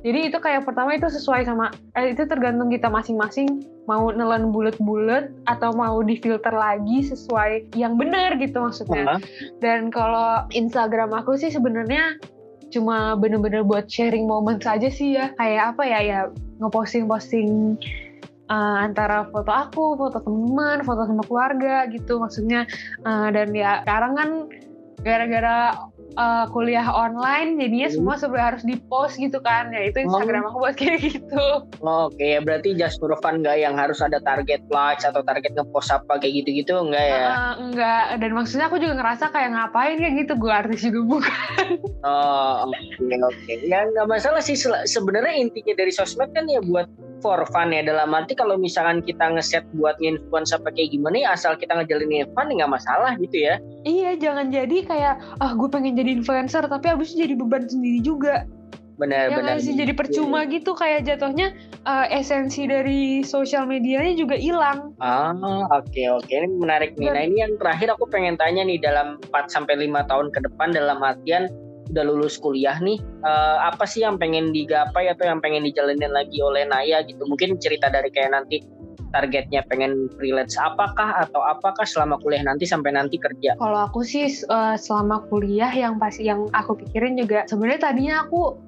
Jadi 0.06 0.30
itu 0.30 0.38
kayak 0.38 0.70
pertama 0.70 0.94
itu 0.94 1.10
sesuai 1.10 1.50
sama, 1.50 1.74
eh, 1.98 2.14
itu 2.14 2.30
tergantung 2.30 2.70
kita 2.70 2.94
masing-masing 2.94 3.66
mau 3.90 4.14
nelen 4.14 4.54
bulat-bulat 4.54 5.34
atau 5.50 5.74
mau 5.74 5.98
difilter 6.06 6.54
lagi 6.54 7.10
sesuai 7.10 7.74
yang 7.74 7.98
benar 7.98 8.38
gitu 8.38 8.62
maksudnya. 8.62 9.18
Hah? 9.18 9.20
Dan 9.66 9.90
kalau 9.90 10.46
Instagram 10.54 11.10
aku 11.10 11.42
sih 11.42 11.50
sebenarnya 11.50 12.22
cuma 12.70 13.18
bener-bener 13.18 13.66
buat 13.66 13.90
sharing 13.90 14.30
moment 14.30 14.62
saja 14.62 14.94
sih 14.94 15.18
ya. 15.18 15.34
Kayak 15.42 15.74
apa 15.74 15.84
ya 15.90 16.00
ya 16.06 16.20
ngeposting-posting 16.62 17.82
uh, 18.54 18.78
antara 18.86 19.26
foto 19.34 19.50
aku, 19.50 19.98
foto 19.98 20.22
teman, 20.22 20.86
foto 20.86 21.02
sama 21.10 21.26
keluarga 21.26 21.90
gitu 21.90 22.22
maksudnya. 22.22 22.70
Uh, 23.02 23.34
dan 23.34 23.58
ya 23.58 23.82
sekarang 23.82 24.14
kan 24.14 24.30
gara-gara 25.02 25.78
uh, 26.16 26.46
kuliah 26.52 26.88
online 26.88 27.60
jadinya 27.60 27.88
Hmm. 27.88 27.96
semua 27.96 28.16
sebenarnya 28.18 28.48
harus 28.56 28.64
di-post 28.66 29.16
gitu 29.22 29.40
kan. 29.40 29.70
Ya 29.72 29.88
itu 29.88 30.04
Instagram 30.04 30.50
aku 30.50 30.58
buat 30.60 30.76
kayak 30.80 31.00
gitu. 31.06 31.46
Oke 31.80 32.36
ya 32.36 32.40
berarti 32.42 32.76
just 32.76 32.98
for 33.00 33.14
fun 33.22 33.46
nggak 33.46 33.58
yang 33.62 33.76
harus 33.78 34.02
ada 34.02 34.20
target 34.24 34.64
likes 34.72 35.06
atau 35.06 35.22
target 35.22 35.54
ngepost 35.54 35.94
apa 35.94 36.18
kayak 36.20 36.44
gitu-gitu 36.44 36.74
enggak 36.76 37.06
ya? 37.06 37.26
Uh, 37.30 37.54
enggak 37.70 38.04
dan 38.20 38.32
maksudnya 38.34 38.66
aku 38.68 38.82
juga 38.82 38.98
ngerasa 39.00 39.30
kayak 39.32 39.50
ngapain 39.54 39.98
kayak 40.00 40.16
gitu 40.26 40.34
gue 40.40 40.52
artis 40.52 40.82
juga 40.84 41.00
bukan. 41.06 41.68
Oh 42.04 42.70
oke 42.70 43.16
oke. 43.30 43.54
Ya 43.66 43.86
nggak 43.90 44.08
masalah 44.10 44.42
sih 44.42 44.58
sebenarnya 44.86 45.36
intinya 45.38 45.74
dari 45.78 45.92
sosmed 45.94 46.32
kan 46.34 46.46
ya 46.50 46.62
buat 46.64 46.88
for 47.24 47.44
fun 47.52 47.72
ya 47.72 47.82
dalam 47.86 48.12
arti 48.12 48.36
kalau 48.36 48.56
misalkan 48.60 49.00
kita 49.04 49.32
ngeset 49.36 49.64
buat 49.76 49.96
nge-influence 50.00 50.52
apa 50.56 50.72
kayak 50.72 50.92
gimana 50.92 51.16
ya 51.24 51.30
asal 51.36 51.56
kita 51.56 51.76
ngejalanin 51.76 52.28
fun 52.36 52.52
ya 52.52 52.64
nggak 52.64 52.74
masalah 52.76 53.14
gitu 53.20 53.38
ya. 53.40 53.56
Iya, 53.86 54.18
jangan 54.18 54.50
jadi 54.50 54.78
kayak 54.86 55.14
ah 55.42 55.52
gue 55.54 55.70
pengen 55.70 55.94
jadi 55.96 56.12
influencer 56.16 56.66
tapi 56.66 56.92
abis 56.92 57.14
itu 57.14 57.28
jadi 57.30 57.36
beban 57.38 57.64
sendiri 57.70 58.00
juga. 58.02 58.46
Benar 58.96 59.28
Ya 59.28 59.36
benar. 59.36 59.60
sih 59.60 59.76
jadi 59.76 59.92
percuma 59.92 60.48
gitu 60.48 60.72
kayak 60.72 61.04
jatuhnya 61.04 61.52
eh, 61.84 62.08
esensi 62.16 62.64
dari 62.64 63.28
sosial 63.28 63.68
medianya 63.68 64.16
juga 64.16 64.40
hilang. 64.40 64.96
Ah, 65.04 65.36
oke 65.68 66.04
oke 66.16 66.32
ini 66.32 66.48
menarik 66.56 66.96
nih. 66.96 67.12
Nah, 67.12 67.22
ini 67.28 67.44
yang 67.44 67.60
terakhir 67.60 67.92
aku 67.92 68.08
pengen 68.08 68.40
tanya 68.40 68.64
nih 68.64 68.80
dalam 68.80 69.20
4 69.36 69.52
sampai 69.52 69.84
5 69.84 70.00
tahun 70.08 70.32
ke 70.32 70.40
depan 70.48 70.72
dalam 70.72 71.04
artian 71.04 71.52
udah 71.96 72.04
lulus 72.04 72.36
kuliah 72.36 72.76
nih, 72.78 73.00
eh, 73.00 73.58
apa 73.64 73.88
sih 73.88 74.04
yang 74.04 74.20
pengen 74.20 74.52
digapai 74.52 75.08
atau 75.08 75.24
yang 75.24 75.40
pengen 75.40 75.64
dijalanin 75.64 76.12
lagi 76.12 76.44
oleh 76.44 76.68
Naya 76.68 77.00
gitu? 77.08 77.24
Mungkin 77.24 77.56
cerita 77.58 77.88
dari 77.88 78.12
kayak 78.12 78.36
nanti 78.36 78.60
targetnya 79.10 79.64
pengen 79.72 80.12
freelance 80.20 80.60
apakah 80.60 81.24
atau 81.24 81.40
apakah 81.40 81.88
selama 81.88 82.20
kuliah 82.20 82.44
nanti 82.44 82.68
sampai 82.68 82.92
nanti 82.92 83.16
kerja? 83.16 83.56
Kalau 83.56 83.88
aku 83.88 84.04
sih 84.04 84.28
eh, 84.28 84.76
selama 84.76 85.24
kuliah 85.32 85.72
yang 85.72 85.96
pasti 85.96 86.28
yang 86.28 86.52
aku 86.52 86.76
pikirin 86.84 87.16
juga 87.16 87.48
sebenarnya 87.48 87.80
tadinya 87.80 88.28
aku 88.28 88.60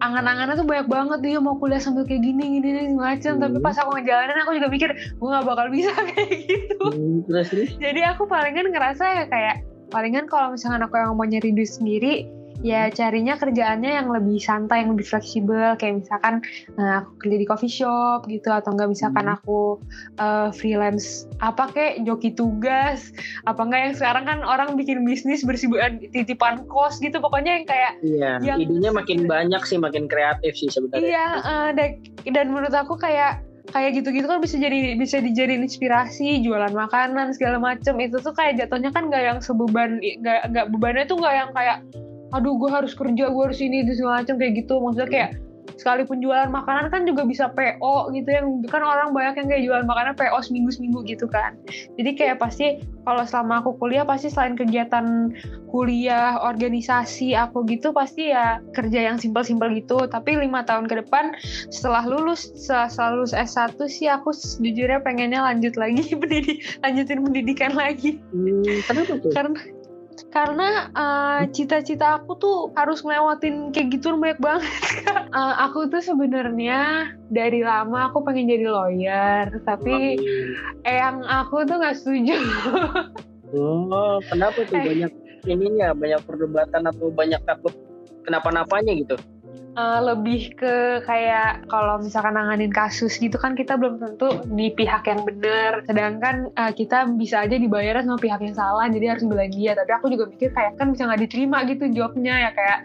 angan-angannya 0.00 0.56
tuh 0.56 0.66
banyak 0.66 0.88
banget 0.90 1.18
dia 1.20 1.38
mau 1.40 1.56
kuliah 1.56 1.80
sambil 1.80 2.04
kayak 2.04 2.20
gini 2.20 2.58
gini 2.58 2.68
gini 2.88 2.92
macam 2.96 3.38
Hmm. 3.38 3.42
tapi 3.44 3.56
pas 3.62 3.76
aku 3.78 3.96
ngejalanin 3.96 4.36
aku 4.42 4.52
juga 4.58 4.68
mikir 4.68 4.90
gue 4.92 5.28
nggak 5.28 5.46
bakal 5.46 5.66
bisa 5.72 5.92
kayak 6.12 6.28
gitu 6.44 6.84
Hmm, 6.92 7.16
terus 7.24 7.46
terus. 7.48 7.70
jadi 7.78 8.12
aku 8.12 8.28
palingan 8.28 8.68
ngerasa 8.68 9.04
ya 9.04 9.24
kayak 9.30 9.56
palingan 9.88 10.26
kalau 10.28 10.52
misalkan 10.52 10.82
aku 10.82 10.98
yang 10.98 11.14
mau 11.14 11.24
nyari 11.24 11.54
duit 11.54 11.70
sendiri 11.70 12.28
ya 12.60 12.86
carinya 12.88 13.34
kerjaannya 13.34 13.90
yang 13.94 14.08
lebih 14.08 14.38
santai 14.38 14.84
yang 14.84 14.94
lebih 14.94 15.06
fleksibel 15.06 15.74
kayak 15.74 16.00
misalkan 16.00 16.38
nah, 16.74 17.02
aku 17.02 17.10
kerja 17.18 17.36
di 17.36 17.46
coffee 17.46 17.72
shop 17.72 18.26
gitu 18.26 18.48
atau 18.48 18.70
enggak 18.70 18.90
misalkan 18.90 19.24
Hmm. 19.24 19.36
aku 19.36 19.80
uh, 20.18 20.48
freelance 20.50 21.24
apa 21.38 21.70
kayak 21.70 22.04
joki 22.04 22.30
tugas 22.30 23.10
apa 23.44 23.58
enggak 23.58 23.80
yang 23.82 23.94
sekarang 23.94 24.24
kan 24.24 24.38
orang 24.40 24.76
bikin 24.76 25.02
bisnis 25.02 25.42
bersibuk 25.42 25.80
titipan 26.10 26.62
kos 26.66 27.00
gitu 27.00 27.18
pokoknya 27.18 27.58
yang 27.58 27.66
kayak 27.66 27.92
Iya, 28.00 28.32
Yang 28.42 28.58
idenya 28.68 28.90
makin 28.90 29.24
banyak 29.24 29.62
sih, 29.64 29.76
makin 29.76 30.06
kreatif 30.06 30.54
sih 30.54 30.68
sebenarnya. 30.68 31.02
iya 31.02 31.26
uh, 31.40 31.70
dan, 31.72 31.96
dan 32.26 32.46
menurut 32.52 32.72
aku 32.72 32.94
kayak 32.94 33.40
kayak 33.66 33.96
gitu-gitu 33.96 34.28
kan 34.28 34.44
bisa 34.44 34.60
jadi 34.60 34.92
bisa 34.94 35.24
dijadiin 35.24 35.64
inspirasi 35.64 36.44
jualan 36.44 36.68
makanan 36.70 37.32
segala 37.32 37.56
macem 37.56 37.96
itu 37.96 38.20
tuh 38.20 38.36
kayak 38.36 38.60
jatuhnya 38.60 38.92
kan 38.92 39.08
nggak 39.08 39.24
yang 39.24 39.38
sebeban 39.40 39.98
nggak 40.20 40.52
nggak 40.52 40.66
bebannya 40.68 41.08
tuh 41.08 41.16
nggak 41.16 41.34
yang 41.34 41.50
kayak 41.50 41.78
aduh 42.34 42.58
gue 42.58 42.70
harus 42.70 42.92
kerja 42.92 43.30
gue 43.30 43.42
harus 43.46 43.60
ini 43.62 43.86
itu 43.86 43.94
segala 44.02 44.26
macem 44.26 44.36
kayak 44.36 44.66
gitu. 44.66 44.82
Maksudnya 44.82 45.08
kayak 45.10 45.30
sekalipun 45.74 46.22
jualan 46.22 46.50
makanan 46.50 46.90
kan 46.90 47.02
juga 47.04 47.26
bisa 47.26 47.50
PO 47.50 48.14
gitu 48.14 48.28
yang 48.30 48.62
kan 48.70 48.82
orang 48.82 49.10
banyak 49.10 49.42
yang 49.42 49.48
kayak 49.50 49.62
jualan 49.66 49.86
makanan 49.86 50.14
PO 50.14 50.38
seminggu 50.42 50.70
seminggu 50.70 51.00
gitu 51.06 51.26
kan. 51.26 51.58
Jadi 51.98 52.10
kayak 52.14 52.38
pasti 52.38 52.82
kalau 53.04 53.26
selama 53.26 53.60
aku 53.60 53.76
kuliah 53.82 54.06
pasti 54.06 54.30
selain 54.30 54.56
kegiatan 54.56 55.34
kuliah 55.68 56.38
organisasi 56.40 57.34
aku 57.34 57.66
gitu 57.66 57.90
pasti 57.90 58.30
ya 58.30 58.62
kerja 58.72 59.12
yang 59.12 59.16
simpel-simpel 59.18 59.74
gitu. 59.74 59.98
Tapi 60.06 60.38
lima 60.38 60.62
tahun 60.62 60.86
ke 60.86 61.04
depan 61.06 61.34
setelah 61.68 62.06
lulus 62.06 62.54
setelah, 62.54 62.88
setelah 62.88 63.10
lulus 63.20 63.32
S1 63.34 63.76
sih 63.90 64.06
aku 64.08 64.30
sejujurnya 64.30 65.02
pengennya 65.02 65.42
lanjut 65.42 65.74
lagi 65.74 66.06
pendidik 66.20 66.62
lanjutin 66.86 67.20
pendidikan 67.24 67.72
lagi. 67.74 68.22
Hmm, 68.30 68.62
kenapa 68.86 69.18
tuh? 69.18 69.32
karena 69.34 69.58
karena 70.30 70.88
uh, 70.94 71.40
cita-cita 71.50 72.22
aku 72.22 72.38
tuh 72.38 72.56
harus 72.78 73.02
ngelewatin 73.02 73.74
kayak 73.74 73.98
gitu 73.98 74.14
banyak 74.14 74.40
banget. 74.40 74.66
Uh, 75.34 75.50
aku 75.66 75.90
tuh 75.90 75.98
sebenarnya 75.98 77.10
dari 77.26 77.66
lama 77.66 78.06
aku 78.06 78.22
pengen 78.22 78.46
jadi 78.54 78.70
lawyer 78.70 79.50
tapi 79.66 80.14
eyang 80.86 81.26
aku 81.26 81.66
tuh 81.66 81.82
nggak 81.82 81.98
setuju 81.98 82.38
Oh, 83.50 84.22
kenapa 84.30 84.62
tuh 84.62 84.78
Eh. 84.78 84.86
banyak 84.94 85.12
ininya, 85.50 85.90
banyak 85.90 86.22
perdebatan 86.22 86.86
atau 86.86 87.10
banyak 87.10 87.42
takut 87.42 87.74
kenapa-napanya 88.22 88.94
gitu? 88.94 89.18
Uh, 89.74 90.14
lebih 90.14 90.54
ke 90.54 91.02
kayak 91.02 91.66
kalau 91.66 91.98
misalkan 91.98 92.38
nanganin 92.38 92.70
kasus 92.70 93.18
gitu 93.18 93.34
kan 93.34 93.58
kita 93.58 93.74
belum 93.74 93.98
tentu 93.98 94.30
di 94.54 94.70
pihak 94.70 95.02
yang 95.02 95.26
benar 95.26 95.82
sedangkan 95.82 96.54
uh, 96.54 96.70
kita 96.70 97.10
bisa 97.18 97.42
aja 97.42 97.58
dibayar 97.58 97.98
sama 98.06 98.14
pihak 98.14 98.38
yang 98.38 98.54
salah 98.54 98.86
jadi 98.86 99.18
harus 99.18 99.26
belain 99.26 99.50
dia 99.50 99.74
tapi 99.74 99.90
aku 99.90 100.14
juga 100.14 100.30
mikir 100.30 100.54
kayak 100.54 100.78
kan 100.78 100.94
bisa 100.94 101.10
nggak 101.10 101.26
diterima 101.26 101.66
gitu 101.66 101.90
jobnya 101.90 102.34
ya 102.38 102.50
kayak 102.54 102.78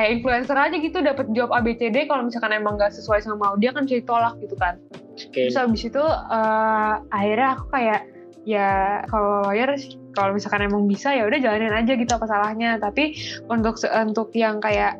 kayak 0.00 0.10
influencer 0.16 0.56
aja 0.56 0.76
gitu 0.80 0.98
dapat 1.04 1.26
job 1.36 1.52
ABCD 1.52 2.08
kalau 2.08 2.24
misalkan 2.24 2.56
emang 2.56 2.80
nggak 2.80 2.96
sesuai 2.96 3.20
sama 3.20 3.36
mau 3.36 3.54
dia 3.60 3.76
kan 3.76 3.84
bisa 3.84 4.00
ditolak 4.00 4.40
gitu 4.40 4.56
kan. 4.56 4.80
Oke. 5.20 5.52
terus 5.52 5.60
habis 5.60 5.84
itu 5.84 6.00
uh, 6.00 6.94
akhirnya 7.12 7.48
aku 7.60 7.64
kayak 7.76 8.00
ya 8.48 9.04
kalau 9.12 9.44
lawyer 9.44 9.76
kalau 10.16 10.32
misalkan 10.32 10.64
emang 10.64 10.88
bisa 10.88 11.12
ya 11.12 11.28
udah 11.28 11.38
jalanin 11.38 11.76
aja 11.76 11.92
gitu 11.92 12.12
apa 12.16 12.24
salahnya. 12.24 12.80
Tapi 12.80 13.12
untuk 13.52 13.76
untuk 13.84 14.32
yang 14.32 14.62
kayak 14.64 14.96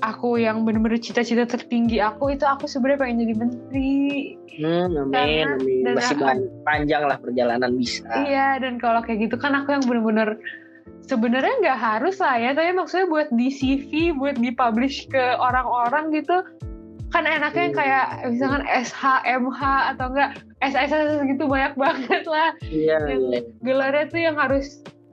aku 0.00 0.36
yang 0.36 0.62
bener-bener 0.62 0.96
cita-cita 0.96 1.44
tertinggi 1.44 1.98
aku 1.98 2.30
itu 2.30 2.42
aku 2.42 2.64
sebenarnya 2.64 3.00
pengen 3.00 3.18
jadi 3.22 3.34
menteri 3.36 3.94
Hmm, 4.56 4.88
amin, 4.88 5.12
Karena- 5.12 5.52
amin. 5.54 5.80
dan 5.84 5.94
Masih 5.94 6.16
aku- 6.16 6.48
panjang 6.62 7.02
lah 7.04 7.16
perjalanan 7.18 7.70
bisa. 7.76 8.08
iya 8.24 8.56
dan 8.56 8.76
kalau 8.76 9.00
kayak 9.00 9.28
gitu 9.28 9.36
kan 9.36 9.52
aku 9.52 9.68
yang 9.70 9.84
bener-bener 9.84 10.40
sebenarnya 11.02 11.54
nggak 11.60 11.78
harus 11.78 12.16
lah 12.16 12.34
ya 12.34 12.50
tapi 12.50 12.72
maksudnya 12.72 13.06
buat 13.06 13.28
di 13.30 13.48
CV 13.48 13.90
buat 14.12 14.36
dipublish 14.36 15.06
ke 15.06 15.36
orang-orang 15.36 16.08
gitu 16.10 16.40
kan 17.06 17.22
enaknya 17.22 17.62
yang 17.62 17.70
Hmm. 17.70 17.80
kayak 17.80 18.04
misalkan 18.26 18.62
SH, 18.66 19.02
MH 19.24 19.60
atau 19.92 20.06
enggak 20.10 20.30
SSS 20.58 20.92
gitu 21.22 21.44
banyak 21.46 21.74
banget 21.82 22.24
lah 22.24 22.48
Iya. 22.64 22.96
Yang- 23.06 23.24
iya. 23.28 23.40
gelarnya 23.60 24.04
tuh 24.08 24.20
yang 24.20 24.36
harus 24.36 24.66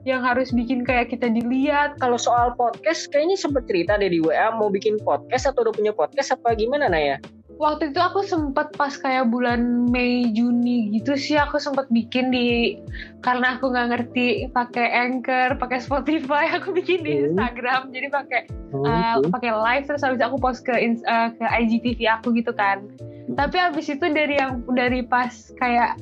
yang 0.04 0.20
harus 0.20 0.52
bikin 0.52 0.84
kayak 0.84 1.08
kita 1.10 1.26
dilihat 1.32 1.96
Kalau 1.98 2.20
soal 2.20 2.52
podcast, 2.54 3.08
kayaknya 3.08 3.40
sempet 3.40 3.64
cerita 3.64 3.96
deh 3.96 4.08
di 4.12 4.20
WA 4.20 4.52
mau 4.52 4.68
bikin 4.68 5.00
podcast 5.00 5.48
atau 5.48 5.64
udah 5.64 5.74
punya 5.74 5.92
podcast 5.96 6.36
apa 6.36 6.52
gimana 6.54 6.88
Naya? 6.88 7.18
waktu 7.54 7.94
itu 7.94 8.00
aku 8.02 8.26
sempet 8.26 8.74
pas 8.74 8.90
kayak 8.98 9.30
bulan 9.30 9.86
Mei 9.90 10.26
Juni 10.34 10.90
gitu 10.90 11.14
sih 11.14 11.38
aku 11.38 11.62
sempet 11.62 11.86
bikin 11.94 12.34
di 12.34 12.78
karena 13.22 13.56
aku 13.56 13.70
nggak 13.70 13.88
ngerti 13.94 14.50
pakai 14.50 14.90
Anchor, 14.90 15.56
pakai 15.62 15.78
Spotify, 15.78 16.50
aku 16.58 16.74
bikin 16.74 17.06
di 17.06 17.12
Hmm. 17.14 17.38
Instagram. 17.38 17.94
Jadi 17.94 18.08
pakai 18.10 18.40
Oh, 18.74 18.82
uh, 18.82 19.22
pakai 19.30 19.54
live 19.54 19.86
terus 19.86 20.02
habis 20.02 20.18
aku 20.18 20.34
post 20.42 20.66
ke 20.66 20.74
uh, 20.74 21.30
ke 21.30 21.44
IGTV 21.46 22.10
aku 22.10 22.34
gitu 22.34 22.50
kan. 22.50 22.90
Tapi 23.38 23.54
habis 23.54 23.86
itu 23.86 24.02
dari 24.02 24.34
yang 24.34 24.66
dari 24.74 25.06
pas 25.06 25.30
kayak 25.62 25.94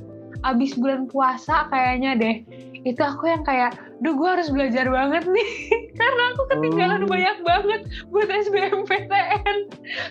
abis 0.48 0.74
bulan 0.80 1.04
puasa 1.06 1.68
kayaknya 1.68 2.16
deh 2.16 2.36
itu 2.82 2.98
aku 2.98 3.24
yang 3.26 3.42
kayak 3.42 3.70
duh 3.98 4.12
gue 4.12 4.26
harus 4.26 4.50
belajar 4.50 4.86
banget 4.86 5.22
nih. 5.24 5.50
Karena 6.00 6.22
aku 6.34 6.42
ketinggalan 6.50 7.02
Oh. 7.02 7.08
banyak 7.08 7.36
banget 7.40 7.80
buat 8.08 8.26
SBMPTN 8.26 9.56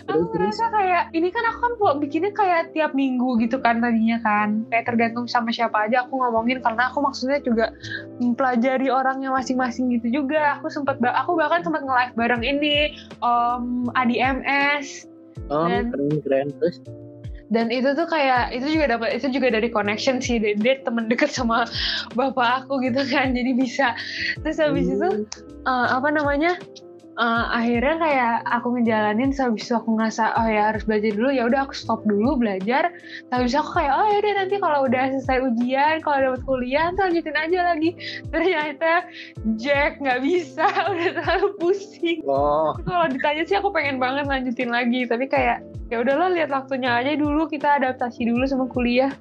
aku 0.06 0.24
ngerasa 0.30 0.64
kayak 0.70 1.04
ini 1.12 1.28
kan 1.28 1.44
aku 1.46 1.60
kan 1.60 1.74
bikinnya 1.98 2.32
kayak 2.32 2.72
tiap 2.72 2.94
minggu 2.94 3.36
gitu 3.40 3.60
kan 3.60 3.80
tadinya 3.80 4.22
kan. 4.22 4.64
Kayak 4.68 4.88
tergantung 4.88 5.26
sama 5.26 5.52
siapa 5.52 5.88
aja 5.88 6.06
aku 6.06 6.16
ngomongin 6.16 6.62
karena 6.62 6.88
aku 6.88 7.02
maksudnya 7.02 7.40
juga 7.40 7.76
mempelajari 8.18 8.88
orangnya 8.88 9.28
masing-masing 9.30 9.92
gitu 9.92 10.24
juga. 10.24 10.56
Aku 10.58 10.70
sempat 10.70 10.96
aku 11.02 11.36
bahkan 11.36 11.60
sempat 11.60 11.84
nge-live 11.84 12.16
bareng 12.16 12.44
ini 12.44 12.96
Om 13.20 13.92
Adi 13.94 14.18
MS 14.18 15.12
Oh, 15.50 15.68
Dan- 15.68 15.92
keren 15.92 16.16
keren. 16.22 16.48
Terus. 16.56 16.80
Dan 17.52 17.68
itu 17.68 17.92
tuh 17.92 18.08
kayak 18.08 18.56
itu 18.56 18.80
juga 18.80 18.96
dapat 18.96 19.20
itu 19.20 19.28
juga 19.28 19.52
dari 19.52 19.68
connection 19.68 20.24
sih. 20.24 20.40
Dia, 20.40 20.56
dia 20.56 20.80
temen 20.88 21.12
deket 21.12 21.36
sama 21.36 21.68
bapak 22.16 22.66
aku 22.66 22.80
gitu 22.88 23.04
kan. 23.12 23.36
Jadi 23.36 23.52
bisa 23.54 23.92
terus 24.40 24.58
habis 24.58 24.88
itu 24.88 25.28
eh, 25.68 25.88
apa 25.92 26.08
namanya 26.10 26.56
eh, 27.18 27.46
akhirnya 27.52 27.96
kayak 28.00 28.36
aku 28.48 28.68
ngejalanin 28.78 29.32
habis 29.36 29.68
itu 29.68 29.74
aku 29.76 29.98
ngerasa 29.98 30.36
oh 30.38 30.48
ya 30.48 30.72
harus 30.72 30.84
belajar 30.88 31.12
dulu. 31.16 31.30
Ya 31.32 31.44
udah 31.48 31.60
aku 31.68 31.74
stop 31.76 32.02
dulu 32.08 32.40
belajar. 32.40 32.94
Habis 33.34 33.52
itu 33.52 33.60
aku 33.60 33.72
kayak 33.82 33.94
oh 33.96 34.06
ya 34.08 34.18
udah 34.22 34.34
nanti 34.44 34.56
kalau 34.60 34.80
udah 34.88 35.04
selesai 35.18 35.38
ujian 35.52 35.96
kalau 36.06 36.18
dapat 36.32 36.42
kuliah 36.48 36.86
ntar 36.94 37.12
lanjutin 37.12 37.38
aja 37.38 37.60
lagi. 37.74 37.90
Ternyata 38.32 38.92
Jack 39.60 39.92
nggak 40.00 40.20
bisa 40.24 40.66
udah 40.92 41.10
terlalu 41.20 41.48
pusing. 41.60 42.20
Oh, 42.28 42.78
kalau 42.86 43.08
ditanya 43.12 43.44
sih 43.44 43.58
aku 43.60 43.74
pengen 43.76 44.00
banget 44.00 44.30
lanjutin 44.30 44.72
lagi. 44.72 45.04
Tapi 45.10 45.28
kayak 45.28 45.66
ya 45.92 46.00
udahlah 46.00 46.32
lihat 46.32 46.50
waktunya 46.56 46.96
aja 46.96 47.20
dulu 47.20 47.52
kita 47.52 47.84
adaptasi 47.84 48.24
dulu 48.24 48.48
sama 48.48 48.66
kuliah 48.72 49.12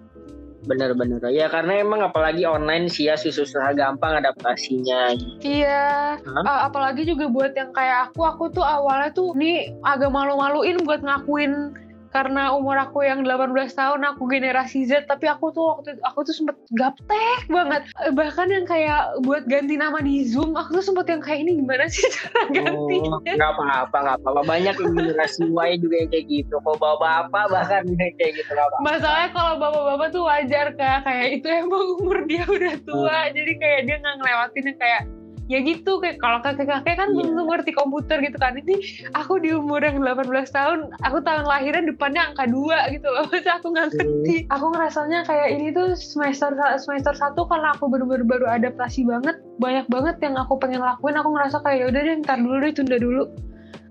bener-bener. 0.64 1.20
Ya 1.32 1.48
karena 1.48 1.80
emang 1.80 2.04
apalagi 2.04 2.44
online 2.44 2.92
sih 2.92 3.08
ya 3.08 3.16
susah-susah 3.16 3.72
gampang 3.76 4.20
adaptasinya. 4.20 5.16
iya 5.40 6.16
Hah? 6.20 6.44
A- 6.44 6.62
apalagi 6.68 7.08
juga 7.08 7.28
buat 7.32 7.52
yang 7.56 7.72
kayak 7.72 8.12
aku 8.12 8.24
aku 8.24 8.44
tuh 8.52 8.64
awalnya 8.64 9.10
tuh 9.12 9.32
nih 9.36 9.72
agak 9.84 10.12
malu-maluin 10.12 10.80
buat 10.84 11.00
ngakuin 11.00 11.72
karena 12.10 12.52
umur 12.52 12.76
aku 12.76 13.06
yang 13.06 13.22
18 13.22 13.54
tahun 13.72 14.00
aku 14.14 14.26
generasi 14.26 14.84
Z 14.84 15.06
tapi 15.06 15.30
aku 15.30 15.54
tuh 15.54 15.78
waktu 15.78 15.96
aku 16.02 16.26
tuh 16.26 16.34
sempet 16.34 16.58
gaptek 16.74 17.46
banget 17.46 17.86
bahkan 18.12 18.50
yang 18.50 18.66
kayak 18.66 19.14
buat 19.22 19.46
ganti 19.46 19.78
nama 19.78 20.02
di 20.02 20.26
Zoom 20.26 20.58
aku 20.58 20.82
tuh 20.82 20.84
sempet 20.84 21.06
yang 21.08 21.22
kayak 21.22 21.46
ini 21.46 21.62
gimana 21.62 21.86
sih 21.86 22.04
cara 22.10 22.40
Oh, 22.40 22.48
gantinya 22.50 23.18
nggak 23.36 23.52
apa-apa, 23.56 23.96
nggak 24.00 24.16
apa-apa. 24.20 24.40
Banyak 24.42 24.74
yang 24.80 24.92
generasi 24.96 25.42
Y 25.46 25.70
juga 25.78 25.96
yang 26.02 26.10
kayak 26.10 26.26
gitu. 26.26 26.54
Kok 26.58 26.76
bawa 26.82 26.96
bapak 26.98 27.44
bahkan 27.52 27.82
kayak 28.18 28.32
gitu 28.36 28.50
nggak 28.50 28.66
apa-apa. 28.66 28.86
Masalahnya 28.86 29.28
kalau 29.30 29.52
bapak-bapak 29.60 30.08
tuh 30.10 30.22
wajar 30.26 30.66
kak 30.74 30.98
kayak 31.06 31.28
itu 31.40 31.46
emang 31.46 31.84
umur 32.00 32.18
dia 32.26 32.44
udah 32.48 32.74
tua 32.82 33.18
jadi 33.30 33.52
kayak 33.60 33.80
dia 33.86 33.96
nggak 34.02 34.16
ngelewatin 34.18 34.64
yang 34.66 34.78
kayak 34.78 35.02
ya 35.50 35.58
gitu 35.66 35.98
kayak 35.98 36.22
kalau 36.22 36.38
kakek-kakek 36.38 36.94
kan 36.94 37.10
Iya. 37.10 37.26
belum 37.26 37.50
ngerti 37.50 37.74
komputer 37.74 38.22
gitu 38.22 38.38
kan. 38.38 38.54
Ini 38.54 38.78
aku 39.18 39.42
di 39.42 39.50
umur 39.50 39.82
yang 39.82 39.98
18 39.98 40.30
tahun 40.54 40.94
aku 41.02 41.18
tahun 41.26 41.42
lahiran 41.42 41.90
depannya 41.90 42.30
angka 42.30 42.46
2 42.46 42.94
gitu 42.94 43.08
loh. 43.10 43.26
Masa 43.34 43.58
aku 43.58 43.74
nggak 43.74 43.86
ngerti. 43.90 44.36
Aku 44.46 44.66
ngerasanya 44.70 45.26
kayak 45.26 45.48
ini 45.58 45.74
tuh 45.74 45.98
semester 45.98 46.54
semester 46.78 47.18
satu 47.18 47.50
karena 47.50 47.74
aku 47.74 47.90
baru-baru 47.90 48.22
baru 48.22 48.46
adaptasi 48.46 49.02
banget. 49.02 49.42
Banyak 49.58 49.90
banget 49.90 50.16
yang 50.22 50.38
aku 50.38 50.54
pengen 50.62 50.86
lakuin. 50.86 51.18
Aku 51.18 51.34
ngerasa 51.34 51.58
kayak 51.66 51.78
ya 51.82 51.86
udah 51.90 52.00
deh 52.06 52.14
ntar 52.22 52.38
dulu 52.38 52.56
deh 52.62 52.72
tunda 52.72 52.96
dulu. 53.02 53.22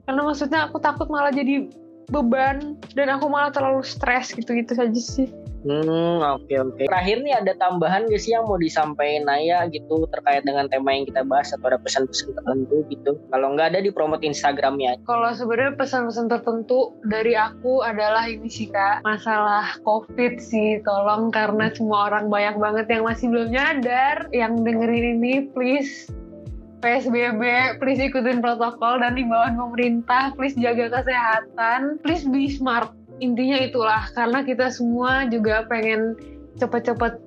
Karena 0.07 0.22
maksudnya 0.26 0.60
aku 0.72 0.80
takut 0.80 1.12
malah 1.12 1.30
jadi 1.30 1.68
beban 2.10 2.76
dan 2.97 3.07
aku 3.14 3.30
malah 3.30 3.53
terlalu 3.53 3.86
stres 3.86 4.34
gitu-gitu 4.34 4.74
saja 4.76 5.01
sih 5.01 5.30
Hmm, 5.60 6.24
oke 6.24 6.55
oke. 6.55 6.84
Terakhir 6.88 7.20
nih 7.20 7.36
ada 7.36 7.51
tambahan 7.60 8.07
gak 8.07 8.22
sih 8.24 8.32
yang 8.32 8.47
mau 8.47 8.55
disampaikan 8.55 9.28
Naya 9.28 9.68
gitu 9.68 10.07
terkait 10.07 10.47
dengan 10.47 10.72
tema 10.72 10.95
yang 10.95 11.03
kita 11.03 11.28
bahas 11.28 11.51
atau 11.51 11.76
ada 11.76 11.80
pesan-pesan 11.84 12.32
tertentu 12.32 12.88
gitu? 12.88 13.12
Kalau 13.28 13.47
nggak 13.55 13.76
ada 13.76 13.80
di 13.84 13.91
promote 13.91 14.24
Instagramnya. 14.24 15.03
Kalau 15.03 15.36
sebenarnya 15.36 15.76
pesan-pesan 15.76 16.32
tertentu 16.32 16.95
dari 17.03 17.36
aku 17.36 17.84
adalah 17.84 18.32
ini 18.32 18.47
sih 18.47 18.72
kak, 18.72 19.03
masalah 19.03 19.76
COVID 19.84 20.39
sih, 20.39 20.80
tolong 20.88 21.28
karena 21.36 21.68
semua 21.76 22.07
orang 22.07 22.32
banyak 22.32 22.55
banget 22.55 22.86
yang 22.88 23.03
masih 23.03 23.28
belum 23.28 23.51
nyadar, 23.51 24.32
yang 24.32 24.64
dengerin 24.64 25.20
ini 25.20 25.51
please 25.51 26.07
PSBB, 26.80 27.43
please 27.84 27.99
ikutin 27.99 28.39
protokol 28.39 29.03
dan 29.03 29.19
himbauan 29.19 29.59
pemerintah, 29.59 30.32
please 30.39 30.55
jaga 30.55 30.88
kesehatan, 30.99 31.99
please 31.99 32.23
be 32.23 32.47
smart. 32.47 32.95
Intinya 33.19 33.59
itulah, 33.59 34.07
karena 34.15 34.47
kita 34.47 34.71
semua 34.71 35.27
juga 35.27 35.67
pengen 35.67 36.15
cepet-cepet 36.55 37.19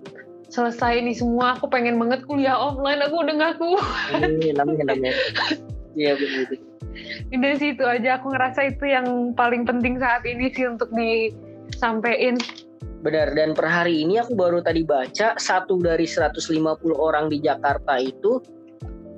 selesai 0.49 1.05
ini 1.05 1.13
semua. 1.13 1.61
Aku 1.61 1.69
pengen 1.69 2.01
banget 2.01 2.25
kuliah 2.25 2.57
offline, 2.57 3.05
aku 3.05 3.17
udah 3.21 3.35
gak 3.37 3.55
kuat. 3.61 4.25
Amin, 4.25 4.57
amin. 4.57 5.13
Iya 5.93 6.17
benar. 6.17 6.49
Udah 7.33 7.53
sih 7.61 7.77
itu 7.77 7.85
aja 7.85 8.21
aku 8.21 8.33
ngerasa 8.33 8.73
itu 8.73 8.85
yang 8.89 9.37
paling 9.37 9.69
penting 9.69 10.01
saat 10.01 10.25
ini 10.25 10.49
sih 10.53 10.65
untuk 10.69 10.89
disampaikan. 10.97 12.41
Benar, 13.05 13.35
dan 13.37 13.53
per 13.53 13.67
hari 13.67 14.01
ini 14.07 14.17
aku 14.17 14.33
baru 14.33 14.65
tadi 14.65 14.87
baca 14.87 15.37
satu 15.37 15.77
dari 15.83 16.09
150 16.09 16.41
orang 16.97 17.29
di 17.29 17.43
Jakarta 17.43 17.99
itu 17.99 18.41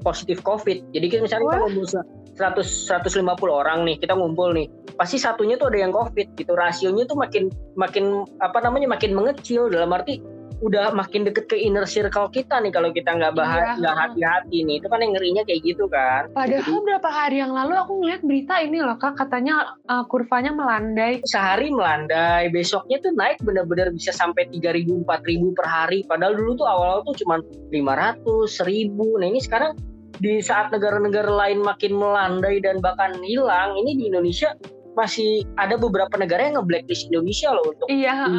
positif 0.04 0.44
COVID. 0.44 0.92
Jadi 0.92 1.06
kita 1.08 1.20
misalnya 1.24 1.48
kita 1.48 1.56
Wah. 1.56 1.62
ngumpul 1.66 1.86
se- 1.88 2.08
100 2.34 2.66
150 2.90 3.24
orang 3.54 3.86
nih, 3.86 3.96
kita 3.96 4.12
ngumpul 4.12 4.52
nih. 4.52 4.66
Pasti 4.94 5.16
satunya 5.16 5.54
tuh 5.56 5.70
ada 5.72 5.78
yang 5.80 5.90
COVID 5.90 6.36
gitu. 6.36 6.52
Rasionya 6.52 7.08
tuh 7.08 7.16
makin 7.16 7.48
makin 7.74 8.22
apa 8.38 8.60
namanya 8.60 8.90
makin 8.90 9.16
mengecil 9.16 9.70
dalam 9.70 9.90
arti 9.90 10.20
udah 10.62 10.94
makin 10.94 11.26
deket 11.26 11.50
ke 11.50 11.56
inner 11.58 11.84
circle 11.84 12.30
kita 12.30 12.56
nih 12.62 12.70
kalau 12.70 12.88
kita 12.88 13.10
nggak 13.10 13.34
bahas 13.34 13.74
Iya. 13.74 13.84
nggak 13.84 13.96
hati-hati 14.00 14.58
nih 14.64 14.74
itu 14.78 14.86
kan 14.86 15.02
yang 15.02 15.12
ngerinya 15.12 15.42
kayak 15.44 15.60
gitu 15.60 15.84
kan 15.90 16.30
Padahal 16.30 16.78
berapa 16.80 17.10
hari 17.10 17.36
yang 17.42 17.52
lalu 17.52 17.74
aku 17.74 17.92
ngeliat 18.00 18.22
berita 18.22 18.54
ini 18.62 18.78
loh 18.80 18.96
kak, 18.96 19.18
katanya 19.18 19.76
uh, 19.90 20.06
kurvanya 20.06 20.54
melandai. 20.54 21.20
sehari 21.26 21.68
melandai 21.68 22.48
besoknya 22.48 22.96
tuh 23.02 23.12
naik 23.12 23.42
bener-bener 23.42 23.92
bisa 23.92 24.14
sampai 24.14 24.46
3.000 24.48 25.04
4.000 25.04 25.58
per 25.58 25.66
hari 25.66 26.00
padahal 26.06 26.32
dulu 26.32 26.56
tuh 26.56 26.66
awal-awal 26.70 27.02
tuh 27.02 27.16
cuma 27.20 27.42
500 27.68 28.24
1000 28.24 29.20
nah 29.20 29.26
ini 29.26 29.42
sekarang 29.42 29.74
di 30.22 30.38
saat 30.38 30.70
negara-negara 30.70 31.26
lain 31.26 31.62
makin 31.64 31.98
melandai 31.98 32.62
dan 32.62 32.78
bahkan 32.78 33.18
hilang 33.22 33.74
ini 33.74 33.98
di 33.98 34.04
Indonesia 34.12 34.54
masih 34.94 35.42
ada 35.58 35.74
beberapa 35.74 36.14
negara 36.14 36.46
yang 36.46 36.62
nge-blacklist 36.62 37.10
Indonesia 37.10 37.50
loh 37.50 37.74
untuk 37.74 37.86
Iya, 37.90 38.30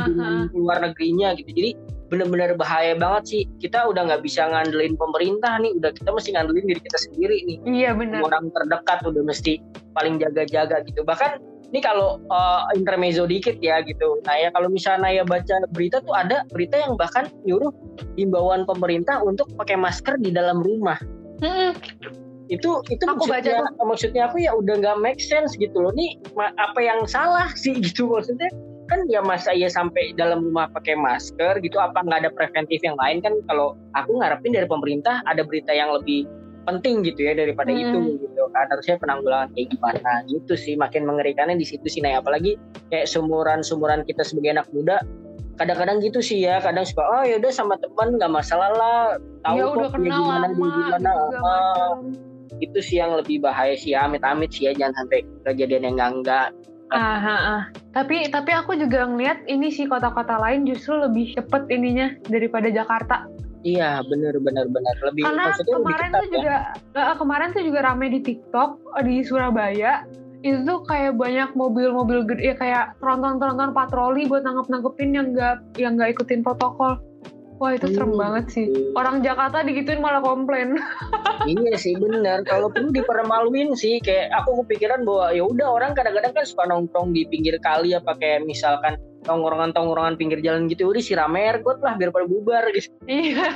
luar 0.55 0.79
negerinya 0.79 1.35
gitu. 1.35 1.51
Jadi 1.51 1.71
bener-bener 2.07 2.55
bahaya 2.55 2.95
banget 2.95 3.23
sih. 3.27 3.41
Kita 3.59 3.91
udah 3.91 4.07
nggak 4.07 4.23
bisa 4.23 4.47
ngandelin 4.47 4.95
pemerintah 4.95 5.59
nih 5.59 5.75
udah 5.75 5.91
kita 5.91 6.09
mesti 6.15 6.29
ngandelin 6.31 6.65
diri 6.71 6.81
kita 6.81 6.99
sendiri 7.11 7.37
nih. 7.43 7.57
Iya 7.67 7.91
benar. 7.91 8.23
orang 8.23 8.47
terdekat 8.55 9.03
udah 9.03 9.23
mesti 9.27 9.59
paling 9.91 10.15
jaga-jaga 10.15 10.79
gitu. 10.87 11.03
Bahkan 11.03 11.43
ini 11.75 11.83
kalau 11.83 12.23
uh, 12.31 12.71
intermezzo 12.71 13.27
dikit 13.27 13.59
ya 13.59 13.83
gitu. 13.83 14.23
Nah 14.23 14.35
ya 14.39 14.47
kalau 14.55 14.71
misalnya 14.71 15.11
Naya 15.11 15.23
baca 15.27 15.59
berita 15.75 15.99
tuh 16.07 16.15
ada 16.15 16.47
berita 16.55 16.79
yang 16.79 16.95
bahkan 16.95 17.27
nyuruh 17.43 17.75
himbauan 18.15 18.63
pemerintah 18.63 19.19
untuk 19.27 19.51
pakai 19.59 19.75
masker 19.75 20.15
di 20.23 20.31
dalam 20.31 20.63
rumah 20.63 20.95
Mm-mm. 21.41 21.71
itu 22.45 22.69
itu 22.93 23.03
Aku 23.09 23.25
baca 23.25 23.41
maksudnya 23.41 23.81
maksudnya 23.81 24.21
aku 24.29 24.37
ya? 24.37 24.51
Udah 24.53 24.77
nggak 24.77 24.97
make 25.01 25.21
sense 25.21 25.57
gitu 25.57 25.81
loh. 25.81 25.91
Nih 25.97 26.15
apa 26.37 26.79
yang 26.79 27.03
salah 27.09 27.49
sih 27.57 27.73
gitu 27.85 28.05
maksudnya? 28.05 28.49
Kan 28.85 29.09
ya 29.09 29.17
masa 29.25 29.49
iya 29.49 29.65
sampai 29.65 30.13
dalam 30.13 30.45
rumah 30.45 30.69
pakai 30.69 30.93
masker 30.93 31.57
gitu 31.65 31.81
apa 31.81 32.05
nggak 32.05 32.19
ada 32.21 32.31
preventif 32.31 32.85
yang 32.85 32.93
lain? 33.01 33.17
Kan 33.25 33.41
kalau 33.49 33.73
aku 33.97 34.21
ngarepin 34.21 34.53
dari 34.53 34.69
pemerintah 34.69 35.25
ada 35.25 35.41
berita 35.41 35.73
yang 35.73 35.89
lebih 35.89 36.29
penting 36.69 37.01
gitu 37.05 37.25
ya 37.25 37.33
daripada 37.33 37.73
Hmm. 37.73 37.81
itu 37.81 37.99
gitu 38.29 38.41
kan. 38.53 38.69
Harusnya 38.69 39.01
penanggulangan 39.01 39.49
kayak 39.57 39.73
gimana 39.73 40.11
gitu 40.29 40.53
sih. 40.53 40.77
Makin 40.77 41.01
mengerikannya 41.09 41.57
di 41.57 41.65
situ 41.65 41.85
sih. 41.89 42.01
Nah 42.05 42.21
apalagi 42.21 42.61
kayak 42.93 43.09
sumuran 43.09 43.65
sumuran 43.65 44.05
kita 44.05 44.21
sebagai 44.21 44.61
anak 44.61 44.69
muda 44.69 45.01
kadang-kadang 45.55 45.97
gitu 45.99 46.19
sih 46.19 46.43
ya 46.43 46.59
kadang 46.59 46.83
suka 46.83 47.03
oh 47.03 47.23
ya 47.23 47.39
udah 47.39 47.51
sama 47.51 47.75
teman 47.79 48.15
nggak 48.15 48.31
masalah 48.31 48.69
lah 48.71 48.99
tahu 49.41 49.55
ya 49.55 49.63
kok 49.65 49.75
dia 49.75 49.89
kenal 49.91 50.19
gimana 50.19 50.35
lama 50.43 50.51
dia 50.51 50.71
gimana 50.75 50.99
segala 50.99 51.39
Ah, 51.39 51.65
macam. 51.95 51.95
itu 52.57 52.79
sih 52.79 52.97
yang 52.97 53.11
lebih 53.13 53.37
bahaya 53.39 53.73
sih 53.73 53.91
ya 53.91 54.03
amit-amit 54.03 54.51
sih 54.51 54.67
ya 54.67 54.71
jangan 54.73 54.95
sampai 54.99 55.19
kejadian 55.43 55.83
yang 55.89 55.97
enggak 56.21 56.51
Ah, 56.93 57.17
ah, 57.17 57.29
ah. 57.33 57.61
Tapi 57.91 58.29
tapi 58.29 58.53
aku 58.53 58.77
juga 58.77 59.09
ngeliat 59.09 59.49
ini 59.49 59.73
sih 59.73 59.89
kota-kota 59.89 60.37
lain 60.37 60.69
justru 60.69 60.93
lebih 60.95 61.33
cepet 61.33 61.65
ininya 61.67 62.13
daripada 62.29 62.69
Jakarta. 62.69 63.25
iya 63.65 64.05
bener 64.05 64.37
bener 64.37 64.69
bener 64.69 64.93
lebih 65.01 65.25
Karena 65.25 65.49
maksudnya 65.49 65.73
lebih 65.73 65.81
kemarin 65.81 66.05
ketat 66.05 66.21
tuh 66.21 66.29
ya 66.29 66.33
juga 66.37 66.55
kemarin 67.17 67.47
tuh 67.49 67.63
juga 67.65 67.79
rame 67.81 68.05
di 68.13 68.19
TikTok 68.21 68.69
di 69.01 69.15
Surabaya 69.25 70.05
itu 70.45 70.61
tuh 70.61 70.85
kayak 70.85 71.17
banyak 71.17 71.57
mobil-mobil 71.57 72.21
gede 72.29 72.43
ya 72.43 72.55
kayak 72.55 72.85
tronton-tronton 73.01 73.73
patroli 73.73 74.29
buat 74.29 74.45
nangkep-nangkepin 74.45 75.09
yang 75.11 75.27
nggak 75.33 75.55
yang 75.81 75.97
nggak 75.97 76.13
ikutin 76.13 76.45
protokol. 76.45 77.01
Wah 77.55 77.71
itu 77.71 77.87
serem 77.87 78.11
Hmm. 78.13 78.19
banget 78.19 78.45
sih. 78.51 78.67
Orang 78.93 79.23
Jakarta 79.23 79.63
digituin 79.63 80.03
malah 80.03 80.19
komplain. 80.19 80.75
iya 81.49 81.73
sih 81.75 81.95
bener 81.95 82.43
kalau 82.43 82.67
perlu 82.69 82.91
dipermaluin 82.91 83.73
sih 83.73 83.97
kayak 83.99 84.29
aku 84.37 84.61
kepikiran 84.61 85.01
bahwa 85.01 85.31
ya 85.31 85.43
udah 85.47 85.67
orang 85.71 85.91
kadang-kadang 85.95 86.35
kan 86.35 86.45
suka 86.45 86.67
nongkrong 86.67 87.09
di 87.09 87.25
pinggir 87.25 87.55
kali 87.57 87.95
apa 87.95 88.13
kayak 88.19 88.43
misalkan 88.43 88.99
tongkrongan-tongkrongan 89.25 90.15
pinggir 90.15 90.43
jalan 90.43 90.67
gitu 90.67 90.89
udah 90.89 91.01
siram 91.01 91.33
air 91.33 91.57
got 91.61 91.79
lah 91.79 91.95
biar 91.95 92.11
pada 92.11 92.27
bubar 92.27 92.63
gitu 92.69 92.91
Iya. 93.07 93.55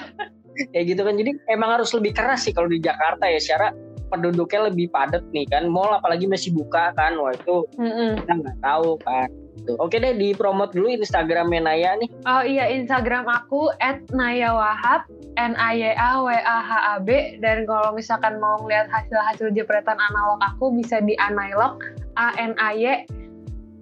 kayak 0.72 0.86
gitu 0.92 1.02
kan 1.04 1.16
jadi 1.16 1.32
emang 1.50 1.70
harus 1.80 1.92
lebih 1.94 2.12
keras 2.12 2.44
sih 2.44 2.52
kalau 2.52 2.68
di 2.68 2.80
Jakarta 2.80 3.28
ya 3.28 3.40
secara 3.40 3.68
penduduknya 4.10 4.74
lebih 4.74 4.90
padat 4.90 5.24
nih 5.32 5.46
kan. 5.48 5.70
Mall 5.70 5.96
apalagi 5.96 6.26
masih 6.26 6.52
buka 6.52 6.92
kan. 6.98 7.16
Wah 7.16 7.34
itu 7.34 7.66
Mm-mm. 7.78 8.20
kita 8.26 8.34
nggak 8.42 8.58
tahu 8.60 8.98
kan. 9.06 9.30
Tuh. 9.68 9.76
oke 9.76 9.92
deh 9.92 10.16
di 10.16 10.32
promote 10.32 10.72
dulu 10.72 10.88
Instagramnya 10.88 11.60
Naya 11.60 12.00
nih. 12.00 12.10
Oh 12.24 12.44
iya 12.48 12.72
Instagram 12.72 13.28
aku 13.28 13.68
@nayawahab 14.16 15.04
N 15.36 15.54
A 15.60 15.76
Y 15.76 15.92
A 16.00 16.24
W 16.24 16.32
A 16.32 16.60
H 16.64 16.72
A 16.72 16.96
B. 17.04 17.38
Dan 17.44 17.68
kalau 17.68 17.92
misalkan 17.92 18.40
mau 18.40 18.60
ngeliat 18.64 18.88
hasil-hasil 18.88 19.52
jepretan 19.52 20.00
analog 20.00 20.40
aku 20.44 20.72
bisa 20.76 21.04
di 21.04 21.14
Analog 21.20 21.84
A 22.16 22.32
N 22.40 22.56
A 22.56 22.72
Y 22.72 23.04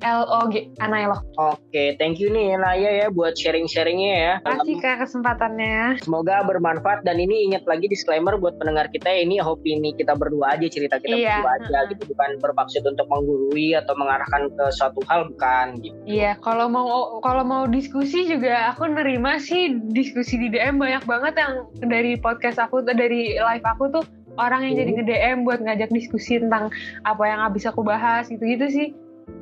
L 0.01 0.21
O 0.23 0.45
G 0.47 0.69
Analog. 0.77 1.21
oke 1.35 1.83
thank 1.97 2.17
you 2.17 2.29
nih 2.29 2.53
Naya 2.55 3.05
ya 3.05 3.07
buat 3.09 3.33
sharing-sharingnya 3.33 4.13
ya 4.13 4.33
Kasih 4.41 4.77
kak 4.77 5.01
kesempatannya. 5.01 6.01
Semoga 6.01 6.43
bermanfaat 6.43 7.01
dan 7.01 7.17
ini 7.17 7.49
ingat 7.49 7.65
lagi 7.65 7.85
disclaimer 7.85 8.35
buat 8.35 8.57
pendengar 8.57 8.87
kita 8.89 9.09
ini 9.09 9.37
opini 9.39 9.93
kita 9.93 10.13
berdua 10.13 10.55
aja 10.55 10.67
cerita 10.67 10.97
kita 10.97 11.13
Iya, 11.13 11.41
berdua 11.41 11.51
aja 11.57 11.65
mm-mm. 11.81 11.91
gitu 11.95 12.03
bukan 12.11 12.29
bermaksud 12.39 12.83
untuk 12.83 13.07
menggurui 13.07 13.73
atau 13.73 13.93
mengarahkan 13.95 14.49
ke 14.49 14.65
suatu 14.71 14.99
hal 15.07 15.29
bukan 15.29 15.81
gitu. 15.81 15.97
Iya, 16.05 16.37
kalau 16.39 16.67
mau 16.67 16.87
kalau 17.19 17.41
mau 17.41 17.63
diskusi 17.65 18.25
juga 18.25 18.69
aku 18.69 18.87
nerima 18.87 19.37
sih 19.37 19.71
diskusi 19.91 20.37
di 20.37 20.47
DM 20.49 20.77
banyak 20.77 21.03
banget 21.03 21.33
yang 21.35 21.53
dari 21.81 22.15
podcast 22.15 22.57
aku 22.57 22.83
dari 22.83 23.35
live 23.35 23.65
aku 23.65 23.89
tuh 23.91 24.03
orang 24.37 24.69
yang 24.69 24.77
jadi 24.77 24.91
Hmm. 24.93 24.97
nge-DM 25.01 25.37
buat 25.43 25.59
ngajak 25.61 25.89
diskusi 25.89 26.37
tentang 26.37 26.69
apa 27.01 27.23
yang 27.25 27.41
habis 27.41 27.65
aku 27.65 27.81
bahas 27.81 28.29
gitu-gitu 28.29 28.69
sih. 28.69 28.87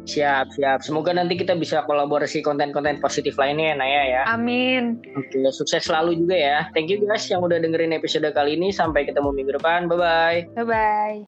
Siap, 0.06 0.54
siap. 0.54 0.86
Semoga 0.86 1.14
nanti 1.18 1.34
kita 1.34 1.58
bisa 1.58 1.82
kolaborasi 1.86 2.46
konten-konten 2.46 3.02
positif 3.02 3.38
lainnya 3.42 3.74
ya 3.74 3.76
Naya 3.78 4.02
ya. 4.06 4.22
Amin. 4.30 5.02
Oke, 5.18 5.42
sukses 5.50 5.90
selalu 5.90 6.22
juga 6.22 6.38
ya. 6.38 6.58
Thank 6.78 6.94
you 6.94 7.02
guys 7.02 7.26
yang 7.26 7.42
udah 7.42 7.58
dengerin 7.58 7.94
episode 7.94 8.30
kali 8.34 8.54
ini. 8.58 8.70
Sampai 8.70 9.10
ketemu 9.10 9.34
minggu 9.34 9.58
depan. 9.58 9.90
Bye-bye. 9.90 10.54
Bye-bye. 10.58 11.26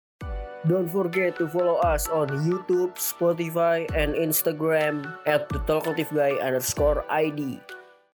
Don't 0.66 0.89
forget 0.89 1.38
to 1.38 1.47
follow 1.47 1.80
us 1.86 2.10
on 2.10 2.28
YouTube, 2.43 2.97
Spotify, 2.97 3.88
and 3.93 4.18
Instagram 4.18 5.05
at 5.30 5.47
the 5.47 5.62
Talkative 5.70 6.10
Guy 6.12 6.36
underscore 6.41 7.05
ID. 7.08 7.62